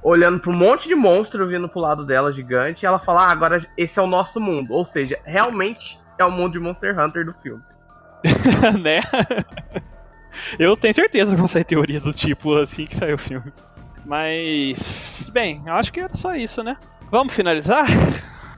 [0.04, 3.30] olhando para um monte de monstro vindo pro lado dela gigante, e ela fala: ah,
[3.30, 4.74] agora esse é o nosso mundo.
[4.74, 7.62] Ou seja, realmente é o mundo de Monster Hunter do filme.
[8.80, 9.00] né?
[10.58, 13.52] Eu tenho certeza que vão sair teorias do tipo assim que saiu o filme.
[14.04, 16.76] Mas, bem, eu acho que era só isso, né?
[17.10, 17.86] Vamos finalizar?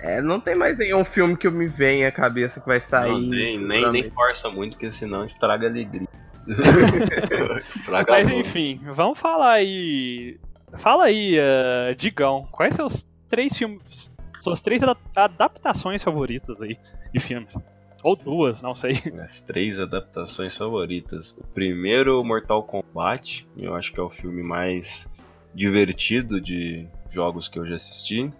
[0.01, 3.11] É, não tem mais nenhum filme que eu me venha à cabeça que vai sair.
[3.11, 6.09] Não tem, nem, nem força muito, porque senão estraga a alegria.
[7.69, 10.39] estraga Mas enfim, vamos falar aí.
[10.79, 14.11] Fala aí, uh, Digão, quais são os três filmes.
[14.39, 16.79] Suas três adaptações favoritas aí
[17.13, 17.57] de filmes?
[18.05, 19.03] Ou duas, não sei.
[19.21, 21.33] As três adaptações favoritas.
[21.33, 23.49] O primeiro, Mortal Kombat.
[23.57, 25.09] Eu acho que é o filme mais
[25.57, 28.31] divertido de jogos que eu já assisti.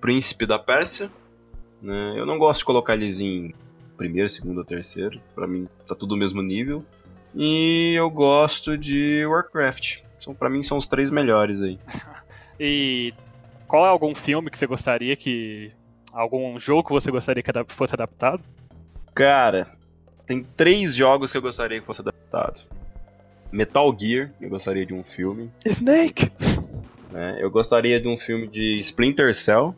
[0.00, 1.10] Príncipe da Pérsia.
[1.82, 2.14] Né?
[2.16, 3.54] Eu não gosto de colocar eles em
[3.96, 5.20] primeiro, segundo ou terceiro.
[5.34, 6.84] Para mim tá tudo no mesmo nível.
[7.34, 10.02] E eu gosto de Warcraft.
[10.18, 11.78] São, para mim são os três melhores aí.
[12.60, 13.12] e
[13.66, 15.72] qual é algum filme que você gostaria que
[16.14, 18.40] Algum jogo que você gostaria que fosse adaptado?
[19.12, 19.72] Cara,
[20.24, 22.62] tem três jogos que eu gostaria que fosse adaptado.
[23.54, 25.48] Metal Gear, eu gostaria de um filme.
[25.64, 26.32] Snake!
[27.14, 29.76] É, eu gostaria de um filme de Splinter Cell.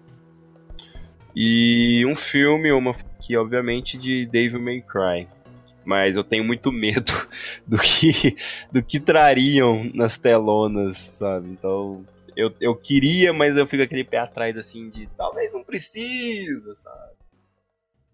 [1.35, 5.28] E um filme, uma que obviamente de Devil May Cry.
[5.85, 7.12] Mas eu tenho muito medo
[7.69, 8.35] do que,
[8.73, 11.51] do que trariam nas telonas, sabe?
[11.51, 12.03] Então,
[12.35, 17.12] eu, eu queria, mas eu fico aquele pé atrás, assim, de talvez não precisa, sabe?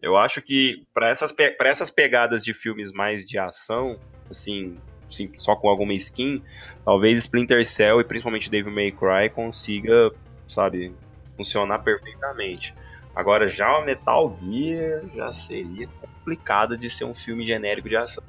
[0.03, 3.97] Eu acho que para essas, essas pegadas de filmes mais de ação,
[4.29, 4.77] assim,
[5.13, 6.43] assim, só com alguma skin,
[6.85, 10.11] talvez Splinter Cell e principalmente Devil May Cry consiga,
[10.47, 10.93] sabe,
[11.37, 12.75] funcionar perfeitamente.
[13.15, 18.25] Agora, já o Metal Gear já seria complicado de ser um filme genérico de ação.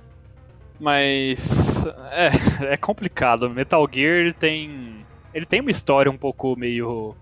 [0.79, 2.31] Mas é,
[2.73, 3.49] é complicado.
[3.49, 5.03] Metal Gear tem
[5.33, 7.15] ele tem uma história um pouco meio.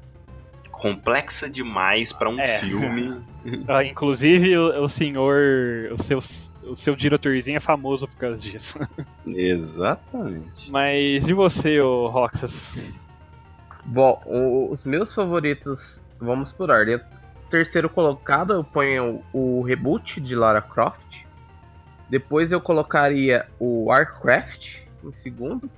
[0.70, 2.60] complexa demais para um é.
[2.60, 3.22] filme.
[3.68, 5.92] ah, inclusive, o, o senhor.
[5.94, 6.20] O seu,
[6.64, 8.80] o seu diretorzinho é famoso por causa disso.
[9.28, 10.72] Exatamente.
[10.72, 12.78] Mas e você, o Roxas?
[13.86, 14.22] Bom,
[14.70, 17.00] os meus favoritos, vamos por ordem.
[17.50, 21.26] Terceiro colocado, eu ponho o, o reboot de Lara Croft.
[22.10, 25.70] Depois eu colocaria o Warcraft em segundo.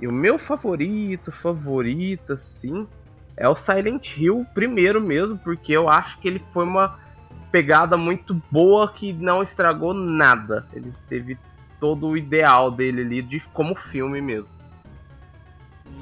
[0.00, 2.86] E o meu favorito, favorito, assim,
[3.36, 6.98] é o Silent Hill primeiro mesmo, porque eu acho que ele foi uma
[7.54, 10.66] pegada muito boa que não estragou nada.
[10.72, 11.38] Ele teve
[11.78, 14.48] todo o ideal dele ali de como filme mesmo.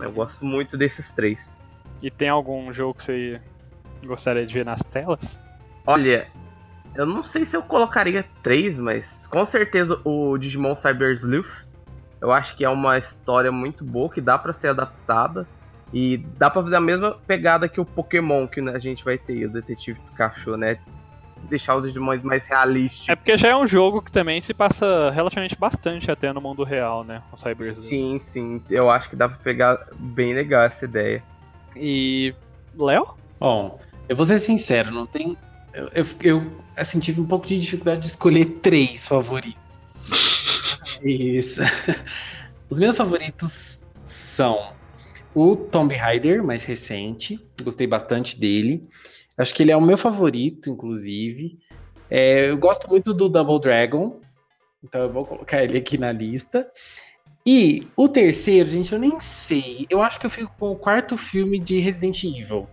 [0.00, 1.38] Eu gosto muito desses três.
[2.00, 3.40] E tem algum jogo que você
[4.06, 5.38] gostaria de ver nas telas?
[5.86, 6.26] Olha,
[6.94, 11.66] eu não sei se eu colocaria três, mas com certeza o Digimon Cyber Sleuth
[12.18, 15.46] eu acho que é uma história muito boa que dá para ser adaptada.
[15.92, 19.44] E dá pra fazer a mesma pegada que o Pokémon que a gente vai ter,
[19.44, 20.78] o Detetive Pikachu, né?
[21.48, 23.08] Deixar os Digimons mais realistas.
[23.08, 26.64] É porque já é um jogo que também se passa relativamente bastante até no mundo
[26.64, 27.22] real, né?
[27.32, 28.62] O Cyber Sim, sim.
[28.70, 31.22] Eu acho que dá pra pegar bem legal essa ideia.
[31.76, 32.34] E.
[32.76, 33.14] Léo?
[33.38, 33.78] Bom,
[34.08, 35.36] eu vou ser sincero, não tem.
[35.72, 39.78] Eu, eu, eu assim, tive um pouco de dificuldade de escolher três favoritos.
[41.02, 41.62] Isso.
[42.70, 44.72] Os meus favoritos são
[45.34, 47.40] o Tomb Raider, mais recente.
[47.62, 48.86] Gostei bastante dele.
[49.36, 51.58] Acho que ele é o meu favorito, inclusive.
[52.10, 54.20] É, eu gosto muito do Double Dragon.
[54.84, 56.70] Então eu vou colocar ele aqui na lista.
[57.46, 59.86] E o terceiro, gente, eu nem sei.
[59.90, 62.68] Eu acho que eu fico com o quarto filme de Resident Evil.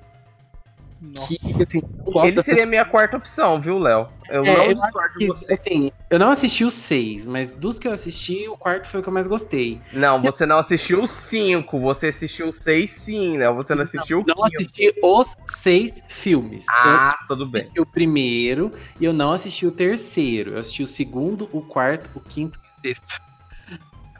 [1.28, 1.82] Que, assim,
[2.26, 4.10] Ele seria a minha quarta opção, viu, Léo?
[4.30, 4.76] Eu é, não eu
[5.18, 9.00] que, assim, eu não assisti os seis, mas dos que eu assisti, o quarto foi
[9.00, 9.82] o que eu mais gostei.
[9.94, 13.50] Não, você não assistiu os cinco, você assistiu os seis sim, né?
[13.52, 16.66] Você não assistiu não, não assisti os seis filmes.
[16.70, 17.62] Ah, eu tudo bem.
[17.62, 20.54] assisti o primeiro e eu não assisti o terceiro.
[20.54, 23.20] Eu assisti o segundo, o quarto, o quinto e o sexto.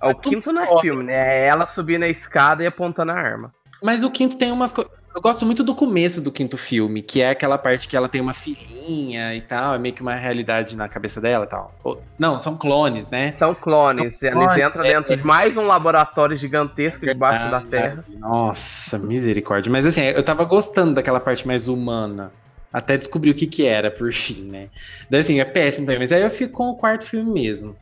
[0.02, 1.14] Ah, o quinto não é filme, né?
[1.14, 3.54] É ela subindo a escada e apontando a arma.
[3.84, 4.99] Mas o quinto tem umas coisas.
[5.14, 8.22] Eu gosto muito do começo do quinto filme, que é aquela parte que ela tem
[8.22, 11.74] uma filhinha e tal, é meio que uma realidade na cabeça dela e tal.
[12.18, 13.34] Não, são clones, né?
[13.38, 14.18] São clones.
[14.20, 17.62] São clones Eles entram é, dentro é, de mais um laboratório gigantesco é, debaixo da
[17.62, 18.02] Terra.
[18.20, 19.72] Nossa, misericórdia.
[19.72, 22.32] Mas assim, eu tava gostando daquela parte mais humana.
[22.72, 24.70] Até descobrir o que que era, por fim, né?
[25.10, 26.00] Daí assim, é péssimo também.
[26.00, 27.76] Mas aí eu fico com o quarto filme mesmo.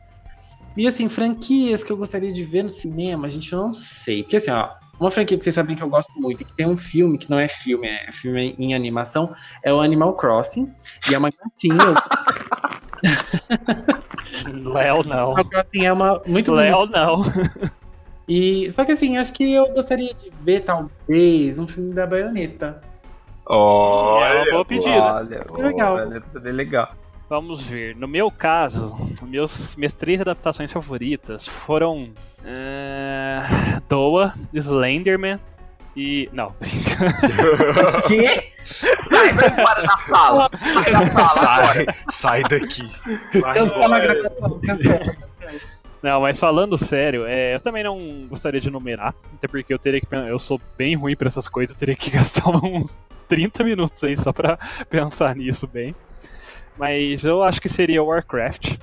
[0.74, 4.22] E assim, franquias que eu gostaria de ver no cinema, a gente não sei.
[4.22, 6.66] Porque assim, ó, uma franquia que vocês sabem que eu gosto muito, e que tem
[6.66, 10.72] um filme que não é filme, é filme em animação, é o Animal Crossing.
[11.10, 11.78] E é uma gracinha.
[14.64, 15.32] Léo não.
[15.32, 17.24] Animal Crossing é uma muito Léo não.
[18.28, 22.82] E só que assim, acho que eu gostaria de ver talvez um filme da Baioneta.
[24.22, 25.14] é uma boa pedida.
[25.14, 25.94] Olha, Que legal.
[25.96, 26.92] olha, tudo legal.
[27.28, 27.94] Vamos ver.
[27.94, 32.10] No meu caso, meus, minhas três adaptações favoritas foram
[32.44, 33.42] eh,
[33.88, 35.38] Doa, Slenderman
[35.94, 36.28] e.
[36.32, 36.98] Não, brinca.
[38.08, 38.52] Que?
[38.64, 40.50] Sai, vai embora da sala.
[40.56, 41.74] Sai da sala.
[41.74, 42.90] Sai, sai daqui.
[43.40, 44.14] Vai Eu tava embora.
[44.14, 45.28] gravando.
[46.02, 50.00] Não, mas falando sério, é, eu também não gostaria de numerar, até porque eu teria
[50.00, 52.96] que eu sou bem ruim pra essas coisas, eu teria que gastar uns
[53.28, 54.56] 30 minutos aí só pra
[54.88, 55.94] pensar nisso bem.
[56.78, 58.76] Mas eu acho que seria Warcraft.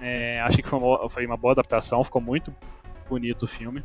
[0.00, 2.54] É, acho que foi uma, foi uma boa adaptação, ficou muito
[3.08, 3.82] bonito o filme.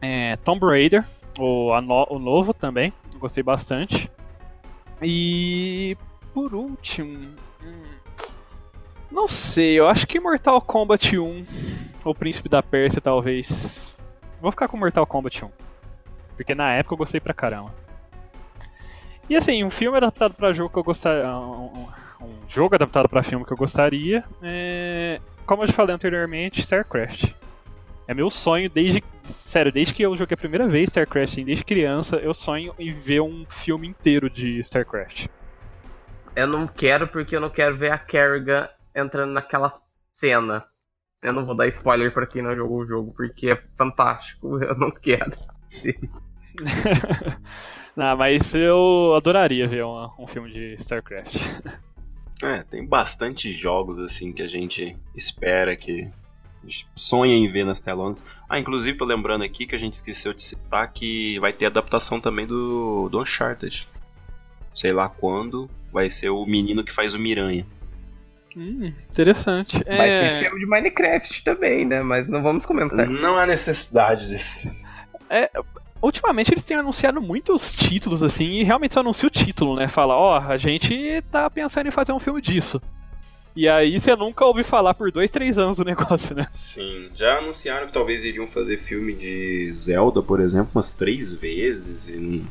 [0.00, 1.04] É, Tomb Raider,
[1.38, 4.10] o, no- o novo também, gostei bastante.
[5.00, 5.96] E
[6.34, 7.28] por último,
[7.62, 7.82] hum,
[9.10, 11.44] não sei, eu acho que Mortal Kombat 1,
[12.04, 13.94] ou Príncipe da Pérsia, talvez.
[14.40, 15.50] Vou ficar com Mortal Kombat 1.
[16.36, 17.72] Porque na época eu gostei pra caramba.
[19.28, 21.24] E assim, um filme adaptado pra jogo que eu gostaria.
[22.48, 24.24] Jogo adaptado pra filme que eu gostaria.
[24.42, 27.32] É, como eu já falei anteriormente, StarCraft.
[28.06, 29.02] É meu sonho desde.
[29.22, 32.92] Sério, desde que eu joguei a primeira vez StarCraft, assim, desde criança, eu sonho em
[32.92, 35.26] ver um filme inteiro de StarCraft.
[36.34, 39.78] Eu não quero porque eu não quero ver a Kerrigan entrando naquela
[40.18, 40.64] cena.
[41.22, 44.58] Eu não vou dar spoiler pra quem não jogou o jogo, porque é fantástico.
[44.62, 45.32] Eu não quero.
[47.94, 51.36] Não, mas eu adoraria ver um, um filme de StarCraft.
[52.42, 56.08] É, tem bastante jogos assim que a gente espera que
[56.94, 58.40] sonha em ver nas telonas.
[58.48, 62.20] Ah, inclusive tô lembrando aqui que a gente esqueceu de citar que vai ter adaptação
[62.20, 63.86] também do, do Uncharted.
[64.74, 67.66] Sei lá quando vai ser o menino que faz o Miranha.
[68.56, 69.74] Hum, interessante.
[69.84, 72.02] Vai ter É, filme de Minecraft também, né?
[72.02, 73.08] Mas não vamos comentar.
[73.08, 74.68] Não há necessidade disso.
[76.02, 79.88] Ultimamente eles têm anunciado muitos títulos assim e realmente só anuncia o título, né?
[79.88, 82.82] Fala, ó, a gente tá pensando em fazer um filme disso.
[83.54, 86.48] E aí você nunca ouve falar por dois, três anos do negócio, né?
[86.50, 92.08] Sim, já anunciaram que talvez iriam fazer filme de Zelda, por exemplo, umas três vezes.
[92.08, 92.44] E...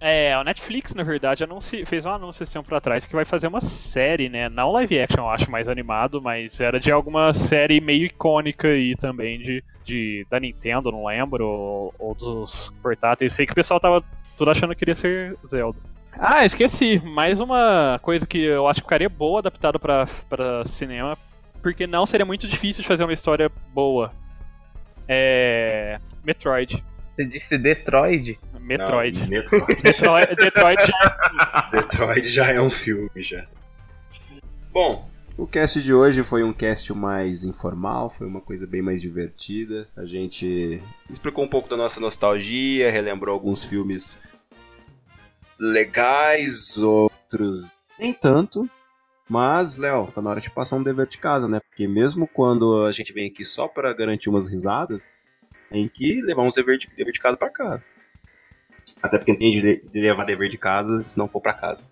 [0.00, 1.84] É, a Netflix, na verdade, anunci...
[1.84, 4.48] fez um anúncio esse tempo atrás que vai fazer uma série, né?
[4.48, 8.94] Não live action, eu acho, mais animado, mas era de alguma série meio icônica aí
[8.94, 13.34] também de, de da Nintendo, não lembro, ou, ou dos portáteis.
[13.34, 14.04] Sei que o pessoal tava
[14.36, 15.78] tudo achando que iria ser Zelda.
[16.12, 17.00] Ah, esqueci.
[17.04, 21.18] Mais uma coisa que eu acho que ficaria boa adaptado pra, pra cinema,
[21.60, 24.12] porque não seria muito difícil de fazer uma história boa.
[25.08, 25.98] É.
[26.24, 26.84] Metroid.
[27.14, 28.38] Você disse Detroit?
[28.68, 29.20] Metroid.
[29.20, 29.66] Não, Metroid.
[29.82, 33.46] Detroit, Detroit já Detroit já é um filme, já.
[34.70, 35.08] Bom,
[35.38, 39.88] o cast de hoje foi um cast mais informal, foi uma coisa bem mais divertida.
[39.96, 44.20] A gente explicou um pouco da nossa nostalgia, relembrou alguns filmes
[45.58, 48.68] legais, outros nem tanto.
[49.28, 51.60] Mas, Léo, tá na hora de passar um dever de casa, né?
[51.60, 55.04] Porque mesmo quando a gente vem aqui só pra garantir umas risadas,
[55.70, 57.86] tem que levar uns dever de, dever de casa pra casa.
[59.02, 61.86] Até porque não tem de, levar dever de casa se não for pra casa.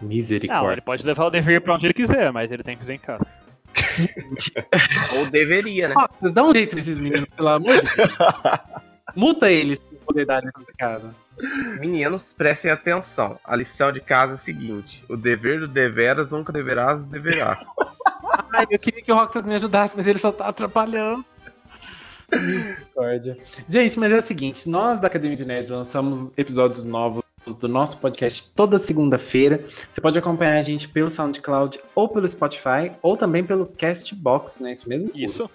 [0.00, 0.72] Não, Misericórdia.
[0.72, 2.98] ele pode levar o dever pra onde ele quiser, mas ele tem que fazer em
[2.98, 3.26] casa.
[5.18, 5.94] Ou deveria, né?
[6.18, 8.10] Vocês dão um jeito nesses meninos, pelo amor de Deus.
[9.14, 11.14] Multa eles se poder dar lição de casa.
[11.78, 13.38] Meninos, prestem atenção.
[13.44, 17.58] A lição de casa é a seguinte: o dever do deveras nunca deverás deverá.
[18.54, 21.24] Ai, eu queria que o Roxas me ajudasse, mas ele só tá atrapalhando.
[22.32, 23.38] Misericórdia.
[23.68, 27.22] Gente, mas é o seguinte, nós da Academia de Nerds lançamos episódios novos
[27.58, 29.64] do nosso podcast toda segunda-feira.
[29.90, 34.72] Você pode acompanhar a gente pelo SoundCloud ou pelo Spotify, ou também pelo Castbox, né?
[34.72, 35.10] Isso mesmo?
[35.14, 35.50] Isso.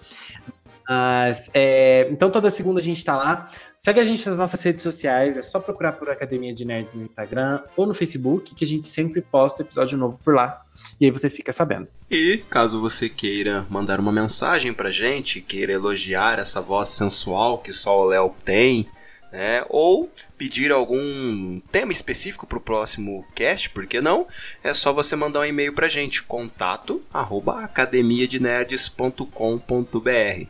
[0.88, 3.50] Mas, é, então toda segunda a gente tá lá.
[3.76, 7.02] Segue a gente nas nossas redes sociais, é só procurar por Academia de Nerds no
[7.02, 10.65] Instagram ou no Facebook, que a gente sempre posta episódio novo por lá.
[11.00, 11.88] E aí você fica sabendo.
[12.10, 17.72] E caso você queira mandar uma mensagem pra gente, queira elogiar essa voz sensual que
[17.72, 18.88] só o Léo tem,
[19.32, 19.64] né?
[19.68, 24.26] Ou pedir algum tema específico pro próximo cast, por que não?
[24.62, 30.46] É só você mandar um e-mail pra gente, contato arroba academiadenerds.com.br.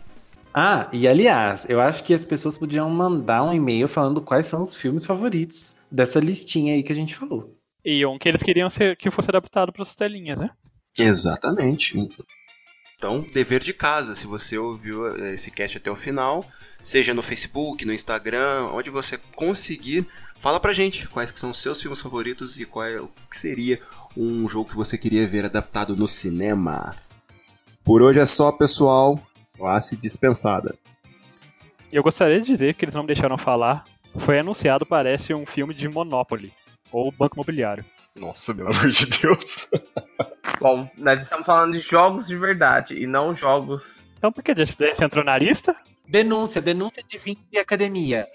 [0.55, 4.63] Ah, e aliás, eu acho que as pessoas podiam mandar um e-mail falando quais são
[4.63, 7.56] os filmes favoritos dessa listinha aí que a gente falou.
[7.89, 10.51] E um que eles queriam ser, que fosse adaptado para as telinhas, né?
[10.99, 11.97] Exatamente.
[12.97, 16.45] Então, dever de casa, se você ouviu eh, esse cast até o final,
[16.83, 20.05] seja no Facebook, no Instagram, onde você conseguir,
[20.41, 23.01] fala pra gente quais que são os seus filmes favoritos e qual é,
[23.31, 23.79] seria
[24.17, 26.97] um jogo que você queria ver adaptado no cinema.
[27.85, 29.21] Por hoje é só, pessoal.
[29.57, 30.75] Classe dispensada.
[31.93, 33.85] Eu gostaria de dizer que eles não me deixaram falar.
[34.19, 36.53] Foi anunciado, parece, um filme de Monopoly.
[36.93, 37.85] Ou Banco Imobiliário.
[38.19, 39.71] Nossa, pelo amor de Deus.
[40.61, 44.07] Bom, nós estamos falando de jogos de verdade e não jogos.
[44.17, 45.77] Então por que você entrou na lista?
[46.09, 48.29] Denúncia, denúncia de fim de academia.